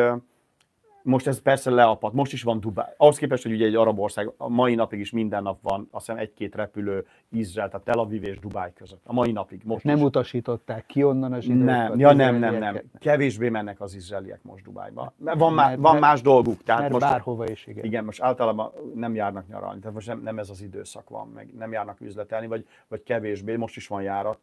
most 1.07 1.27
ez 1.27 1.43
persze 1.43 1.71
leapadt, 1.71 2.15
most 2.15 2.33
is 2.33 2.43
van 2.43 2.61
Dubáj. 2.61 2.93
Ahhoz 2.97 3.19
képest, 3.19 3.43
hogy 3.43 3.53
ugye 3.53 3.67
egy 3.67 3.75
arab 3.75 3.99
ország, 3.99 4.33
a 4.37 4.49
mai 4.49 4.75
napig 4.75 5.01
is 5.01 5.11
minden 5.11 5.43
nap 5.43 5.59
van, 5.63 5.89
azt 5.91 6.07
hiszem 6.07 6.21
egy-két 6.21 6.55
repülő 6.55 7.07
Izrael, 7.31 7.69
tehát 7.69 7.85
Tel 7.85 7.99
Aviv 7.99 8.25
és 8.25 8.39
Dubáj 8.39 8.73
között. 8.73 9.01
A 9.05 9.13
mai 9.13 9.33
napig. 9.33 9.61
Most 9.65 9.85
nem 9.85 9.97
is. 9.97 10.03
utasították 10.03 10.87
ki 10.87 11.03
onnan 11.03 11.33
a 11.33 11.41
zsidókat? 11.41 11.65
Nem, 11.65 11.99
ja, 11.99 12.13
nem, 12.13 12.37
nem, 12.37 12.59
nem. 12.59 12.81
Kevésbé 12.99 13.49
mennek 13.49 13.81
az 13.81 13.95
izraeliek 13.95 14.43
most 14.43 14.65
Dubájba. 14.65 15.13
Van, 15.17 15.37
mert, 15.37 15.39
má, 15.39 15.77
van 15.77 15.91
mert, 15.93 16.01
más 16.01 16.23
dolguk. 16.23 16.63
Tehát 16.63 16.81
mert 16.81 16.93
most, 16.93 17.05
bárhova 17.05 17.49
is, 17.49 17.67
igen. 17.67 17.85
Igen, 17.85 18.05
most 18.05 18.23
általában 18.23 18.73
nem 18.95 19.15
járnak 19.15 19.49
nyaralni, 19.49 19.79
tehát 19.79 19.95
most 19.95 20.07
nem, 20.07 20.21
nem 20.23 20.39
ez 20.39 20.51
az 20.51 20.63
időszak 20.63 21.09
van, 21.09 21.29
meg 21.35 21.55
nem 21.59 21.73
járnak 21.73 22.01
üzletelni, 22.01 22.47
vagy, 22.47 22.67
vagy 22.89 23.03
kevésbé, 23.03 23.57
most 23.57 23.77
is 23.77 23.87
van 23.87 24.03
járat. 24.03 24.39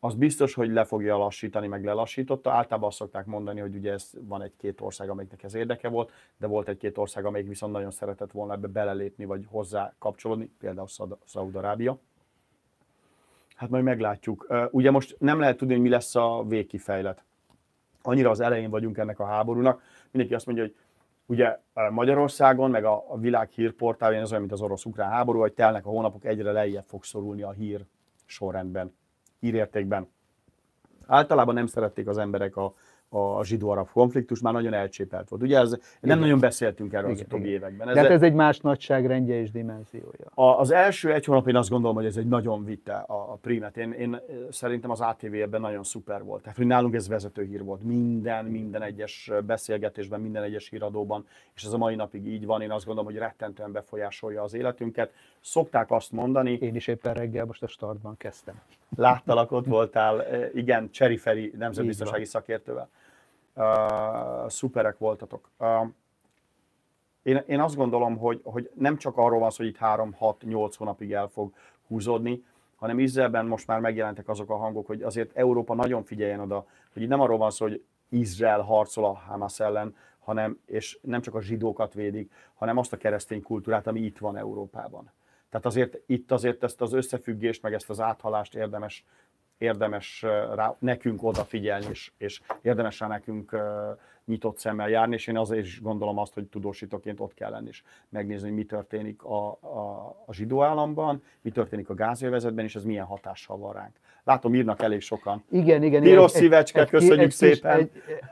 Az 0.00 0.14
biztos, 0.14 0.54
hogy 0.54 0.70
le 0.70 0.84
fogja 0.84 1.16
lassítani, 1.16 1.66
meg 1.66 1.84
lelassította. 1.84 2.50
Általában 2.50 2.88
azt 2.88 2.96
szokták 2.96 3.26
mondani, 3.26 3.60
hogy 3.60 3.74
ugye 3.74 3.92
ez 3.92 4.10
van 4.20 4.42
egy-két 4.42 4.80
ország, 4.80 5.08
amelyiknek 5.08 5.42
ez 5.42 5.54
érdeke 5.54 5.88
volt, 5.88 6.12
de 6.36 6.46
volt 6.46 6.68
egy-két 6.68 6.98
ország, 6.98 7.24
amelyik 7.24 7.48
viszont 7.48 7.72
nagyon 7.72 7.90
szeretett 7.90 8.30
volna 8.30 8.52
ebbe 8.52 8.66
belelépni, 8.66 9.24
vagy 9.24 9.46
hozzá 9.50 9.94
kapcsolódni, 9.98 10.50
például 10.58 10.88
Szaúd-Arábia. 11.24 11.98
Hát 13.54 13.70
majd 13.70 13.84
meglátjuk. 13.84 14.46
Ugye 14.70 14.90
most 14.90 15.16
nem 15.18 15.38
lehet 15.38 15.56
tudni, 15.56 15.74
hogy 15.74 15.82
mi 15.82 15.88
lesz 15.88 16.14
a 16.14 16.44
végkifejlet. 16.48 17.22
Annyira 18.02 18.30
az 18.30 18.40
elején 18.40 18.70
vagyunk 18.70 18.98
ennek 18.98 19.18
a 19.18 19.24
háborúnak. 19.24 19.82
Mindenki 20.10 20.34
azt 20.34 20.46
mondja, 20.46 20.64
hogy 20.64 20.74
ugye 21.26 21.58
Magyarországon, 21.90 22.70
meg 22.70 22.84
a, 22.84 23.04
világ 23.20 23.50
hírportálján 23.50 24.22
ez 24.22 24.28
olyan, 24.28 24.40
mint 24.40 24.52
az 24.52 24.60
orosz-ukrán 24.60 25.10
háború, 25.10 25.38
hogy 25.38 25.52
telnek 25.52 25.86
a 25.86 25.88
hónapok, 25.88 26.24
egyre 26.24 26.52
lejjebb 26.52 26.84
fog 26.86 27.04
szorulni 27.04 27.42
a 27.42 27.50
hír 27.50 27.84
sorrendben, 28.24 28.94
hírértékben. 29.46 30.08
Általában 31.06 31.54
nem 31.54 31.66
szerették 31.66 32.08
az 32.08 32.18
emberek 32.18 32.56
a, 32.56 32.74
a 33.08 33.44
zsidó-arab 33.44 33.90
konfliktus 33.90 34.40
már 34.40 34.52
nagyon 34.52 34.72
elcsépelt 34.72 35.28
volt. 35.28 35.42
Ugye 35.42 35.58
ez, 35.58 35.72
igen. 35.72 35.82
nem 36.00 36.18
nagyon 36.18 36.38
beszéltünk 36.38 36.92
erről 36.92 37.10
igen, 37.10 37.20
az 37.20 37.26
utóbbi 37.26 37.48
években. 37.48 37.88
Ez 37.88 37.94
De 37.94 38.00
hát 38.00 38.10
ez 38.10 38.22
egy 38.22 38.32
más 38.32 38.60
nagyságrendje 38.60 39.40
és 39.40 39.50
dimenziója. 39.50 40.26
A, 40.34 40.42
az 40.42 40.70
első 40.70 41.12
egy 41.12 41.24
hónap 41.24 41.48
én 41.48 41.56
azt 41.56 41.70
gondolom, 41.70 41.96
hogy 41.96 42.06
ez 42.06 42.16
egy 42.16 42.26
nagyon 42.26 42.64
vitte 42.64 42.94
a, 42.94 43.32
a 43.32 43.38
primet. 43.40 43.76
Én, 43.76 43.92
én 43.92 44.20
szerintem 44.50 44.90
az 44.90 45.00
ATV 45.00 45.34
ebben 45.34 45.60
nagyon 45.60 45.82
szuper 45.82 46.24
volt. 46.24 46.42
Tehát, 46.42 46.56
hogy 46.56 46.66
nálunk 46.66 46.94
ez 46.94 47.08
vezető 47.08 47.44
hír 47.44 47.64
volt. 47.64 47.82
Minden, 47.82 48.44
minden 48.44 48.82
egyes 48.82 49.30
beszélgetésben, 49.46 50.20
minden 50.20 50.42
egyes 50.42 50.68
híradóban, 50.68 51.26
és 51.54 51.64
ez 51.64 51.72
a 51.72 51.78
mai 51.78 51.94
napig 51.94 52.26
így 52.26 52.46
van. 52.46 52.60
Én 52.60 52.70
azt 52.70 52.84
gondolom, 52.84 53.10
hogy 53.10 53.20
rettentően 53.20 53.72
befolyásolja 53.72 54.42
az 54.42 54.54
életünket. 54.54 55.12
Szokták 55.46 55.90
azt 55.90 56.12
mondani. 56.12 56.52
Én 56.52 56.74
is 56.74 56.86
éppen 56.86 57.14
reggel 57.14 57.44
most 57.44 57.62
a 57.62 57.66
startban 57.66 58.16
kezdtem. 58.16 58.60
Láttalak, 58.96 59.52
ott 59.52 59.66
voltál, 59.66 60.24
igen, 60.54 60.90
Cseriferi 60.90 61.52
nemzetbiztonsági 61.56 62.24
szakértővel 62.24 62.88
uh, 63.54 64.48
szuperek 64.48 64.98
voltatok. 64.98 65.50
Uh, 65.58 65.88
én, 67.22 67.42
én 67.46 67.60
azt 67.60 67.76
gondolom, 67.76 68.16
hogy, 68.16 68.40
hogy 68.44 68.70
nem 68.74 68.96
csak 68.96 69.16
arról 69.16 69.38
van 69.38 69.50
szó, 69.50 69.64
hogy 69.64 69.72
itt 69.72 69.78
3-6-8 69.80 70.72
hónapig 70.76 71.12
el 71.12 71.28
fog 71.28 71.52
húzódni, 71.86 72.44
hanem 72.76 72.98
Izraelben 72.98 73.46
most 73.46 73.66
már 73.66 73.80
megjelentek 73.80 74.28
azok 74.28 74.50
a 74.50 74.56
hangok, 74.56 74.86
hogy 74.86 75.02
azért 75.02 75.36
Európa 75.36 75.74
nagyon 75.74 76.02
figyeljen 76.02 76.40
oda, 76.40 76.66
hogy 76.92 77.02
itt 77.02 77.08
nem 77.08 77.20
arról 77.20 77.38
van 77.38 77.50
szó, 77.50 77.66
hogy 77.66 77.82
Izrael 78.08 78.60
harcol 78.60 79.04
a 79.04 79.14
Hamas 79.14 79.60
ellen, 79.60 79.96
hanem, 80.18 80.58
és 80.64 80.98
nem 81.02 81.20
csak 81.20 81.34
a 81.34 81.42
zsidókat 81.42 81.94
védik, 81.94 82.32
hanem 82.54 82.76
azt 82.76 82.92
a 82.92 82.96
keresztény 82.96 83.42
kultúrát, 83.42 83.86
ami 83.86 84.00
itt 84.00 84.18
van 84.18 84.36
Európában. 84.36 85.10
Tehát 85.56 85.76
azért 85.76 85.98
itt 86.06 86.32
azért 86.32 86.62
ezt 86.62 86.80
az 86.80 86.92
összefüggést, 86.92 87.62
meg 87.62 87.72
ezt 87.72 87.90
az 87.90 88.00
áthalást 88.00 88.54
érdemes 88.54 89.04
érdemes 89.58 90.22
rá, 90.54 90.76
nekünk 90.78 91.22
odafigyelni, 91.22 91.86
és, 91.90 92.12
és 92.16 92.40
érdemes 92.62 93.00
rá 93.00 93.06
nekünk 93.06 93.56
nyitott 94.24 94.58
szemmel 94.58 94.88
járni, 94.88 95.14
és 95.14 95.26
én 95.26 95.38
azért 95.38 95.64
is 95.64 95.80
gondolom 95.80 96.18
azt, 96.18 96.34
hogy 96.34 96.44
tudósítóként 96.44 97.20
ott 97.20 97.34
kell 97.34 97.50
lenni, 97.50 97.68
és 97.68 97.82
megnézni, 98.08 98.48
hogy 98.48 98.56
mi 98.56 98.64
történik 98.64 99.22
a, 99.22 99.46
a, 99.46 100.16
a 100.26 100.32
zsidó 100.32 100.62
államban, 100.62 101.22
mi 101.40 101.50
történik 101.50 101.88
a 101.88 101.94
gázélvezetben, 101.94 102.64
és 102.64 102.76
ez 102.76 102.84
milyen 102.84 103.04
hatással 103.04 103.58
van 103.58 103.72
ránk. 103.72 103.96
Látom, 104.24 104.54
írnak 104.54 104.82
elég 104.82 105.00
sokan. 105.00 105.44
Igen, 105.50 105.82
igen. 105.82 106.02
Piros 106.02 106.34
egy, 106.34 106.40
szívecske, 106.40 106.80
egy, 106.80 106.88
köszönjük 106.88 107.20
egy, 107.20 107.30
szépen. 107.30 107.78
Egy, 107.78 107.90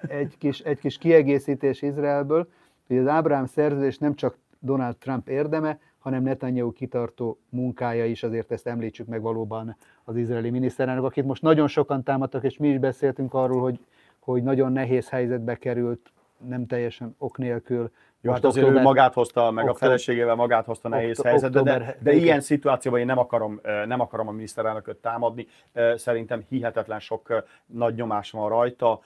egy, 0.09 0.39
kis, 0.39 0.61
egy 0.61 0.79
kis 0.79 0.99
kiegészítés 0.99 1.83
Izraelből, 1.83 2.49
hogy 2.87 2.99
az 2.99 3.07
Ábrám 3.07 3.47
szerződés 3.47 3.99
nem 3.99 4.15
csak 4.15 4.37
Donald 4.59 4.97
Trump 4.97 5.29
érdeme, 5.29 5.79
hanem 6.05 6.23
Netanyahu 6.23 6.73
kitartó 6.73 7.39
munkája 7.49 8.05
is, 8.05 8.23
azért 8.23 8.53
ezt 8.53 8.67
említsük 8.67 9.07
meg 9.07 9.23
valóban 9.23 9.77
az 10.05 10.17
izraeli 10.17 10.51
miniszterelnök, 10.51 11.05
akit 11.05 11.25
most 11.25 11.43
nagyon 11.43 11.69
sokan 11.69 12.03
támadtak, 12.03 12.45
és 12.45 12.59
mi 12.59 12.69
is 12.69 12.79
beszéltünk 12.79 13.35
arról, 13.35 13.61
hogy, 13.61 13.79
hogy 14.19 14.43
nagyon 14.43 14.73
nehéz 14.73 15.09
helyzetbe 15.09 15.57
került, 15.57 16.13
nem 16.49 16.67
teljesen 16.67 17.15
ok 17.19 17.39
nélkül. 17.39 17.91
Jó, 18.21 18.33
hát 18.33 18.45
azért 18.45 18.65
október, 18.65 18.83
ő 18.83 18.87
magát 18.87 19.15
hozta, 19.15 19.41
meg 19.51 19.65
október, 19.65 19.71
a 19.71 19.75
feleségével 19.75 20.35
magát 20.35 20.65
hozta 20.65 20.89
nehéz 20.89 21.19
október, 21.19 21.31
helyzetbe, 21.31 21.63
de, 21.63 21.99
de 22.01 22.13
ilyen 22.13 22.41
szituációban 22.41 23.01
én 23.01 23.07
nem 23.07 23.19
akarom, 23.19 23.61
nem 23.87 24.01
akarom 24.01 24.29
a 24.29 24.31
miniszterelnököt 24.31 24.97
támadni. 24.97 25.47
Szerintem 25.95 26.45
hihetetlen 26.49 27.01
sok 27.01 27.45
nagy 27.67 27.95
nyomás 27.95 28.31
van 28.31 28.49
rajta 28.49 29.01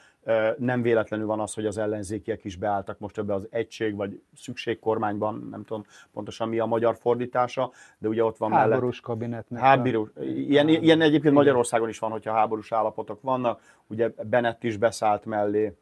nem 0.58 0.82
véletlenül 0.82 1.26
van 1.26 1.40
az, 1.40 1.54
hogy 1.54 1.66
az 1.66 1.78
ellenzékiek 1.78 2.44
is 2.44 2.56
beálltak 2.56 2.98
most 2.98 3.18
ebbe 3.18 3.34
az 3.34 3.46
egység 3.50 3.96
vagy 3.96 4.22
szükségkormányban, 4.36 5.48
nem 5.50 5.64
tudom 5.64 5.84
pontosan 6.12 6.48
mi 6.48 6.58
a 6.58 6.66
magyar 6.66 6.96
fordítása, 6.96 7.70
de 7.98 8.08
ugye 8.08 8.24
ott 8.24 8.36
van 8.36 8.52
háborús 8.52 8.80
mellett, 8.80 9.00
kabinetnek. 9.00 9.60
Háborús, 9.60 10.08
ilyen, 10.20 10.68
ilyen 10.68 11.00
egyébként 11.00 11.34
Magyarországon 11.34 11.88
is 11.88 11.98
van, 11.98 12.10
hogyha 12.10 12.32
háborús 12.32 12.72
állapotok 12.72 13.22
vannak, 13.22 13.60
ugye 13.86 14.08
Bennett 14.22 14.64
is 14.64 14.76
beszállt 14.76 15.24
mellé, 15.24 15.72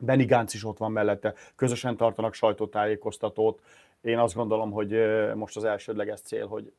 Benny 0.00 0.26
Gantz 0.26 0.54
is 0.54 0.64
ott 0.64 0.78
van 0.78 0.92
mellette, 0.92 1.34
közösen 1.56 1.96
tartanak 1.96 2.34
sajtótájékoztatót. 2.34 3.60
Én 4.00 4.18
azt 4.18 4.34
gondolom, 4.34 4.70
hogy 4.70 4.96
most 5.34 5.56
az 5.56 5.64
elsődleges 5.64 6.20
cél, 6.20 6.46
hogy 6.46 6.72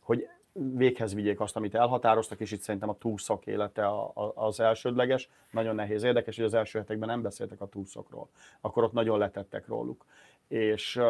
hogy 0.00 0.28
véghez 0.52 1.14
vigyék 1.14 1.40
azt, 1.40 1.56
amit 1.56 1.74
elhatároztak, 1.74 2.40
és 2.40 2.52
itt 2.52 2.60
szerintem 2.60 2.88
a 2.88 2.96
túlszak 2.98 3.46
élete 3.46 3.86
a, 3.86 4.10
a, 4.14 4.32
az 4.34 4.60
elsődleges. 4.60 5.28
Nagyon 5.50 5.74
nehéz. 5.74 6.02
Érdekes, 6.02 6.36
hogy 6.36 6.44
az 6.44 6.54
első 6.54 6.78
hetekben 6.78 7.08
nem 7.08 7.22
beszéltek 7.22 7.60
a 7.60 7.66
túlszokról. 7.66 8.28
Akkor 8.60 8.84
ott 8.84 8.92
nagyon 8.92 9.18
letettek 9.18 9.66
róluk. 9.66 10.04
És, 10.48 11.00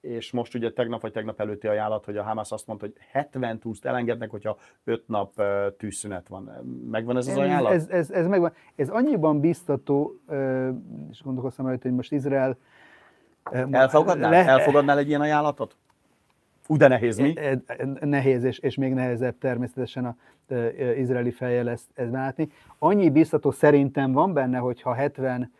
és 0.00 0.30
most 0.30 0.54
ugye 0.54 0.72
tegnap 0.72 1.00
vagy 1.00 1.12
tegnap 1.12 1.40
előtti 1.40 1.66
ajánlat, 1.66 2.04
hogy 2.04 2.16
a 2.16 2.22
Hamas 2.22 2.52
azt 2.52 2.66
mondta, 2.66 2.86
hogy 2.86 2.94
70 3.10 3.58
túszt 3.58 3.84
elengednek, 3.84 4.30
hogyha 4.30 4.58
5 4.84 5.08
nap 5.08 5.42
tűzszünet 5.76 6.28
van. 6.28 6.42
Megvan 6.90 7.16
ez 7.16 7.26
az 7.26 7.36
ajánlat? 7.36 7.72
Ez, 7.72 7.88
ez, 7.88 8.10
ez 8.10 8.26
megvan. 8.26 8.52
Ez 8.76 8.88
annyiban 8.88 9.40
biztató, 9.40 10.20
és 11.10 11.22
gondolkoztam 11.22 11.66
rajta, 11.66 11.82
hogy 11.82 11.96
most 11.96 12.12
Izrael 12.12 12.56
Elfogadnál? 13.70 14.30
Le... 14.30 14.46
Elfogadnál 14.46 14.98
egy 14.98 15.08
ilyen 15.08 15.20
ajánlatot? 15.20 15.76
Ú, 16.68 16.76
de 16.76 16.88
nehéz 16.88 17.18
mi? 17.18 17.36
E, 17.36 17.62
e, 17.66 18.06
nehéz, 18.06 18.44
és, 18.44 18.58
és 18.58 18.76
még 18.76 18.94
nehezebb 18.94 19.38
természetesen 19.38 20.16
e, 20.48 20.96
izraeli 20.96 21.30
fejjel 21.30 21.68
ezt, 21.68 21.90
ezt 21.94 22.10
látni. 22.10 22.48
Annyi 22.78 23.10
biztató 23.10 23.50
szerintem 23.50 24.12
van 24.12 24.32
benne, 24.32 24.58
hogyha 24.58 24.92
70 24.92 25.52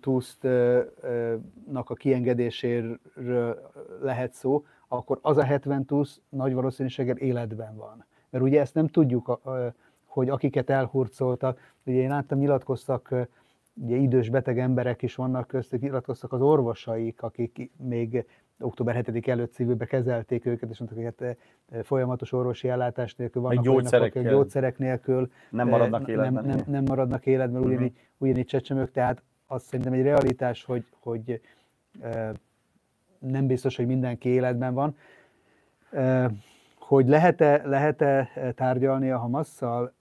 tusztnak 0.00 1.90
a 1.90 1.94
kiengedéséről 1.94 3.70
lehet 4.02 4.32
szó, 4.32 4.64
akkor 4.88 5.18
az 5.22 5.36
a 5.36 5.44
70 5.44 5.84
tusz 5.84 6.20
nagy 6.28 6.52
valószínűséggel 6.52 7.16
életben 7.16 7.76
van. 7.76 8.04
Mert 8.30 8.44
ugye 8.44 8.60
ezt 8.60 8.74
nem 8.74 8.88
tudjuk, 8.88 9.40
hogy 10.06 10.28
akiket 10.28 10.70
elhurcoltak, 10.70 11.74
ugye 11.84 12.00
én 12.00 12.08
láttam, 12.08 12.38
nyilatkoztak, 12.38 13.14
ugye 13.74 13.96
idős 13.96 14.28
beteg 14.30 14.58
emberek 14.58 15.02
is 15.02 15.14
vannak 15.14 15.46
köztük, 15.46 15.80
nyilatkoztak 15.80 16.32
az 16.32 16.40
orvosaik, 16.40 17.22
akik 17.22 17.70
még 17.76 18.26
október 18.60 18.94
7 18.94 19.28
előtt 19.28 19.52
szívőbe 19.52 19.84
kezelték 19.84 20.46
őket, 20.46 20.70
és 20.70 20.78
mondták, 20.78 21.04
hogy 21.04 21.14
hát 21.18 21.36
eh, 21.70 21.82
folyamatos 21.82 22.32
orvosi 22.32 22.68
ellátás 22.68 23.14
nélkül 23.14 23.42
vannak 23.42 23.64
gyógyszerek, 23.64 24.14
olyanok, 24.14 24.32
gyógyszerek 24.32 24.78
nélkül 24.78 25.30
nem 25.50 25.68
maradnak 25.68 26.08
életben. 26.08 26.32
Nem, 26.32 26.44
nem, 26.44 26.64
nem 26.66 26.84
maradnak 26.84 27.26
életben, 27.26 27.60
uh-huh. 27.60 27.74
ugyanígy, 27.74 27.98
ugyanígy 28.18 28.46
csecsemők, 28.46 28.90
tehát 28.90 29.22
az 29.46 29.62
szerintem 29.62 29.92
egy 29.92 30.02
realitás, 30.02 30.64
hogy, 30.64 30.84
hogy 30.98 31.40
e, 32.00 32.32
nem 33.18 33.46
biztos, 33.46 33.76
hogy 33.76 33.86
mindenki 33.86 34.28
életben 34.28 34.74
van. 34.74 34.96
Hogy 36.74 37.08
lehet-e, 37.08 37.62
lehet-e 37.64 38.52
tárgyalni 38.54 39.10
a 39.10 39.18
Hamasszal? 39.18 39.92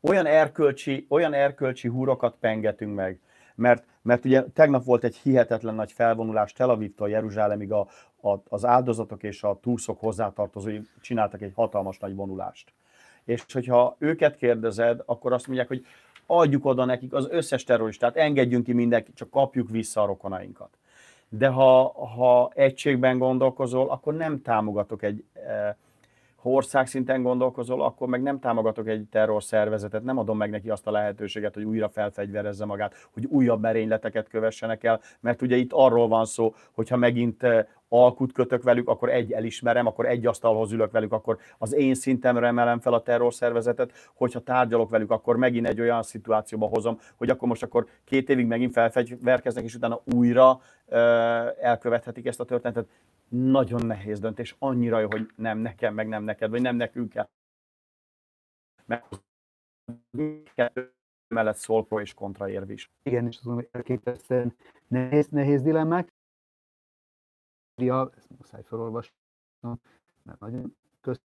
Olyan 0.00 0.26
erkölcsi, 0.26 1.06
olyan 1.08 1.32
erkölcsi 1.32 1.88
húrokat 1.88 2.36
pengetünk 2.40 2.94
meg, 2.94 3.20
mert, 3.60 3.84
mert 4.02 4.24
ugye 4.24 4.44
tegnap 4.54 4.84
volt 4.84 5.04
egy 5.04 5.16
hihetetlen 5.16 5.74
nagy 5.74 5.92
felvonulás 5.92 6.52
Tel 6.52 6.70
Avivtól 6.70 7.08
Jeruzsálemig 7.10 7.72
a, 7.72 7.86
a, 8.22 8.36
az 8.48 8.64
áldozatok 8.64 9.22
és 9.22 9.42
a 9.42 9.58
túlszok 9.62 10.00
hozzátartozói 10.00 10.80
csináltak 11.00 11.42
egy 11.42 11.52
hatalmas 11.54 11.98
nagy 11.98 12.14
vonulást. 12.14 12.72
És 13.24 13.44
hogyha 13.52 13.96
őket 13.98 14.36
kérdezed, 14.36 15.02
akkor 15.06 15.32
azt 15.32 15.46
mondják, 15.46 15.68
hogy 15.68 15.86
adjuk 16.26 16.64
oda 16.64 16.84
nekik 16.84 17.12
az 17.12 17.28
összes 17.30 17.64
terroristát, 17.64 18.16
engedjünk 18.16 18.64
ki 18.64 18.72
mindenkit, 18.72 19.14
csak 19.14 19.30
kapjuk 19.30 19.70
vissza 19.70 20.02
a 20.02 20.06
rokonainkat. 20.06 20.78
De 21.28 21.48
ha, 21.48 21.92
ha 22.16 22.50
egységben 22.54 23.18
gondolkozol, 23.18 23.90
akkor 23.90 24.14
nem 24.14 24.42
támogatok 24.42 25.02
egy, 25.02 25.24
eh, 25.32 25.74
ha 26.42 26.50
ország 26.50 26.86
szinten 26.86 27.22
gondolkozol, 27.22 27.82
akkor 27.82 28.08
meg 28.08 28.22
nem 28.22 28.38
támogatok 28.38 28.88
egy 28.88 29.06
terrorszervezetet, 29.10 30.02
nem 30.02 30.18
adom 30.18 30.36
meg 30.36 30.50
neki 30.50 30.70
azt 30.70 30.86
a 30.86 30.90
lehetőséget, 30.90 31.54
hogy 31.54 31.64
újra 31.64 31.88
felfegyverezze 31.88 32.64
magát, 32.64 32.94
hogy 33.12 33.24
újabb 33.24 33.60
merényleteket 33.60 34.28
kövessenek 34.28 34.84
el, 34.84 35.00
mert 35.20 35.42
ugye 35.42 35.56
itt 35.56 35.72
arról 35.72 36.08
van 36.08 36.24
szó, 36.24 36.54
hogyha 36.72 36.96
megint 36.96 37.42
eh, 37.42 37.66
alkut 37.92 38.32
kötök 38.32 38.62
velük, 38.62 38.88
akkor 38.88 39.10
egy 39.10 39.32
elismerem, 39.32 39.86
akkor 39.86 40.06
egy 40.06 40.26
asztalhoz 40.26 40.72
ülök 40.72 40.90
velük, 40.90 41.12
akkor 41.12 41.38
az 41.58 41.72
én 41.72 41.94
szintemre 41.94 42.46
emelem 42.46 42.80
fel 42.80 42.92
a 42.92 43.02
terrorszervezetet, 43.02 43.92
hogyha 44.14 44.40
tárgyalok 44.40 44.90
velük, 44.90 45.10
akkor 45.10 45.36
megint 45.36 45.66
egy 45.66 45.80
olyan 45.80 46.02
szituációba 46.02 46.66
hozom, 46.66 46.98
hogy 47.16 47.30
akkor 47.30 47.48
most 47.48 47.62
akkor 47.62 47.86
két 48.04 48.28
évig 48.28 48.46
megint 48.46 48.72
felfegyverkeznek, 48.72 49.64
és 49.64 49.74
utána 49.74 50.00
újra 50.14 50.60
ö, 50.86 50.98
elkövethetik 51.60 52.26
ezt 52.26 52.40
a 52.40 52.44
történetet. 52.44 52.88
Nagyon 53.28 53.86
nehéz 53.86 54.20
döntés, 54.20 54.56
annyira 54.58 55.00
jó, 55.00 55.08
hogy 55.10 55.30
nem 55.36 55.58
nekem, 55.58 55.94
meg 55.94 56.08
nem 56.08 56.22
neked, 56.22 56.50
vagy 56.50 56.62
nem 56.62 56.76
nekünk 56.76 57.08
kell. 57.08 57.28
Meg 58.86 59.04
mellett 61.34 61.56
szól 61.56 61.86
pro 61.86 62.00
és 62.00 62.14
kontra 62.14 62.48
érv 62.48 62.70
is. 62.70 62.90
Igen, 63.02 63.26
és 63.26 63.38
azon 63.38 63.66
elképesztően 63.70 64.56
nehéz, 64.88 65.28
nehéz 65.28 65.62
dilemmák. 65.62 66.12
Ezt 67.88 68.30
muszáj 68.38 68.62
felolvasnom, 68.62 69.80
mert 70.22 70.40
nagyon 70.40 70.76
köz... 71.00 71.20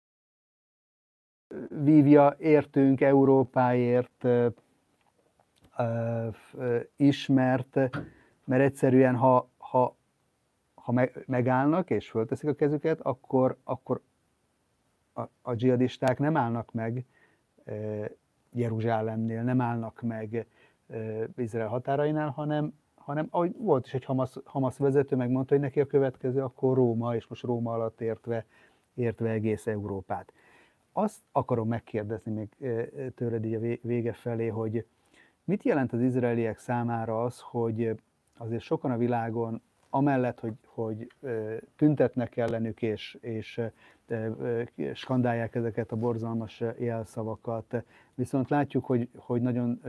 Vívja 1.69 2.35
értünk 2.39 3.01
Európáért 3.01 4.25
ismert, 6.95 7.75
mert 8.43 8.61
egyszerűen, 8.61 9.15
ha, 9.15 9.49
ha, 9.57 9.95
ha 10.73 10.93
megállnak 11.25 11.89
és 11.89 12.09
fölteszik 12.09 12.49
a 12.49 12.53
kezüket, 12.53 13.01
akkor, 13.01 13.57
akkor 13.63 14.01
a, 15.13 15.21
a 15.41 15.53
dzsihadisták 15.55 16.19
nem 16.19 16.37
állnak 16.37 16.71
meg 16.71 17.05
Jeruzsálemnél, 18.51 19.43
nem 19.43 19.61
állnak 19.61 20.01
meg 20.01 20.47
Izrael 21.35 21.67
határainál, 21.67 22.29
hanem, 22.29 22.73
hanem 23.05 23.27
ahogy 23.29 23.55
volt 23.57 23.85
is 23.85 23.93
egy 23.93 24.05
Hamas, 24.05 24.39
Hamas 24.43 24.77
vezető, 24.77 25.15
megmondta, 25.15 25.53
hogy 25.53 25.63
neki 25.63 25.79
a 25.79 25.85
következő 25.85 26.41
akkor 26.41 26.75
Róma, 26.75 27.15
és 27.15 27.27
most 27.27 27.43
Róma 27.43 27.73
alatt 27.73 28.01
értve, 28.01 28.45
értve 28.93 29.29
egész 29.29 29.67
Európát. 29.67 30.33
Azt 30.91 31.19
akarom 31.31 31.67
megkérdezni 31.67 32.31
még 32.31 32.49
tőled 33.15 33.45
így 33.45 33.53
a 33.53 33.77
vége 33.81 34.13
felé, 34.13 34.47
hogy 34.47 34.85
mit 35.43 35.63
jelent 35.63 35.93
az 35.93 36.01
izraeliek 36.01 36.57
számára 36.57 37.23
az, 37.23 37.39
hogy 37.39 37.95
azért 38.37 38.61
sokan 38.61 38.91
a 38.91 38.97
világon 38.97 39.61
amellett, 39.89 40.39
hogy, 40.39 40.53
hogy 40.65 41.11
tüntetnek 41.75 42.37
ellenük 42.37 42.81
és, 42.81 43.17
és 43.21 43.61
skandálják 44.93 45.55
ezeket 45.55 45.91
a 45.91 45.95
borzalmas 45.95 46.63
jelszavakat, 46.77 47.83
viszont 48.13 48.49
látjuk, 48.49 48.85
hogy, 48.85 49.09
hogy 49.15 49.41
nagyon 49.41 49.81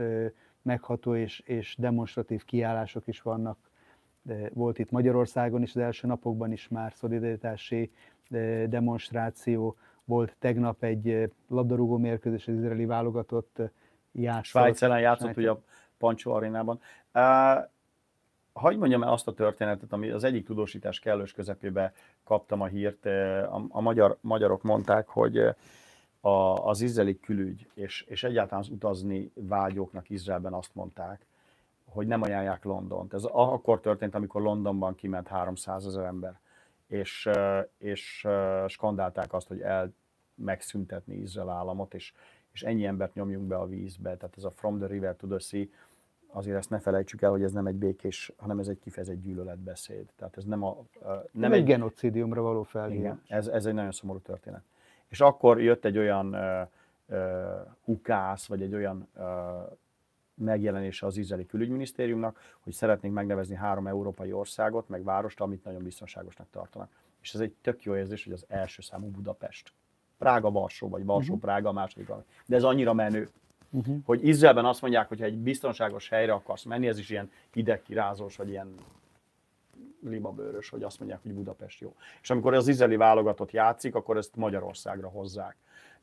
megható 0.67 1.15
és, 1.15 1.39
és 1.39 1.75
demonstratív 1.77 2.45
kiállások 2.45 3.07
is 3.07 3.21
vannak. 3.21 3.57
Volt 4.53 4.79
itt 4.79 4.91
Magyarországon 4.91 5.61
is, 5.61 5.75
az 5.75 5.81
első 5.81 6.07
napokban 6.07 6.51
is 6.51 6.67
már 6.67 6.93
szolidaritási 6.95 7.91
demonstráció, 8.65 9.77
volt 10.03 10.35
tegnap 10.39 10.83
egy 10.83 11.31
labdarúgó 11.47 11.97
mérkőzés, 11.97 12.47
az 12.47 12.53
izraeli 12.53 12.85
válogatott 12.85 13.61
játszott. 14.11 14.43
Svájc 14.43 14.81
ellen 14.81 14.99
játszott 14.99 15.37
ugye 15.37 15.49
a 15.49 15.61
Pancsó 15.97 16.31
arénában. 16.31 16.79
Uh, 17.13 17.23
Hagy 18.53 18.77
mondjam 18.77 19.03
el 19.03 19.11
azt 19.11 19.27
a 19.27 19.33
történetet, 19.33 19.93
ami 19.93 20.09
az 20.09 20.23
egyik 20.23 20.45
tudósítás 20.45 20.99
kellős 20.99 21.31
közepébe 21.31 21.93
kaptam 22.23 22.61
a 22.61 22.65
hírt. 22.65 23.05
A, 23.05 23.65
a 23.69 23.81
magyar, 23.81 24.17
magyarok 24.21 24.63
mondták, 24.63 25.07
hogy 25.07 25.55
a, 26.27 26.67
az 26.67 26.81
izraeli 26.81 27.19
külügy, 27.19 27.67
és, 27.73 28.01
és 28.01 28.23
egyáltalán 28.23 28.63
az 28.63 28.69
utazni 28.69 29.31
vágyóknak 29.33 30.09
Izraelben 30.09 30.53
azt 30.53 30.75
mondták, 30.75 31.25
hogy 31.85 32.07
nem 32.07 32.21
ajánlják 32.21 32.63
Londont. 32.63 33.13
Ez 33.13 33.23
akkor 33.23 33.79
történt, 33.79 34.15
amikor 34.15 34.41
Londonban 34.41 34.95
kiment 34.95 35.27
300 35.27 35.85
ezer 35.85 36.05
ember, 36.05 36.39
és, 36.87 37.29
és 37.77 38.27
skandálták 38.67 39.33
azt, 39.33 39.47
hogy 39.47 39.61
el 39.61 39.93
megszüntetni 40.35 41.15
Izrael 41.15 41.49
államot, 41.49 41.93
és, 41.93 42.13
és 42.51 42.63
ennyi 42.63 42.85
embert 42.85 43.13
nyomjunk 43.13 43.47
be 43.47 43.55
a 43.55 43.67
vízbe. 43.67 44.17
Tehát 44.17 44.37
ez 44.37 44.43
a 44.43 44.51
From 44.51 44.77
the 44.77 44.87
River 44.87 45.15
to 45.15 45.27
the 45.27 45.39
Sea, 45.39 45.65
azért 46.27 46.57
ezt 46.57 46.69
ne 46.69 46.79
felejtsük 46.79 47.21
el, 47.21 47.29
hogy 47.29 47.43
ez 47.43 47.51
nem 47.51 47.67
egy 47.67 47.75
békés, 47.75 48.31
hanem 48.37 48.59
ez 48.59 48.67
egy 48.67 48.79
kifejezett 48.79 49.21
gyűlöletbeszéd. 49.21 50.05
Tehát 50.15 50.37
ez 50.37 50.43
nem 50.43 50.63
a... 50.63 50.77
Nem 51.31 51.51
egy, 51.51 51.59
egy 51.59 51.65
genocidiumra 51.65 52.41
való 52.41 52.63
felhívás. 52.63 52.99
Igen, 52.99 53.21
ez, 53.27 53.47
ez 53.47 53.65
egy 53.65 53.73
nagyon 53.73 53.91
szomorú 53.91 54.19
történet. 54.19 54.63
És 55.09 55.21
akkor 55.21 55.61
jött 55.61 55.85
egy 55.85 55.97
olyan 55.97 56.35
uh, 56.35 56.67
uh, 57.05 57.67
ukász, 57.83 58.45
vagy 58.45 58.61
egy 58.61 58.73
olyan 58.73 59.07
uh, 59.15 59.23
megjelenése 60.33 61.05
az 61.05 61.17
izraeli 61.17 61.45
külügyminisztériumnak, 61.45 62.39
hogy 62.59 62.73
szeretnénk 62.73 63.13
megnevezni 63.13 63.55
három 63.55 63.87
európai 63.87 64.31
országot, 64.31 64.89
meg 64.89 65.03
várost, 65.03 65.41
amit 65.41 65.63
nagyon 65.63 65.83
biztonságosnak 65.83 66.47
tartanak. 66.51 66.89
És 67.21 67.33
ez 67.33 67.39
egy 67.39 67.53
tök 67.61 67.83
jó 67.83 67.95
érzés, 67.95 68.23
hogy 68.23 68.33
az 68.33 68.45
első 68.47 68.81
számú 68.81 69.07
Budapest. 69.07 69.73
Prága-Varsó, 70.17 70.89
vagy 70.89 71.05
Varsó-Prága 71.05 71.69
mhm. 71.69 71.77
a 71.77 71.79
második. 71.79 72.07
De 72.45 72.55
ez 72.55 72.63
annyira 72.63 72.93
menő, 72.93 73.29
Uh-huh. 73.71 73.97
Hogy 74.05 74.27
Izraelben 74.27 74.65
azt 74.65 74.81
mondják, 74.81 75.07
hogy 75.07 75.19
ha 75.19 75.25
egy 75.25 75.37
biztonságos 75.37 76.09
helyre 76.09 76.33
akarsz 76.33 76.63
menni, 76.63 76.87
ez 76.87 76.99
is 76.99 77.09
ilyen 77.09 77.31
hidegkirázós, 77.51 78.35
vagy 78.35 78.49
ilyen 78.49 78.75
libabőrös, 80.03 80.69
hogy 80.69 80.83
azt 80.83 80.99
mondják, 80.99 81.21
hogy 81.21 81.33
Budapest 81.33 81.79
jó. 81.79 81.95
És 82.21 82.29
amikor 82.29 82.53
az 82.53 82.67
izraeli 82.67 82.95
válogatott 82.95 83.51
játszik, 83.51 83.95
akkor 83.95 84.17
ezt 84.17 84.35
Magyarországra 84.35 85.07
hozzák 85.07 85.57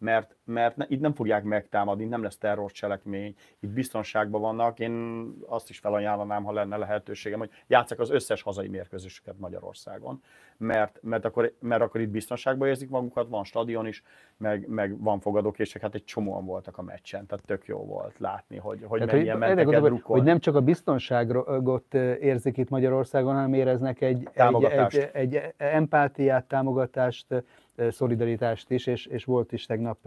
mert, 0.05 0.37
mert 0.45 0.77
ne, 0.77 0.85
itt 0.89 1.01
nem 1.01 1.13
fogják 1.13 1.43
megtámadni, 1.43 2.05
nem 2.05 2.23
lesz 2.23 2.39
terrorcselekmény, 2.39 3.35
itt 3.61 3.71
biztonságban 3.71 4.41
vannak. 4.41 4.79
Én 4.79 5.25
azt 5.47 5.71
is 5.71 5.79
felajánlanám, 5.79 6.45
ha 6.45 6.53
lenne 6.53 6.77
lehetőségem, 6.77 7.39
hogy 7.39 7.51
játszak 7.67 7.99
az 7.99 8.11
összes 8.11 8.43
hazai 8.43 8.69
mérkőzésüket 8.69 9.39
Magyarországon, 9.39 10.23
mert, 10.57 10.99
mert, 11.03 11.25
akkor, 11.25 11.55
mert 11.61 11.83
akkor 11.83 12.01
itt 12.01 12.09
biztonságban 12.09 12.69
érzik 12.69 12.91
magukat, 12.91 13.29
van 13.29 13.45
stadion 13.45 13.87
is, 13.87 14.03
meg, 14.37 14.69
meg 14.69 15.03
van 15.03 15.21
fogadókészség, 15.21 15.83
hát 15.83 15.95
egy 15.95 16.05
csomóan 16.05 16.45
voltak 16.45 16.79
a 16.79 16.83
meccsen, 16.83 17.27
tehát 17.27 17.45
tök 17.45 17.67
jó 17.67 17.79
volt 17.79 18.19
látni, 18.19 18.57
hogy, 18.57 18.81
hogy 18.87 18.99
tehát, 18.99 19.15
mennyien 19.15 19.39
hogy, 19.39 19.47
mentek 19.47 19.73
el 19.73 20.01
hogy 20.03 20.23
nem 20.23 20.39
csak 20.39 20.55
a 20.55 20.61
biztonságot 20.61 21.95
érzik 22.21 22.57
itt 22.57 22.69
Magyarországon, 22.69 23.35
hanem 23.35 23.55
éreznek 23.55 24.01
egy, 24.01 24.29
egy, 24.33 24.65
egy, 24.65 25.11
egy 25.13 25.41
empátiát, 25.57 26.45
támogatást, 26.45 27.45
szolidaritást 27.91 28.71
is, 28.71 28.87
és, 28.87 29.07
és 29.07 29.25
volt 29.25 29.53
is 29.53 29.67
tegnap 29.67 30.07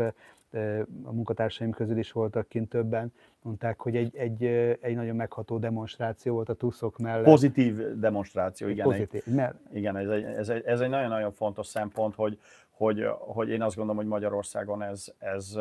a 1.03 1.11
munkatársaim 1.11 1.71
közül 1.71 1.97
is 1.97 2.11
voltak 2.11 2.47
kint 2.47 2.69
többen, 2.69 3.13
mondták, 3.41 3.79
hogy 3.79 3.95
egy, 3.95 4.15
egy, 4.15 4.43
egy 4.81 4.95
nagyon 4.95 5.15
megható 5.15 5.57
demonstráció 5.57 6.33
volt 6.33 6.49
a 6.49 6.53
tuszok 6.53 6.97
mellett. 6.97 7.23
Pozitív 7.23 7.99
demonstráció, 7.99 8.67
igen. 8.67 8.85
Pozitív, 8.85 9.23
egy, 9.25 9.33
mert... 9.33 9.55
Igen, 9.73 9.97
ez 9.97 10.09
egy, 10.09 10.23
ez, 10.23 10.49
egy, 10.49 10.65
ez 10.65 10.79
egy 10.79 10.89
nagyon-nagyon 10.89 11.31
fontos 11.31 11.67
szempont, 11.67 12.15
hogy, 12.15 12.39
hogy, 12.69 13.05
hogy 13.17 13.49
én 13.49 13.61
azt 13.61 13.75
gondolom, 13.75 14.01
hogy 14.01 14.11
Magyarországon 14.11 14.81
ez, 14.81 15.13
ez 15.17 15.57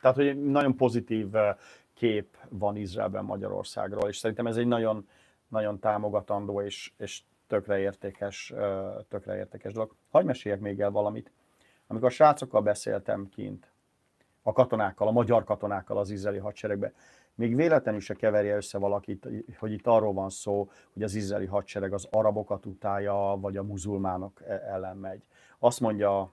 tehát, 0.00 0.16
hogy 0.16 0.42
nagyon 0.50 0.76
pozitív 0.76 1.26
kép 1.94 2.36
van 2.48 2.76
Izraelben 2.76 3.24
Magyarországról, 3.24 4.08
és 4.08 4.16
szerintem 4.16 4.46
ez 4.46 4.56
egy 4.56 4.66
nagyon, 4.66 5.08
nagyon 5.48 5.78
támogatandó 5.78 6.60
és, 6.60 6.92
és 6.98 7.22
tökre 7.48 7.78
értékes, 7.78 8.52
tökre 9.08 9.36
értékes 9.36 9.72
dolog. 9.72 9.94
Hagy 10.10 10.24
meséljek 10.24 10.60
még 10.60 10.80
el 10.80 10.90
valamit. 10.90 11.32
Amikor 11.86 12.08
a 12.08 12.10
srácokkal 12.10 12.62
beszéltem 12.62 13.28
kint, 13.28 13.70
a 14.42 14.52
katonákkal, 14.52 15.08
a 15.08 15.10
magyar 15.10 15.44
katonákkal 15.44 15.98
az 15.98 16.10
izraeli 16.10 16.38
hadseregbe, 16.38 16.92
még 17.34 17.56
véletlenül 17.56 18.00
se 18.00 18.14
keverje 18.14 18.56
össze 18.56 18.78
valakit, 18.78 19.28
hogy 19.58 19.72
itt 19.72 19.86
arról 19.86 20.12
van 20.12 20.30
szó, 20.30 20.70
hogy 20.92 21.02
az 21.02 21.14
izraeli 21.14 21.46
hadsereg 21.46 21.92
az 21.92 22.08
arabokat 22.10 22.66
utálja, 22.66 23.36
vagy 23.40 23.56
a 23.56 23.62
muzulmánok 23.62 24.42
e- 24.42 24.62
ellen 24.66 24.96
megy. 24.96 25.22
Azt 25.58 25.80
mondja 25.80 26.32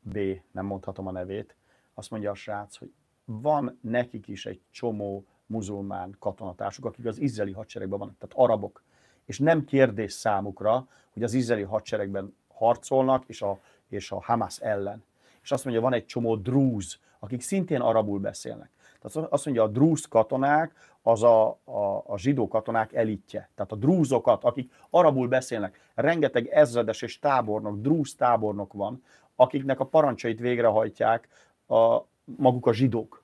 B, 0.00 0.18
nem 0.50 0.66
mondhatom 0.66 1.06
a 1.06 1.12
nevét, 1.12 1.56
azt 1.94 2.10
mondja 2.10 2.30
a 2.30 2.34
srác, 2.34 2.76
hogy 2.76 2.92
van 3.24 3.78
nekik 3.80 4.28
is 4.28 4.46
egy 4.46 4.60
csomó 4.70 5.24
muzulmán 5.46 6.16
katonatársuk, 6.18 6.84
akik 6.84 7.06
az 7.06 7.18
izraeli 7.18 7.52
hadseregben 7.52 7.98
vannak, 7.98 8.18
tehát 8.18 8.36
arabok 8.36 8.82
és 9.24 9.38
nem 9.38 9.64
kérdés 9.64 10.12
számukra, 10.12 10.86
hogy 11.12 11.22
az 11.22 11.34
izraeli 11.34 11.64
hadseregben 11.64 12.36
harcolnak, 12.54 13.24
és 13.26 13.42
a, 13.42 13.58
és 13.88 14.10
a 14.10 14.22
Hamas 14.22 14.58
ellen. 14.58 15.04
És 15.42 15.52
azt 15.52 15.64
mondja, 15.64 15.82
van 15.82 15.92
egy 15.92 16.06
csomó 16.06 16.36
drúz, 16.36 16.98
akik 17.18 17.40
szintén 17.40 17.80
arabul 17.80 18.18
beszélnek. 18.18 18.70
Tehát 19.00 19.32
azt 19.32 19.44
mondja, 19.44 19.62
a 19.62 19.68
drúz 19.68 20.04
katonák 20.04 20.72
az 21.02 21.22
a, 21.22 21.48
a, 21.64 22.02
a 22.06 22.18
zsidó 22.18 22.48
katonák 22.48 22.92
elitje. 22.92 23.48
Tehát 23.54 23.72
a 23.72 23.76
drúzokat, 23.76 24.44
akik 24.44 24.72
arabul 24.90 25.28
beszélnek, 25.28 25.90
rengeteg 25.94 26.46
ezredes 26.46 27.02
és 27.02 27.18
tábornok, 27.18 27.80
drúz 27.80 28.14
tábornok 28.14 28.72
van, 28.72 29.02
akiknek 29.36 29.80
a 29.80 29.86
parancsait 29.86 30.38
végrehajtják 30.38 31.28
a, 31.66 31.98
maguk 32.24 32.66
a 32.66 32.72
zsidók. 32.72 33.21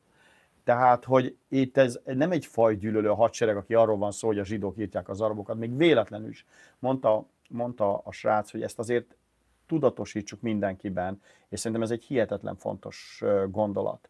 Tehát, 0.68 1.04
hogy 1.04 1.36
itt 1.48 1.76
ez 1.76 2.00
nem 2.04 2.30
egy 2.30 2.46
fajgyűlölő 2.46 3.08
hadsereg, 3.08 3.56
aki 3.56 3.74
arról 3.74 3.96
van 3.96 4.10
szó, 4.10 4.26
hogy 4.26 4.38
a 4.38 4.44
zsidók 4.44 4.78
írtják 4.78 5.08
az 5.08 5.20
arabokat, 5.20 5.56
még 5.56 5.76
véletlenül 5.76 6.28
is. 6.28 6.46
Mondta, 6.78 7.26
mondta 7.48 7.98
a 7.98 8.12
srác, 8.12 8.50
hogy 8.50 8.62
ezt 8.62 8.78
azért 8.78 9.16
tudatosítsuk 9.66 10.40
mindenkiben, 10.40 11.20
és 11.48 11.58
szerintem 11.58 11.82
ez 11.82 11.90
egy 11.90 12.04
hihetetlen 12.04 12.56
fontos 12.56 13.22
gondolat, 13.50 14.08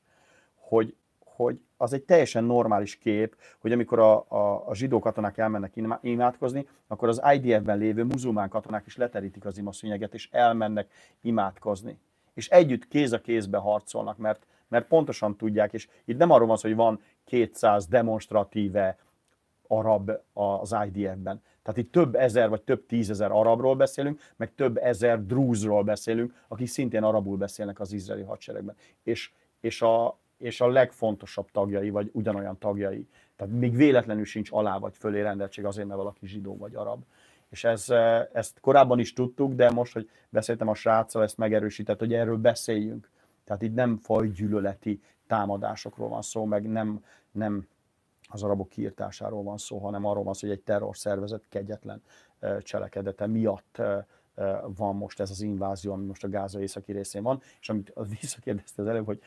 hogy, 0.55 0.95
hogy 1.25 1.61
az 1.77 1.93
egy 1.93 2.03
teljesen 2.03 2.45
normális 2.45 2.97
kép, 2.97 3.37
hogy 3.59 3.73
amikor 3.73 3.99
a, 3.99 4.25
a, 4.29 4.69
a 4.69 4.75
zsidó 4.75 4.99
katonák 4.99 5.39
elmennek 5.39 5.73
imádkozni, 6.01 6.69
akkor 6.87 7.09
az 7.09 7.23
IDF-ben 7.35 7.79
lévő 7.79 8.05
muzulmán 8.05 8.49
katonák 8.49 8.87
is 8.87 8.97
leterítik 8.97 9.45
az 9.45 9.59
imaszőnyeget, 9.59 10.15
és 10.15 10.29
elmennek 10.33 10.91
imádkozni. 11.21 11.99
És 12.35 12.49
együtt 12.49 12.89
kéz 12.89 13.13
a 13.13 13.21
kézbe 13.21 13.59
harcolnak, 13.59 14.17
mert, 14.17 14.47
mert 14.69 14.87
pontosan 14.87 15.37
tudják, 15.37 15.73
és 15.73 15.89
itt 16.05 16.19
nem 16.19 16.31
arról 16.31 16.47
van 16.47 16.57
szó, 16.57 16.69
hogy 16.69 16.77
van 16.77 17.01
200 17.25 17.87
demonstratíve 17.87 18.99
arab 19.66 20.11
az 20.33 20.77
IDF-ben. 20.87 21.43
Tehát 21.62 21.83
itt 21.83 21.93
több 21.93 22.14
ezer 22.14 22.49
vagy 22.49 22.62
több 22.62 22.87
tízezer 22.87 23.31
arabról 23.31 23.77
beszélünk, 23.77 24.21
meg 24.37 24.55
több 24.55 24.77
ezer 24.77 25.25
drúzról 25.25 25.83
beszélünk, 25.83 26.35
akik 26.49 26.69
szintén 26.69 27.03
arabul 27.03 27.37
beszélnek 27.37 27.81
az 27.81 27.93
izraeli 27.93 28.23
hadseregben. 28.23 28.77
És, 29.03 29.31
és, 29.61 29.83
a, 29.83 30.19
és 30.39 30.61
a 30.61 30.69
legfontosabb 30.69 31.51
tagjai, 31.51 31.91
vagy 31.91 32.11
ugyanolyan 32.12 32.59
tagjai. 32.59 33.09
Tehát 33.37 33.55
még 33.55 33.77
véletlenül 33.77 34.25
sincs 34.25 34.49
alá 34.53 34.79
vagy 34.79 34.97
fölé 34.97 35.21
rendeltség 35.21 35.64
azért, 35.64 35.87
mert 35.87 35.99
valaki 35.99 36.27
zsidó 36.27 36.57
vagy 36.57 36.75
arab. 36.75 37.03
És 37.51 37.64
ez, 37.64 37.91
ezt 38.33 38.61
korábban 38.61 38.99
is 38.99 39.12
tudtuk, 39.12 39.53
de 39.53 39.71
most, 39.71 39.93
hogy 39.93 40.11
beszéltem 40.29 40.69
a 40.69 40.75
sráccal, 40.75 41.23
ezt 41.23 41.37
megerősített, 41.37 41.99
hogy 41.99 42.14
erről 42.14 42.37
beszéljünk. 42.37 43.11
Tehát 43.49 43.62
itt 43.62 43.74
nem 43.74 43.96
fajgyűlöleti 43.96 45.01
támadásokról 45.26 46.09
van 46.09 46.22
szó, 46.22 46.44
meg 46.44 46.68
nem, 46.68 47.05
nem 47.30 47.66
az 48.28 48.42
arabok 48.42 48.68
kiirtásáról 48.68 49.42
van 49.42 49.59
szó, 49.59 49.78
hanem 49.78 50.05
arról 50.05 50.24
van 50.24 50.34
szó, 50.34 50.46
hogy 50.46 50.57
egy 50.57 50.62
terrorszervezet 50.62 51.44
kegyetlen 51.49 52.03
cselekedete 52.62 53.26
miatt 53.26 53.82
van 54.76 54.96
most 54.96 55.20
ez 55.20 55.30
az 55.30 55.40
invázió, 55.40 55.92
ami 55.92 56.05
most 56.05 56.24
a 56.24 56.28
Gáza 56.28 56.61
északi 56.61 56.92
részén 56.92 57.22
van, 57.22 57.42
és 57.61 57.68
amit 57.68 57.92
visszakérdezte 58.20 58.82
az 58.82 58.88
előbb, 58.88 59.07
hogy 59.07 59.20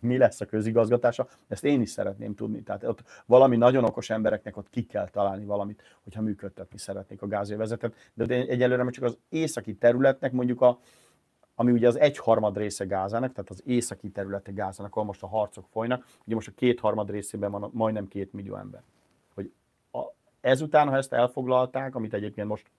mi 0.00 0.18
lesz 0.18 0.40
a 0.40 0.46
közigazgatása, 0.46 1.28
ezt 1.48 1.64
én 1.64 1.80
is 1.80 1.90
szeretném 1.90 2.34
tudni. 2.34 2.62
Tehát 2.62 2.84
ott 2.84 3.02
valami 3.26 3.56
nagyon 3.56 3.84
okos 3.84 4.10
embereknek 4.10 4.56
ott 4.56 4.70
ki 4.70 4.86
kell 4.86 5.08
találni 5.08 5.44
valamit, 5.44 5.82
hogyha 6.04 6.22
működtetni 6.22 6.78
szeretnék 6.78 7.22
a 7.22 7.26
gázövezetet, 7.26 7.94
de 8.14 8.34
egyelőre 8.34 8.90
csak 8.90 9.04
az 9.04 9.18
északi 9.28 9.74
területnek 9.74 10.32
mondjuk 10.32 10.60
a, 10.60 10.78
ami 11.58 11.72
ugye 11.72 11.86
az 11.86 11.98
egyharmad 11.98 12.56
része 12.56 12.84
Gázának, 12.84 13.32
tehát 13.32 13.50
az 13.50 13.62
északi 13.64 14.10
területe 14.10 14.52
Gázának, 14.52 14.92
ahol 14.92 15.04
most 15.04 15.22
a 15.22 15.26
harcok 15.26 15.66
folynak, 15.70 16.06
ugye 16.24 16.34
most 16.34 16.48
a 16.48 16.52
kétharmad 16.54 17.10
részében 17.10 17.50
van 17.50 17.70
majdnem 17.72 18.08
két 18.08 18.32
millió 18.32 18.56
ember. 18.56 18.82
Hogy 19.34 19.52
a, 19.92 19.98
ezután, 20.40 20.88
ha 20.88 20.96
ezt 20.96 21.12
elfoglalták, 21.12 21.94
amit 21.94 22.14
egyébként 22.14 22.48
most 22.48 22.70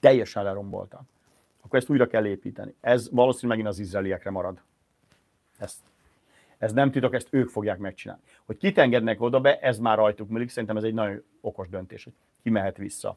teljesen 0.00 0.44
leromboltak, 0.44 1.02
akkor 1.60 1.78
ezt 1.78 1.88
újra 1.88 2.06
kell 2.06 2.26
építeni. 2.26 2.74
Ez 2.80 3.10
valószínűleg 3.10 3.58
megint 3.58 3.74
az 3.74 3.80
izraeliekre 3.80 4.30
marad. 4.30 4.60
Ezt, 5.58 5.80
ez 6.58 6.72
nem 6.72 6.90
titok, 6.90 7.14
ezt 7.14 7.28
ők 7.30 7.48
fogják 7.48 7.78
megcsinálni. 7.78 8.22
Hogy 8.44 8.56
kit 8.56 8.78
engednek 8.78 9.20
oda 9.20 9.40
be, 9.40 9.58
ez 9.58 9.78
már 9.78 9.96
rajtuk 9.96 10.28
múlik, 10.28 10.48
szerintem 10.48 10.76
ez 10.76 10.82
egy 10.82 10.94
nagyon 10.94 11.22
okos 11.40 11.68
döntés, 11.68 12.04
hogy 12.04 12.12
ki 12.42 12.50
mehet 12.50 12.76
vissza. 12.76 13.16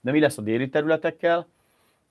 De 0.00 0.10
mi 0.10 0.20
lesz 0.20 0.38
a 0.38 0.42
déli 0.42 0.68
területekkel? 0.68 1.46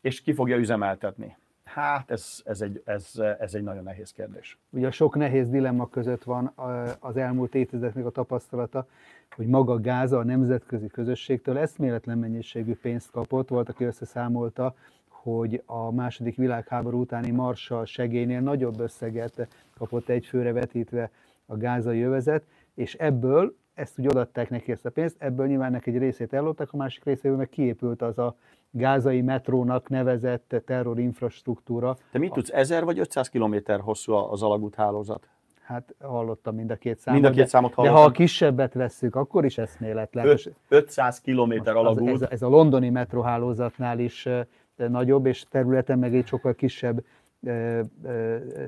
És 0.06 0.22
ki 0.22 0.34
fogja 0.34 0.58
üzemeltetni? 0.58 1.36
Hát 1.64 2.12
ez, 2.12 2.42
ez, 2.46 2.62
egy, 2.62 2.82
ez, 2.86 3.12
ez 3.40 3.54
egy 3.54 3.64
nagyon 3.64 3.84
nehéz 3.84 4.12
kérdés. 4.12 4.58
Ugye 4.70 4.88
a 4.88 4.92
sok 4.92 5.16
nehéz 5.16 5.50
dilemma 5.50 5.90
között 5.90 6.24
van 6.24 6.54
az 7.00 7.18
elmúlt 7.18 7.56
évtizedeknek 7.56 8.06
a 8.06 8.10
tapasztalata, 8.10 8.88
hogy 9.36 9.48
maga 9.48 9.80
Gáza 9.80 10.18
a 10.18 10.24
nemzetközi 10.24 10.88
közösségtől 10.88 11.58
eszméletlen 11.58 12.18
mennyiségű 12.18 12.76
pénzt 12.82 13.12
kapott. 13.12 13.50
Volt, 13.50 13.70
aki 13.70 13.84
összeszámolta, 13.84 14.76
hogy 15.08 15.64
a 15.66 15.92
második 15.92 16.36
világháború 16.36 17.00
utáni 17.00 17.32
Marshall 17.32 17.86
segélynél 17.86 18.42
nagyobb 18.42 18.80
összeget 18.80 19.48
kapott 19.78 20.10
egy 20.10 20.26
főre 20.26 20.52
vetítve 20.52 21.12
a 21.46 21.58
gázai 21.58 21.98
jövezet, 21.98 22.44
és 22.74 22.94
ebből 22.94 23.56
ezt 23.74 24.00
úgy 24.00 24.08
odaadták 24.08 24.50
neki 24.50 24.72
ezt 24.72 24.86
a 24.86 24.90
pénzt, 24.90 25.16
ebből 25.20 25.48
nyilván 25.48 25.72
neki 25.72 25.90
egy 25.90 25.98
részét 25.98 26.34
elloptak, 26.34 26.74
a 26.74 26.78
másik 26.78 27.04
részéből 27.04 27.38
meg 27.38 27.50
kiépült 27.50 28.02
az 28.02 28.18
a 28.18 28.36
gázai 28.78 29.22
metrónak 29.22 29.90
nevezett 29.90 30.56
terrorinfrastruktúra. 30.66 31.98
Te 32.12 32.20
mit 32.20 32.32
tudsz, 32.32 32.52
1000 32.54 32.84
vagy 32.84 33.00
500 33.00 33.30
kilométer 33.30 33.80
hosszú 33.80 34.14
az 34.14 34.44
alagút 34.44 34.76
hálózat? 34.76 35.28
Hát 35.62 35.96
hallottam 36.00 36.56
mind 36.56 36.72
a 36.72 36.76
két 36.76 37.00
számot. 37.00 37.22
Mind 37.22 37.34
a 37.34 37.38
két 37.38 37.48
számot 37.48 37.74
hallottam. 37.74 37.96
De 37.96 38.02
ha 38.02 38.08
a 38.10 38.12
kisebbet 38.12 38.74
vesszük, 38.74 39.16
akkor 39.16 39.46
is 39.46 39.58
eszméletlen. 39.58 40.38
500 40.68 41.22
kilométer 41.22 41.76
alagút. 41.76 42.10
Ez, 42.10 42.30
ez 42.30 42.42
a 42.42 42.48
londoni 42.48 42.90
metróhálózatnál 42.90 44.00
is 44.00 44.28
nagyobb, 44.76 45.26
és 45.26 45.44
területen 45.44 46.00
meg 46.00 46.16
egy 46.16 46.28
sokkal 46.28 46.56
kisebb 46.56 47.04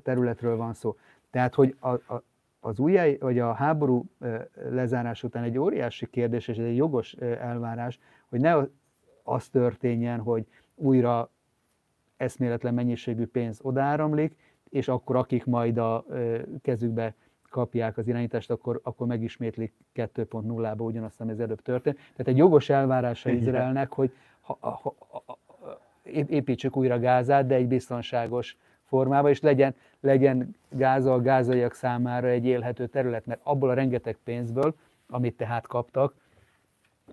területről 0.03 0.57
van 0.57 0.73
szó. 0.73 0.95
Tehát, 1.31 1.55
hogy 1.55 1.75
a, 1.79 1.89
a, 1.89 2.23
az 2.59 2.79
újjá, 2.79 3.05
vagy 3.19 3.39
a 3.39 3.53
háború 3.53 4.05
lezárás 4.69 5.23
után 5.23 5.43
egy 5.43 5.57
óriási 5.57 6.09
kérdés, 6.09 6.47
és 6.47 6.57
egy 6.57 6.75
jogos 6.75 7.13
elvárás, 7.39 7.99
hogy 8.29 8.39
ne 8.39 8.55
az 9.27 9.47
történjen, 9.47 10.19
hogy 10.19 10.45
újra 10.75 11.29
eszméletlen 12.17 12.73
mennyiségű 12.73 13.25
pénz 13.25 13.59
odáramlik, 13.61 14.35
és 14.69 14.87
akkor 14.87 15.15
akik 15.15 15.45
majd 15.45 15.77
a 15.77 16.05
kezükbe 16.61 17.13
kapják 17.49 17.97
az 17.97 18.07
irányítást, 18.07 18.51
akkor, 18.51 18.79
akkor 18.83 19.07
megismétlik 19.07 19.73
2.0-ba 19.95 20.81
ugyanazt, 20.83 21.21
ami 21.21 21.31
az 21.31 21.39
előbb 21.39 21.61
történt. 21.61 21.95
Tehát 21.95 22.27
egy 22.27 22.37
jogos 22.37 22.69
elvárása 22.69 23.29
Izraelnek, 23.29 23.93
hogy 23.93 24.11
ha, 24.41 24.57
ha, 24.59 24.95
ha, 25.09 25.37
építsük 26.03 26.77
újra 26.77 26.99
Gázát, 26.99 27.47
de 27.47 27.55
egy 27.55 27.67
biztonságos 27.67 28.57
formába, 28.83 29.29
és 29.29 29.41
legyen, 29.41 29.75
legyen 29.99 30.55
Gáza 30.69 31.13
a 31.13 31.21
gázaiak 31.21 31.73
számára 31.73 32.27
egy 32.27 32.45
élhető 32.45 32.87
terület, 32.87 33.25
mert 33.25 33.39
abból 33.43 33.69
a 33.69 33.73
rengeteg 33.73 34.17
pénzből, 34.23 34.75
amit 35.09 35.37
tehát 35.37 35.67
kaptak, 35.67 36.13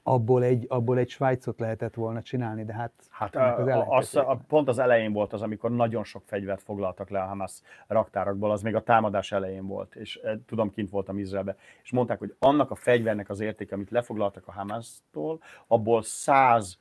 abból 0.03 0.43
egy, 0.43 0.65
abból 0.69 0.99
egy 0.99 1.09
Svájcot 1.09 1.61
lehetett 1.61 1.95
volna 1.95 2.23
csinálni, 2.23 2.65
de 2.65 2.73
hát, 2.73 2.93
hát 3.11 3.37
az 3.37 3.85
az, 3.89 4.17
a, 4.17 4.41
pont 4.49 4.69
az 4.69 4.79
elején 4.79 5.13
volt 5.13 5.33
az, 5.33 5.43
amikor 5.43 5.71
nagyon 5.71 6.05
sok 6.05 6.23
fegyvert 6.27 6.63
foglaltak 6.63 7.11
le 7.11 7.21
a 7.21 7.27
Hamas 7.27 7.61
raktárakból, 7.87 8.51
az 8.51 8.63
még 8.63 8.75
a 8.75 8.83
támadás 8.83 9.33
elején 9.33 9.67
volt, 9.67 9.95
és 9.95 10.21
e, 10.25 10.39
tudom, 10.47 10.71
kint 10.71 10.91
voltam 10.91 11.19
Izraelbe, 11.19 11.57
és 11.83 11.91
mondták, 11.91 12.19
hogy 12.19 12.35
annak 12.39 12.71
a 12.71 12.75
fegyvernek 12.75 13.31
az 13.31 13.41
értéke, 13.41 13.75
amit 13.75 13.91
lefoglaltak 13.91 14.47
a 14.47 14.53
Hamas-tól, 14.53 15.41
abból 15.67 16.03
száz 16.03 16.79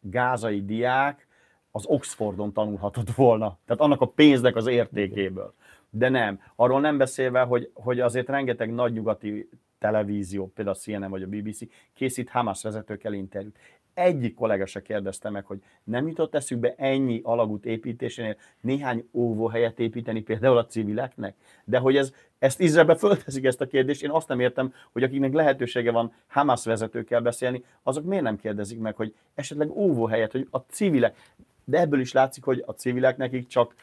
gázai 0.00 0.64
diák 0.64 1.26
az 1.70 1.86
Oxfordon 1.86 2.52
tanulhatott 2.52 3.10
volna. 3.10 3.58
Tehát 3.66 3.82
annak 3.82 4.00
a 4.00 4.06
pénznek 4.06 4.56
az 4.56 4.66
értékéből. 4.66 5.54
De 5.90 6.08
nem. 6.08 6.40
Arról 6.56 6.80
nem 6.80 6.98
beszélve, 6.98 7.40
hogy, 7.40 7.70
hogy 7.74 8.00
azért 8.00 8.28
rengeteg 8.28 8.72
nagy 8.72 8.92
nyugati 8.92 9.48
televízió, 9.80 10.50
például 10.54 10.76
a 10.76 10.80
CNN 10.80 11.10
vagy 11.10 11.22
a 11.22 11.26
BBC 11.26 11.58
készít 11.94 12.30
Hamas 12.30 12.62
vezetőkkel 12.62 13.12
interjút. 13.12 13.58
Egyik 13.94 14.34
kollega 14.34 14.66
se 14.66 14.82
kérdezte 14.82 15.30
meg, 15.30 15.44
hogy 15.44 15.58
nem 15.84 16.08
jutott 16.08 16.34
eszükbe 16.34 16.74
ennyi 16.76 17.20
alagút 17.22 17.64
építésénél 17.66 18.36
néhány 18.60 19.08
óvóhelyet 19.12 19.78
építeni 19.78 20.22
például 20.22 20.56
a 20.58 20.66
civileknek? 20.66 21.34
De 21.64 21.78
hogy 21.78 21.96
ez, 21.96 22.12
ezt 22.38 22.60
Izraelbe 22.60 22.94
fölteszik 22.94 23.44
ezt 23.44 23.60
a 23.60 23.66
kérdést, 23.66 24.02
én 24.02 24.10
azt 24.10 24.28
nem 24.28 24.40
értem, 24.40 24.74
hogy 24.92 25.02
akiknek 25.02 25.32
lehetősége 25.32 25.90
van 25.90 26.12
Hamas 26.26 26.64
vezetőkkel 26.64 27.20
beszélni, 27.20 27.64
azok 27.82 28.04
miért 28.04 28.24
nem 28.24 28.36
kérdezik 28.36 28.78
meg, 28.78 28.96
hogy 28.96 29.14
esetleg 29.34 29.70
óvóhelyet, 29.70 30.32
hogy 30.32 30.48
a 30.50 30.58
civilek, 30.58 31.16
de 31.64 31.80
ebből 31.80 32.00
is 32.00 32.12
látszik, 32.12 32.44
hogy 32.44 32.62
a 32.66 32.72
civilek 32.72 33.16
nekik 33.16 33.46
csak 33.46 33.74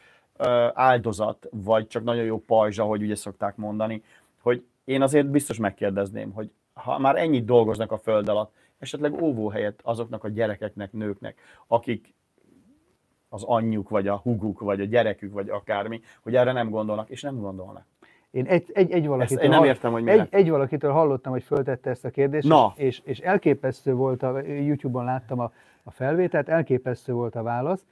áldozat, 0.73 1.47
vagy 1.51 1.87
csak 1.87 2.03
nagyon 2.03 2.23
jó 2.23 2.39
pajzsa, 2.39 2.83
hogy 2.83 3.01
ugye 3.01 3.15
szokták 3.15 3.55
mondani, 3.55 4.03
én 4.88 5.01
azért 5.01 5.27
biztos 5.27 5.57
megkérdezném, 5.57 6.31
hogy 6.31 6.51
ha 6.73 6.99
már 6.99 7.15
ennyit 7.15 7.45
dolgoznak 7.45 7.91
a 7.91 7.97
föld 7.97 8.29
alatt, 8.29 8.53
esetleg 8.79 9.21
óvóhelyet 9.21 9.79
azoknak 9.83 10.23
a 10.23 10.29
gyerekeknek, 10.29 10.91
nőknek, 10.91 11.39
akik 11.67 12.13
az 13.29 13.43
anyjuk, 13.43 13.89
vagy 13.89 14.07
a 14.07 14.15
huguk, 14.15 14.59
vagy 14.59 14.81
a 14.81 14.85
gyerekük, 14.85 15.33
vagy 15.33 15.49
akármi, 15.49 16.01
hogy 16.23 16.35
erre 16.35 16.51
nem 16.51 16.69
gondolnak, 16.69 17.09
és 17.09 17.21
nem 17.21 17.39
gondolnak. 17.39 17.85
Én 18.31 18.45
egy, 18.45 18.71
egy, 18.73 18.91
egy 18.91 19.07
valakitől, 19.07 19.43
én 19.43 19.49
nem 19.49 19.63
értem, 19.63 19.91
hogy 19.91 20.07
egy, 20.07 20.27
egy 20.29 20.49
valakitől 20.49 20.91
hallottam, 20.91 21.31
hogy 21.31 21.43
föltette 21.43 21.89
ezt 21.89 22.05
a 22.05 22.09
kérdést, 22.09 22.47
Na. 22.47 22.73
És, 22.75 23.01
és 23.03 23.19
elképesztő 23.19 23.93
volt, 23.93 24.23
a, 24.23 24.39
YouTube-on 24.39 25.05
láttam 25.05 25.39
a, 25.39 25.51
a 25.83 25.91
felvételt, 25.91 26.49
elképesztő 26.49 27.13
volt 27.13 27.35
a 27.35 27.43
válasz. 27.43 27.85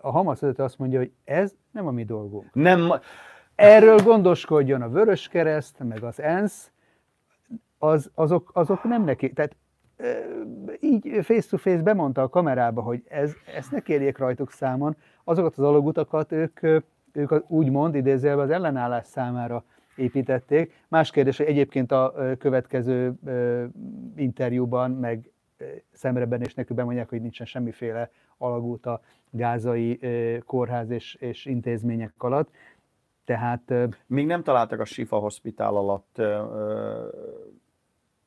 A 0.00 0.10
Hamas 0.10 0.42
azt 0.42 0.78
mondja, 0.78 0.98
hogy 0.98 1.10
ez 1.24 1.54
nem 1.70 1.86
a 1.86 1.90
mi 1.90 2.04
dolgunk. 2.04 2.54
Nem, 2.54 2.92
Erről 3.56 3.96
gondoskodjon 3.96 4.82
a 4.82 4.88
Vörös 4.88 5.28
Kereszt, 5.28 5.78
meg 5.78 6.02
az 6.02 6.20
ENSZ, 6.20 6.70
az, 7.78 8.10
azok, 8.14 8.50
azok 8.54 8.84
nem 8.84 9.04
neki. 9.04 9.32
Tehát 9.32 9.56
így 10.80 11.18
face-to-face 11.22 11.82
bemondta 11.82 12.22
a 12.22 12.28
kamerába, 12.28 12.82
hogy 12.82 13.02
ez, 13.08 13.32
ezt 13.56 13.70
ne 13.70 13.80
kérjék 13.80 14.18
rajtuk 14.18 14.50
számon, 14.50 14.96
azokat 15.24 15.58
az 15.58 15.64
alagutakat 15.64 16.32
ők, 16.32 16.60
ők 17.12 17.50
úgymond 17.50 17.94
idézőjelben 17.94 18.44
az 18.44 18.50
ellenállás 18.50 19.06
számára 19.06 19.64
építették. 19.96 20.72
Más 20.88 21.10
kérdés, 21.10 21.36
hogy 21.36 21.46
egyébként 21.46 21.92
a 21.92 22.14
következő 22.38 23.14
interjúban, 24.16 24.90
meg 24.90 25.30
szemreben 25.92 26.42
és 26.42 26.54
nekük 26.54 26.76
bemondják, 26.76 27.08
hogy 27.08 27.20
nincsen 27.20 27.46
semmiféle 27.46 28.10
alagút 28.38 28.86
a 28.86 29.00
gázai 29.30 30.00
kórház 30.46 30.90
és, 30.90 31.14
és 31.14 31.44
intézmények 31.44 32.12
alatt 32.18 32.50
Tehát... 33.26 33.72
Még 34.06 34.26
nem 34.26 34.42
találtak 34.42 34.80
a 34.80 34.84
Sifa 34.84 35.16
Hospital 35.16 35.76
alatt 35.76 36.20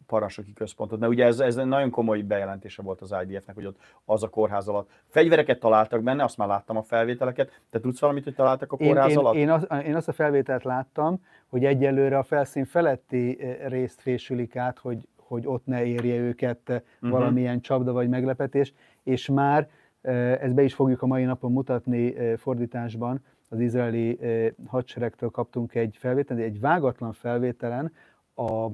parancsnoki 0.10 0.54
központot, 0.54 1.00
mert 1.00 1.12
ugye 1.12 1.26
ez, 1.26 1.40
ez 1.40 1.56
nagyon 1.56 1.90
komoly 1.90 2.22
bejelentése 2.22 2.82
volt 2.82 3.02
az 3.02 3.16
IDF-nek, 3.24 3.56
hogy 3.56 3.66
ott 3.66 3.78
az 4.06 4.24
a 4.24 4.30
kórház 4.30 4.68
alatt. 4.68 4.90
Fegyvereket 5.06 5.60
találtak 5.60 6.04
benne, 6.04 6.24
azt 6.24 6.38
már 6.38 6.48
láttam 6.48 6.78
a 6.78 6.82
felvételeket. 6.82 7.62
Te 7.70 7.80
tudsz 7.80 8.00
valamit, 8.00 8.24
hogy 8.24 8.36
találtak 8.36 8.72
a 8.72 8.78
kórház 8.78 9.12
én, 9.12 9.18
alatt? 9.18 9.34
Én, 9.34 9.42
én, 9.42 9.50
az, 9.50 9.68
én 9.86 9.96
azt 9.96 10.08
a 10.08 10.12
felvételt 10.12 10.64
láttam, 10.64 11.24
hogy 11.48 11.66
egyelőre 11.66 12.18
a 12.18 12.24
felszín 12.24 12.66
feletti 12.66 13.40
részt 13.68 14.02
fésülik 14.02 14.56
át, 14.56 14.80
hogy, 14.80 15.08
hogy 15.16 15.48
ott 15.48 15.66
ne 15.66 15.86
érje 15.86 16.16
őket 16.16 16.70
uh-huh. 16.70 17.10
valamilyen 17.10 17.62
csapda 17.62 17.92
vagy 17.92 18.10
meglepetés, 18.10 18.74
és 19.04 19.28
már 19.28 19.70
ezt 20.02 20.54
be 20.54 20.64
is 20.64 20.74
fogjuk 20.74 21.02
a 21.02 21.06
mai 21.06 21.24
napon 21.24 21.52
mutatni 21.52 22.36
fordításban, 22.38 23.22
az 23.50 23.60
izraeli 23.60 24.20
hadseregtől 24.68 25.30
kaptunk 25.30 25.76
egy 25.76 25.96
felvételt, 26.00 26.40
egy 26.40 26.60
vágatlan 26.60 27.14
felvételen 27.14 27.92
a 28.36 28.68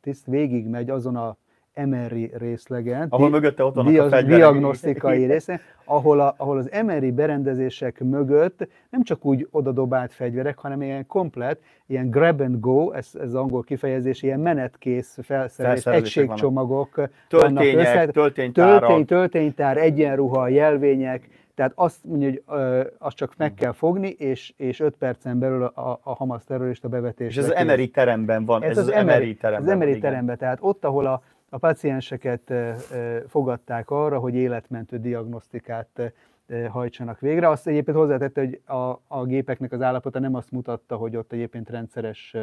tiszt 0.00 0.26
végigmegy 0.26 0.90
azon 0.90 1.16
a 1.16 1.36
MRI 1.74 2.30
részlegen, 2.34 3.06
ahol 3.10 3.30
mögötte 3.30 3.64
ott 3.64 3.74
vannak 3.74 4.12
a 4.12 4.22
diagnosztikai 4.22 5.24
részen, 5.24 5.60
ahol, 5.84 6.20
a, 6.20 6.34
ahol 6.36 6.58
az 6.58 6.70
MRI 6.84 7.10
berendezések 7.10 8.00
mögött 8.00 8.68
nem 8.90 9.02
csak 9.02 9.24
úgy 9.24 9.48
odadobált 9.50 10.12
fegyverek, 10.12 10.58
hanem 10.58 10.82
ilyen 10.82 11.06
komplet, 11.06 11.60
ilyen 11.86 12.10
grab 12.10 12.40
and 12.40 12.60
go, 12.60 12.90
ez, 12.90 13.10
ez 13.20 13.34
angol 13.34 13.62
kifejezés, 13.62 14.22
ilyen 14.22 14.40
menetkész 14.40 15.18
felszerelés, 15.22 15.86
egységcsomagok, 15.86 17.08
töltények, 17.28 18.10
tölténytárak, 18.10 18.80
töltény, 18.80 19.04
tölténytár, 19.04 19.76
egyenruha, 19.76 20.48
jelvények, 20.48 21.28
tehát 21.54 21.72
azt 21.74 22.04
mondja, 22.04 22.28
hogy 22.28 22.42
ö, 22.46 22.84
azt 22.98 23.16
csak 23.16 23.36
meg 23.36 23.54
kell 23.54 23.72
fogni, 23.72 24.08
és, 24.08 24.52
és 24.56 24.80
5 24.80 24.96
percen 24.96 25.38
belül 25.38 25.64
a, 25.64 26.00
a 26.02 26.14
Hamas 26.14 26.44
terrorista 26.44 26.88
bevetés. 26.88 27.28
És 27.28 27.36
ez 27.36 27.44
az 27.44 27.54
Emery 27.54 27.90
teremben 27.90 28.44
van. 28.44 28.62
Ez, 28.62 28.70
ez 28.70 28.76
az, 28.76 28.86
az 28.86 28.92
Emery 28.92 29.36
teremben. 29.36 29.68
Az 29.68 29.74
Emery 29.74 29.98
teremben, 29.98 30.36
tehát 30.36 30.58
ott, 30.60 30.84
ahol 30.84 31.06
a, 31.06 31.22
a 31.48 31.58
pacienseket 31.58 32.50
ö, 32.50 32.70
ö, 32.92 33.18
fogadták 33.28 33.90
arra, 33.90 34.18
hogy 34.18 34.34
életmentő 34.34 34.98
diagnosztikát 34.98 36.12
ö, 36.46 36.64
hajtsanak 36.64 37.20
végre. 37.20 37.48
Azt 37.48 37.66
egyébként 37.66 37.96
hozzátette, 37.96 38.40
hogy 38.40 38.60
a, 38.76 39.00
a 39.06 39.24
gépeknek 39.24 39.72
az 39.72 39.82
állapota 39.82 40.18
nem 40.18 40.34
azt 40.34 40.50
mutatta, 40.50 40.96
hogy 40.96 41.16
ott 41.16 41.32
egyébként 41.32 41.70
rendszeres 41.70 42.36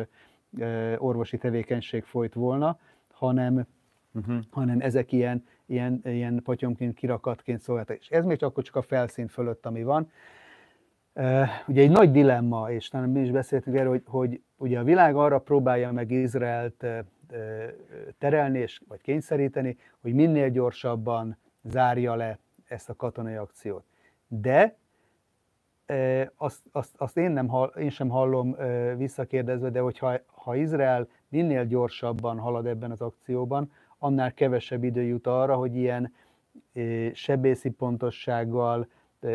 ö, 0.59 0.95
orvosi 0.97 1.37
tevékenység 1.37 2.03
folyt 2.03 2.33
volna, 2.33 2.79
hanem, 3.13 3.65
uh-huh. 4.13 4.39
hanem 4.49 4.79
ezek 4.79 5.11
ilyen 5.11 5.43
ilyen, 5.71 6.01
ilyen 6.03 6.41
potyomként, 6.43 6.93
kirakatként 6.93 7.61
szolgáltak. 7.61 7.97
És 7.99 8.09
ez 8.09 8.25
még 8.25 8.37
csak 8.37 8.49
akkor 8.49 8.63
csak 8.63 8.75
a 8.75 8.81
felszín 8.81 9.27
fölött, 9.27 9.65
ami 9.65 9.83
van. 9.83 10.11
Ugye 11.67 11.81
egy 11.81 11.89
nagy 11.89 12.11
dilemma, 12.11 12.71
és 12.71 12.87
talán 12.87 13.09
mi 13.09 13.19
is 13.19 13.31
beszéltünk 13.31 13.77
erről, 13.77 13.89
hogy, 13.89 14.03
hogy 14.05 14.41
ugye 14.57 14.79
a 14.79 14.83
világ 14.83 15.15
arra 15.15 15.39
próbálja 15.39 15.91
meg 15.91 16.11
Izraelt 16.11 16.85
terelni, 18.17 18.59
és, 18.59 18.81
vagy 18.87 19.01
kényszeríteni, 19.01 19.77
hogy 20.01 20.13
minél 20.13 20.49
gyorsabban 20.49 21.37
zárja 21.61 22.15
le 22.15 22.39
ezt 22.67 22.89
a 22.89 22.95
katonai 22.95 23.35
akciót. 23.35 23.83
De 24.27 24.75
azt, 26.35 26.61
azt, 26.71 26.95
azt 26.97 27.17
én, 27.17 27.31
nem, 27.31 27.51
én 27.77 27.89
sem 27.89 28.09
hallom 28.09 28.55
visszakérdezve, 28.97 29.69
de 29.69 29.79
hogyha 29.79 30.19
ha 30.25 30.55
Izrael 30.55 31.07
minél 31.27 31.65
gyorsabban 31.65 32.39
halad 32.39 32.65
ebben 32.65 32.91
az 32.91 33.01
akcióban, 33.01 33.71
annál 34.03 34.33
kevesebb 34.33 34.83
idő 34.83 35.01
jut 35.01 35.27
arra, 35.27 35.55
hogy 35.55 35.75
ilyen 35.75 36.13
sebészi 37.13 37.69
pontossággal, 37.69 38.87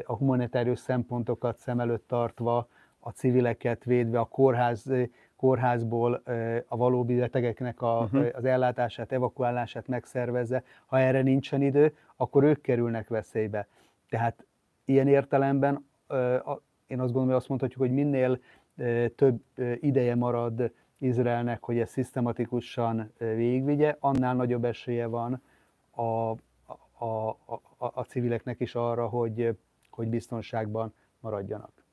a 0.05 0.15
humanitárius 0.17 0.79
szempontokat 0.79 1.59
szem 1.59 1.81
előtt 1.81 2.09
tartva, 2.09 2.69
a 2.99 3.11
civileket 3.11 3.85
védve, 3.85 4.19
a 4.19 4.25
kórház, 4.25 4.93
kórházból 5.37 6.23
a 6.67 6.77
valódi 6.77 7.17
betegeknek 7.17 7.83
a, 7.83 7.99
uh-huh. 7.99 8.27
az 8.35 8.45
ellátását, 8.45 9.13
evakuálását 9.13 9.87
megszervezze. 9.87 10.63
Ha 10.87 10.99
erre 10.99 11.23
nincsen 11.23 11.63
idő, 11.63 11.97
akkor 12.17 12.45
ők 12.45 12.61
kerülnek 12.61 13.09
veszélybe. 13.09 13.67
Tehát 14.09 14.47
ilyen 14.85 15.09
értelemben 15.09 15.87
én 16.87 17.01
azt 17.01 17.13
gondolom, 17.13 17.27
hogy 17.27 17.37
azt 17.37 17.49
mondhatjuk, 17.49 17.81
hogy 17.81 17.93
minél 17.93 18.41
több 19.17 19.43
ideje 19.81 20.15
marad 20.15 20.73
Izraelnek, 20.99 21.63
hogy 21.63 21.79
ezt 21.79 21.93
szisztematikusan 21.93 23.13
végigvigye, 23.19 23.97
annál 24.01 24.35
nagyobb 24.35 24.65
esélye 24.65 25.07
van 25.07 25.43
a, 25.91 26.03
a, 27.05 27.29
a, 27.29 27.61
a 27.77 28.03
civileknek 28.03 28.61
is 28.61 28.75
arra, 28.75 29.09
hogy, 29.09 29.57
hogy 29.91 30.09
biztonságban 30.09 30.95
maradjanak. 31.21 31.85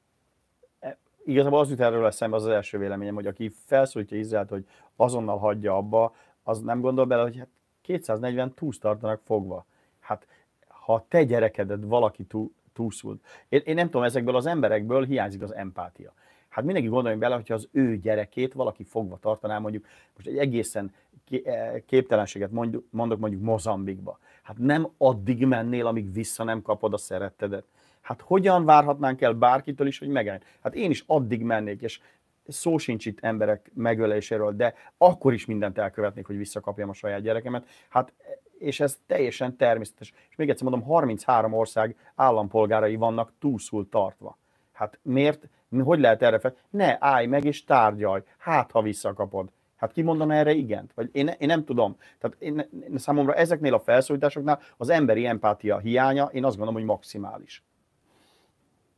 E, 0.80 0.97
igazából 1.24 1.60
az 1.60 1.70
jut 1.70 1.80
erről 1.80 2.06
eszembe 2.06 2.36
az 2.36 2.43
az 2.43 2.49
első 2.49 2.78
véleményem, 2.78 3.16
hogy 3.16 3.28
aki 3.28 3.49
felszólítja 3.66 4.18
Izraelt, 4.18 4.49
hogy 4.49 4.68
azonnal 4.95 5.38
hagyja 5.38 5.76
abba, 5.78 6.16
az 6.43 6.62
nem 6.62 6.82
gondol 6.82 7.06
bele, 7.06 7.22
hogy 7.22 7.38
hát 7.38 7.49
240 7.82 8.54
túsz 8.54 8.80
tartanak 8.80 9.22
fogva. 9.24 9.66
Hát 9.99 10.28
ha 10.68 11.06
te 11.08 11.24
gyerekedet 11.24 11.84
valaki 11.84 12.24
túl, 12.24 12.51
túlszult. 12.74 13.26
Én, 13.49 13.62
én 13.66 13.76
nem 13.76 13.86
tudom, 13.86 14.04
ezekből 14.04 14.36
az 14.36 14.45
emberekből 14.45 15.06
hiányzik 15.06 15.41
az 15.41 15.54
empátia. 15.54 16.14
Hát 16.54 16.64
mindenki 16.64 16.89
gondoljon 16.89 17.20
bele, 17.20 17.36
hogyha 17.36 17.54
az 17.54 17.68
ő 17.72 17.97
gyerekét 17.97 18.54
valaki 18.54 18.84
fogva 18.84 19.18
tartaná, 19.22 19.60
mondjuk 19.60 19.86
most 20.16 20.28
egy 20.28 20.38
egészen 20.38 20.93
eh, 21.43 21.74
képtelenséget 21.86 22.51
mondok 22.89 23.20
mondjuk 23.20 23.41
Mozambikba. 23.41 24.20
Hát 24.43 24.58
nem 24.58 24.89
addig 24.97 25.45
mennél, 25.45 25.88
amíg 25.88 26.14
vissza 26.14 26.43
nem 26.43 26.62
kapod 26.62 26.93
a 26.93 26.97
szerettedet. 26.97 27.66
Hát 28.01 28.22
hogyan 28.22 28.66
várhatnánk 28.66 29.22
el 29.22 29.34
bárkitől 29.34 29.88
is, 29.88 29.99
hogy 29.99 30.08
megállj? 30.08 30.39
Hát 30.64 30.76
én 30.76 30.89
is 30.89 31.04
addig 31.08 31.41
mennék, 31.41 31.82
és 31.82 31.99
szó 32.47 32.78
sincs 32.78 33.06
itt 33.06 33.20
emberek 33.22 33.72
megöléséről, 33.74 34.56
de 34.56 34.74
akkor 34.97 35.34
is 35.34 35.45
mindent 35.45 35.78
elkövetnék, 35.78 36.26
hogy 36.26 36.38
visszakapjam 36.38 36.89
a 36.89 36.93
saját 36.93 37.22
gyerekemet. 37.22 37.68
Hát 37.89 38.14
és 38.58 38.80
ez 38.80 38.97
teljesen 39.06 39.58
természetes. 39.58 40.14
És 40.30 40.36
még 40.36 40.49
egyszer 40.49 40.70
mondom, 40.70 40.89
33 40.89 41.54
ország 41.54 41.95
állampolgárai 42.16 42.95
vannak 42.95 43.32
túlszul 43.39 43.89
tartva. 43.89 44.38
Hát 44.72 44.99
miért? 45.01 45.47
Hogy 45.82 45.99
lehet 45.99 46.21
erre 46.21 46.39
fel? 46.39 46.55
Ne 46.69 46.97
állj 46.99 47.26
meg 47.26 47.45
és 47.45 47.63
tárgyalj, 47.63 48.21
hát 48.38 48.71
ha 48.71 48.82
visszakapod. 48.82 49.49
Hát 49.76 49.91
ki 49.91 50.01
mondana 50.01 50.34
erre 50.34 50.51
igent? 50.51 50.91
Vagy 50.93 51.09
én, 51.11 51.28
én 51.28 51.47
nem 51.47 51.63
tudom. 51.63 51.97
Tehát 52.19 52.36
én, 52.39 52.69
számomra 52.95 53.34
ezeknél 53.34 53.74
a 53.74 53.80
felszólításoknál 53.80 54.59
az 54.78 54.89
emberi 54.89 55.26
empátia 55.26 55.78
hiánya, 55.78 56.26
én 56.26 56.45
azt 56.45 56.57
gondolom, 56.57 56.80
hogy 56.82 56.89
maximális. 56.89 57.63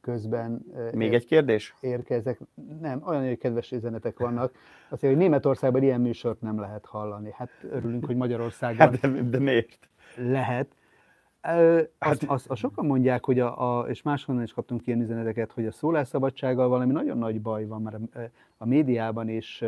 Közben... 0.01 0.65
Még 0.93 1.07
ér, 1.07 1.13
egy 1.13 1.25
kérdés? 1.25 1.75
Érkezek. 1.79 2.39
Nem, 2.81 3.01
olyan 3.05 3.37
kedves 3.37 3.71
üzenetek 3.71 4.19
vannak. 4.19 4.53
Mondja, 4.89 5.09
hogy 5.09 5.17
Németországban 5.17 5.83
ilyen 5.83 6.01
műsort 6.01 6.41
nem 6.41 6.59
lehet 6.59 6.85
hallani. 6.85 7.31
Hát 7.33 7.49
örülünk, 7.71 8.05
hogy 8.05 8.15
Magyarországon... 8.15 8.77
Hát 8.77 8.99
de, 8.99 9.21
de 9.21 9.39
miért? 9.39 9.89
Lehet. 10.15 10.67
Azt, 11.45 11.89
hát- 11.99 12.23
azt, 12.23 12.47
azt 12.47 12.59
sokan 12.59 12.85
mondják, 12.85 13.25
hogy 13.25 13.39
a, 13.39 13.79
a, 13.79 13.87
és 13.87 14.01
máshonnan 14.01 14.43
is 14.43 14.53
kaptunk 14.53 14.87
ilyen 14.87 15.01
üzeneteket, 15.01 15.51
hogy 15.51 15.65
a 15.65 15.71
szólásszabadsággal 15.71 16.67
valami 16.67 16.91
nagyon 16.91 17.17
nagy 17.17 17.41
baj 17.41 17.65
van 17.65 17.81
már 17.81 17.93
a, 17.93 18.19
a 18.57 18.65
médiában 18.65 19.29
és 19.29 19.65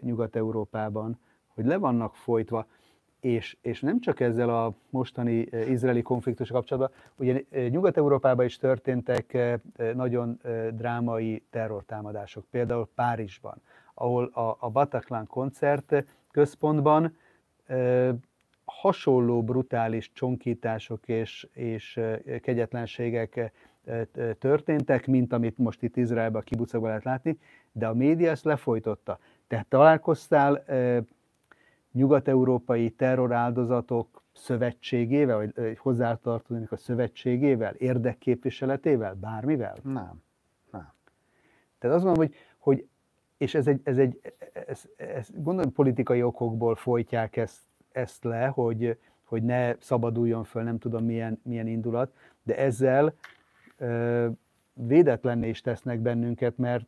Nyugat-Európában, 0.00 1.18
hogy 1.54 1.64
le 1.64 1.76
vannak 1.76 2.16
folytva, 2.16 2.66
és, 3.20 3.56
és 3.60 3.80
nem 3.80 4.00
csak 4.00 4.20
ezzel 4.20 4.48
a 4.48 4.74
mostani 4.90 5.36
izraeli 5.68 6.02
konfliktus 6.02 6.50
kapcsolatban, 6.50 7.00
ugye 7.16 7.68
Nyugat-Európában 7.68 8.44
is 8.44 8.56
történtek 8.56 9.38
nagyon 9.94 10.40
drámai 10.70 11.42
terrortámadások, 11.50 12.44
például 12.50 12.88
Párizsban, 12.94 13.62
ahol 13.94 14.24
a, 14.24 14.56
a 14.58 14.70
Bataclan 14.70 15.26
koncert 15.26 16.04
központban 16.30 17.16
hasonló 18.80 19.42
brutális 19.42 20.12
csonkítások 20.12 21.08
és, 21.08 21.48
és 21.52 22.00
kegyetlenségek 22.40 23.52
történtek, 24.38 25.06
mint 25.06 25.32
amit 25.32 25.58
most 25.58 25.82
itt 25.82 25.96
Izraelben 25.96 26.40
a 26.40 26.44
kibucokban 26.44 26.88
lehet 26.88 27.04
látni, 27.04 27.38
de 27.72 27.86
a 27.86 27.94
média 27.94 28.30
ezt 28.30 28.44
lefolytotta. 28.44 29.18
Tehát 29.46 29.66
találkoztál 29.66 30.64
nyugat-európai 31.92 32.90
terroráldozatok 32.90 34.22
szövetségével, 34.32 35.36
vagy 35.36 35.78
hozzátartozónak 35.78 36.72
a 36.72 36.76
szövetségével, 36.76 37.74
érdekképviseletével, 37.74 39.14
bármivel? 39.14 39.76
Nem. 39.82 40.22
Nem. 40.70 40.92
Tehát 41.78 41.96
azt 41.96 42.04
mondom, 42.04 42.24
hogy, 42.24 42.34
hogy 42.58 42.86
és 43.36 43.54
ez 43.54 43.66
egy, 43.66 43.80
ez 43.84 43.98
egy 43.98 44.20
ez, 44.66 44.84
ez, 44.96 45.28
gondolom 45.34 45.72
politikai 45.72 46.22
okokból 46.22 46.74
folytják 46.74 47.36
ezt 47.36 47.60
ezt 47.92 48.24
le, 48.24 48.46
hogy, 48.46 48.98
hogy 49.24 49.42
ne 49.42 49.74
szabaduljon 49.78 50.44
föl, 50.44 50.62
nem 50.62 50.78
tudom 50.78 51.04
milyen, 51.04 51.40
milyen 51.42 51.66
indulat, 51.66 52.12
de 52.42 52.56
ezzel 52.56 53.14
ö, 53.76 54.28
védetlenné 54.72 55.48
is 55.48 55.60
tesznek 55.60 56.00
bennünket, 56.00 56.58
mert, 56.58 56.86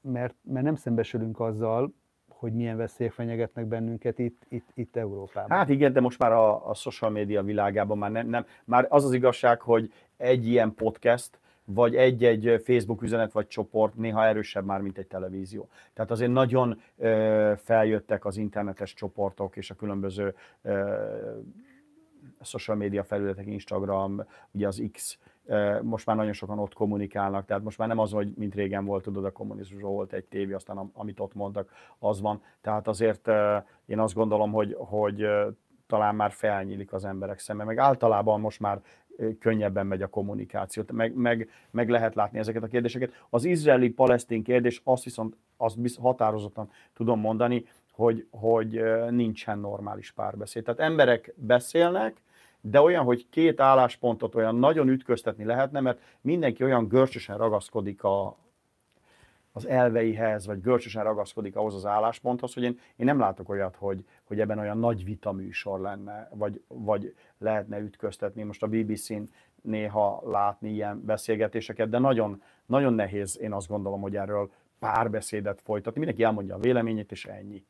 mert, 0.00 0.34
mert 0.42 0.64
nem 0.64 0.76
szembesülünk 0.76 1.40
azzal, 1.40 1.92
hogy 2.28 2.52
milyen 2.52 2.76
veszélyek 2.76 3.12
fenyegetnek 3.12 3.66
bennünket 3.66 4.18
itt, 4.18 4.42
itt, 4.48 4.68
itt 4.74 4.96
Európában. 4.96 5.56
Hát 5.56 5.68
igen, 5.68 5.92
de 5.92 6.00
most 6.00 6.18
már 6.18 6.32
a, 6.32 6.68
a 6.68 6.74
social 6.74 7.10
media 7.10 7.42
világában 7.42 7.98
már 7.98 8.10
nem, 8.10 8.28
nem, 8.28 8.46
már 8.64 8.86
az 8.88 9.04
az 9.04 9.12
igazság, 9.12 9.60
hogy 9.60 9.92
egy 10.16 10.46
ilyen 10.46 10.74
podcast, 10.74 11.38
vagy 11.74 11.96
egy-egy 11.96 12.62
Facebook 12.64 13.02
üzenet 13.02 13.32
vagy 13.32 13.46
csoport 13.46 13.94
néha 13.94 14.24
erősebb 14.26 14.64
már, 14.64 14.80
mint 14.80 14.98
egy 14.98 15.06
televízió. 15.06 15.68
Tehát 15.92 16.10
azért 16.10 16.32
nagyon 16.32 16.80
feljöttek 17.56 18.24
az 18.24 18.36
internetes 18.36 18.94
csoportok 18.94 19.56
és 19.56 19.70
a 19.70 19.74
különböző 19.74 20.34
social 22.40 22.76
media 22.76 23.04
felületek, 23.04 23.46
Instagram, 23.46 24.24
ugye 24.50 24.66
az 24.66 24.82
X, 24.92 25.18
most 25.82 26.06
már 26.06 26.16
nagyon 26.16 26.32
sokan 26.32 26.58
ott 26.58 26.74
kommunikálnak, 26.74 27.44
tehát 27.44 27.62
most 27.62 27.78
már 27.78 27.88
nem 27.88 27.98
az, 27.98 28.12
hogy 28.12 28.32
mint 28.36 28.54
régen 28.54 28.84
volt, 28.84 29.02
tudod, 29.02 29.24
a 29.24 29.30
kommunizmusban 29.30 29.92
volt 29.92 30.12
egy 30.12 30.24
tévé, 30.24 30.52
aztán 30.52 30.90
amit 30.92 31.20
ott 31.20 31.34
mondtak, 31.34 31.70
az 31.98 32.20
van. 32.20 32.42
Tehát 32.60 32.88
azért 32.88 33.28
én 33.86 33.98
azt 33.98 34.14
gondolom, 34.14 34.52
hogy, 34.52 34.76
hogy 34.78 35.26
talán 35.86 36.14
már 36.14 36.30
felnyílik 36.30 36.92
az 36.92 37.04
emberek 37.04 37.38
szeme, 37.38 37.64
meg 37.64 37.78
általában 37.78 38.40
most 38.40 38.60
már 38.60 38.82
könnyebben 39.38 39.86
megy 39.86 40.02
a 40.02 40.06
kommunikáció, 40.06 40.82
meg, 40.92 41.14
meg, 41.14 41.50
meg 41.70 41.88
lehet 41.88 42.14
látni 42.14 42.38
ezeket 42.38 42.62
a 42.62 42.66
kérdéseket. 42.66 43.12
Az 43.30 43.44
izraeli-palesztin 43.44 44.42
kérdés, 44.42 44.80
azt 44.84 45.04
viszont 45.04 45.36
azt 45.56 45.96
határozottan 46.00 46.70
tudom 46.94 47.20
mondani, 47.20 47.64
hogy, 47.92 48.26
hogy 48.30 48.82
nincsen 49.10 49.58
normális 49.58 50.12
párbeszéd. 50.12 50.64
Tehát 50.64 50.80
emberek 50.80 51.34
beszélnek, 51.36 52.22
de 52.60 52.80
olyan, 52.80 53.04
hogy 53.04 53.28
két 53.28 53.60
álláspontot 53.60 54.34
olyan 54.34 54.56
nagyon 54.56 54.88
ütköztetni 54.88 55.44
lehetne, 55.44 55.80
mert 55.80 56.00
mindenki 56.20 56.64
olyan 56.64 56.88
görcsösen 56.88 57.36
ragaszkodik 57.36 58.04
a, 58.04 58.36
az 59.52 59.66
elveihez, 59.66 60.46
vagy 60.46 60.60
görcsösen 60.60 61.04
ragaszkodik 61.04 61.56
ahhoz 61.56 61.74
az 61.74 61.86
állásponthoz, 61.86 62.54
hogy 62.54 62.62
én, 62.62 62.78
én 62.96 63.06
nem 63.06 63.18
látok 63.18 63.48
olyat, 63.48 63.76
hogy, 63.76 64.04
hogy 64.24 64.40
ebben 64.40 64.58
olyan 64.58 64.78
nagy 64.78 65.04
vita 65.04 65.32
műsor 65.32 65.80
lenne, 65.80 66.28
vagy, 66.34 66.62
vagy 66.68 67.14
lehetne 67.38 67.78
ütköztetni. 67.78 68.42
Most 68.42 68.62
a 68.62 68.66
BBC-n 68.66 69.22
néha 69.62 70.22
látni 70.26 70.70
ilyen 70.70 71.04
beszélgetéseket, 71.04 71.88
de 71.88 71.98
nagyon, 71.98 72.42
nagyon 72.66 72.94
nehéz, 72.94 73.38
én 73.40 73.52
azt 73.52 73.68
gondolom, 73.68 74.00
hogy 74.00 74.16
erről 74.16 74.50
párbeszédet 74.78 75.60
folytatni. 75.60 75.98
Mindenki 75.98 76.24
elmondja 76.24 76.54
a 76.54 76.58
véleményét, 76.58 77.12
és 77.12 77.24
ennyi. 77.24 77.64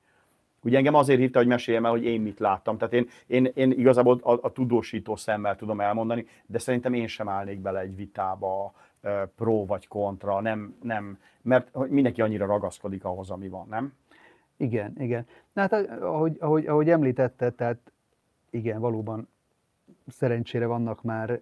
Ugye 0.65 0.77
engem 0.77 0.95
azért 0.95 1.19
hívta, 1.19 1.39
hogy 1.39 1.49
meséljem 1.49 1.85
el, 1.85 1.91
hogy 1.91 2.05
én 2.05 2.21
mit 2.21 2.39
láttam. 2.39 2.79
Tehát 2.79 2.95
én, 2.95 3.09
én, 3.27 3.51
én 3.55 3.71
igazából 3.71 4.19
a, 4.23 4.33
a 4.33 4.53
tudósító 4.53 5.17
szemmel 5.17 5.57
tudom 5.57 5.81
elmondani, 5.81 6.27
de 6.47 6.59
szerintem 6.59 6.95
én 6.95 7.07
sem 7.07 7.29
állnék 7.29 7.61
bele 7.61 7.81
egy 7.81 7.97
vitába 7.97 8.75
pro 9.37 9.67
vagy 9.67 9.89
kontra, 9.89 10.41
nem, 10.41 10.75
nem, 10.83 11.19
mert 11.43 11.89
mindenki 11.89 12.23
annyira 12.23 12.47
ragaszkodik 12.47 13.05
ahhoz, 13.05 13.31
ami 13.31 13.49
van, 13.49 13.67
nem? 13.69 13.93
Igen, 14.57 14.95
igen. 14.99 15.27
Na 15.53 15.61
hát 15.61 15.73
ahogy, 16.01 16.37
ahogy, 16.41 16.67
ahogy 16.67 16.91
említetted, 16.91 17.55
tehát 17.55 17.93
igen, 18.51 18.81
valóban 18.81 19.29
szerencsére 20.07 20.67
vannak 20.67 21.03
már 21.03 21.41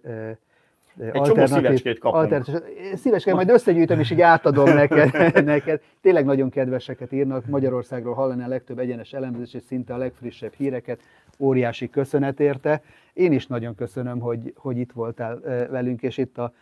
egy 0.97 1.21
csomó 1.21 1.45
szívecskét 1.45 1.99
kapunk. 1.99 2.45
Szívecskét, 2.93 3.33
majd 3.33 3.49
összegyűjtöm 3.49 3.99
és 3.99 4.11
így 4.11 4.21
átadom 4.21 4.73
neked, 4.83 5.43
neked. 5.45 5.81
Tényleg 6.01 6.25
nagyon 6.25 6.49
kedveseket 6.49 7.11
írnak. 7.11 7.45
Magyarországról 7.45 8.13
hallani 8.13 8.43
a 8.43 8.47
legtöbb 8.47 8.79
egyenes 8.79 9.13
elemzés 9.13 9.53
és 9.53 9.61
szinte 9.67 9.93
a 9.93 9.97
legfrissebb 9.97 10.53
híreket. 10.53 11.01
Óriási 11.39 11.89
köszönet 11.89 12.39
érte. 12.39 12.81
Én 13.13 13.31
is 13.31 13.47
nagyon 13.47 13.75
köszönöm, 13.75 14.19
hogy, 14.19 14.53
hogy 14.55 14.77
itt 14.77 14.91
voltál 14.91 15.39
velünk, 15.69 16.01
és 16.01 16.17
itt 16.17 16.37
a 16.37 16.53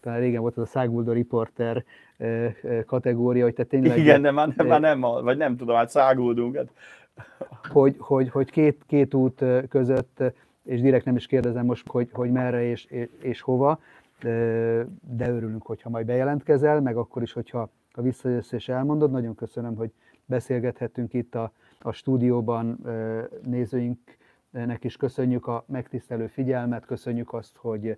talán 0.00 0.20
régen 0.20 0.40
volt 0.40 0.56
az 0.56 0.62
a 0.62 0.66
Száguldó 0.66 1.12
Reporter 1.12 1.84
kategória, 2.86 3.44
hogy 3.44 3.54
te 3.54 3.64
tényleg... 3.64 3.98
Igen, 3.98 4.22
de 4.22 4.30
már 4.30 4.48
nem, 4.56 4.66
már 4.66 4.80
nem 4.80 5.00
vagy 5.00 5.36
nem 5.36 5.56
tudom, 5.56 5.76
hát 5.76 5.90
száguldunk. 5.90 6.56
Hát. 6.56 6.68
Hogy, 7.72 7.94
hogy, 7.98 8.28
hogy 8.28 8.50
két, 8.50 8.82
két 8.86 9.14
út 9.14 9.44
között 9.68 10.22
és 10.68 10.80
direkt 10.80 11.04
nem 11.04 11.16
is 11.16 11.26
kérdezem 11.26 11.64
most, 11.64 11.88
hogy, 11.88 12.08
hogy 12.12 12.30
merre 12.30 12.64
és, 12.64 12.84
és, 12.84 13.08
és 13.20 13.40
hova, 13.40 13.80
de 15.00 15.30
örülünk, 15.30 15.66
hogyha 15.66 15.90
majd 15.90 16.06
bejelentkezel, 16.06 16.80
meg 16.80 16.96
akkor 16.96 17.22
is, 17.22 17.32
hogyha 17.32 17.70
ha 17.92 18.02
visszajössz 18.02 18.52
és 18.52 18.68
elmondod. 18.68 19.10
Nagyon 19.10 19.34
köszönöm, 19.34 19.76
hogy 19.76 19.90
beszélgethettünk 20.24 21.14
itt 21.14 21.34
a, 21.34 21.52
a 21.80 21.92
stúdióban 21.92 22.86
nézőinknek 23.44 24.84
is 24.84 24.96
köszönjük 24.96 25.46
a 25.46 25.64
megtisztelő 25.66 26.26
figyelmet, 26.26 26.86
köszönjük 26.86 27.32
azt, 27.32 27.56
hogy 27.56 27.96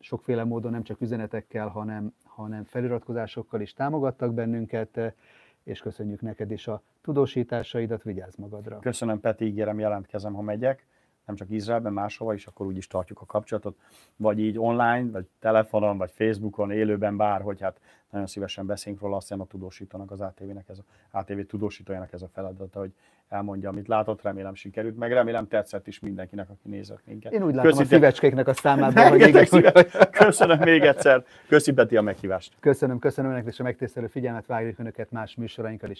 sokféle 0.00 0.44
módon 0.44 0.70
nem 0.70 0.82
csak 0.82 1.00
üzenetekkel, 1.00 1.68
hanem, 1.68 2.14
hanem 2.24 2.64
feliratkozásokkal 2.64 3.60
is 3.60 3.72
támogattak 3.72 4.34
bennünket, 4.34 5.14
és 5.62 5.80
köszönjük 5.80 6.20
neked 6.20 6.50
is 6.50 6.66
a 6.66 6.82
tudósításaidat, 7.00 8.02
vigyázz 8.02 8.36
magadra. 8.36 8.78
Köszönöm, 8.78 9.20
Peti, 9.20 9.44
ígérem, 9.44 9.78
jelentkezem, 9.78 10.34
ha 10.34 10.42
megyek 10.42 10.86
nem 11.28 11.36
csak 11.36 11.50
Izraelben, 11.50 11.92
máshova 11.92 12.34
is, 12.34 12.46
akkor 12.46 12.66
úgyis 12.66 12.86
tartjuk 12.86 13.20
a 13.20 13.26
kapcsolatot, 13.26 13.78
vagy 14.16 14.38
így 14.38 14.58
online, 14.58 15.10
vagy 15.10 15.26
telefonon, 15.38 15.98
vagy 15.98 16.10
Facebookon, 16.10 16.70
élőben, 16.70 17.16
bárhogy, 17.16 17.60
hát 17.60 17.80
nagyon 18.10 18.26
szívesen 18.26 18.66
beszélünk 18.66 19.00
róla, 19.00 19.16
azt 19.16 19.26
hiszem 19.26 19.40
a 19.40 19.46
tudósítónak, 19.46 20.10
az 20.10 20.20
ATV-nek 20.20 20.68
ez 20.68 20.78
a, 20.78 21.18
ATV 21.18 21.40
tudósítójának 21.40 22.12
ez 22.12 22.22
a 22.22 22.28
feladata, 22.28 22.78
hogy 22.78 22.92
elmondja, 23.28 23.68
amit 23.68 23.88
látott, 23.88 24.22
remélem 24.22 24.54
sikerült, 24.54 24.96
meg 24.96 25.12
remélem 25.12 25.48
tetszett 25.48 25.86
is 25.86 26.00
mindenkinek, 26.00 26.48
aki 26.50 26.68
nézett 26.68 27.00
minket. 27.04 27.32
Én 27.32 27.42
úgy 27.42 27.54
látom 27.54 27.70
Köszi, 27.70 27.82
a 27.82 27.86
szívecskéknek 27.86 28.48
a 28.48 28.52
számában, 28.52 29.08
hogy 29.10 29.20
igen. 29.20 29.46
Köszönöm 30.10 30.58
még 30.58 30.82
egyszer, 30.82 31.24
köszi 31.48 31.72
Peti 31.72 31.96
a 31.96 32.02
meghívást. 32.02 32.52
Köszönöm, 32.60 32.98
köszönöm 32.98 33.30
önnek 33.30 33.46
és 33.46 33.60
a 33.60 33.62
megtisztelő 33.62 34.06
figyelmet, 34.06 34.46
várjuk 34.46 34.78
önöket 34.78 35.10
más 35.10 35.34
műsorainkkal 35.34 35.90
is. 35.90 35.96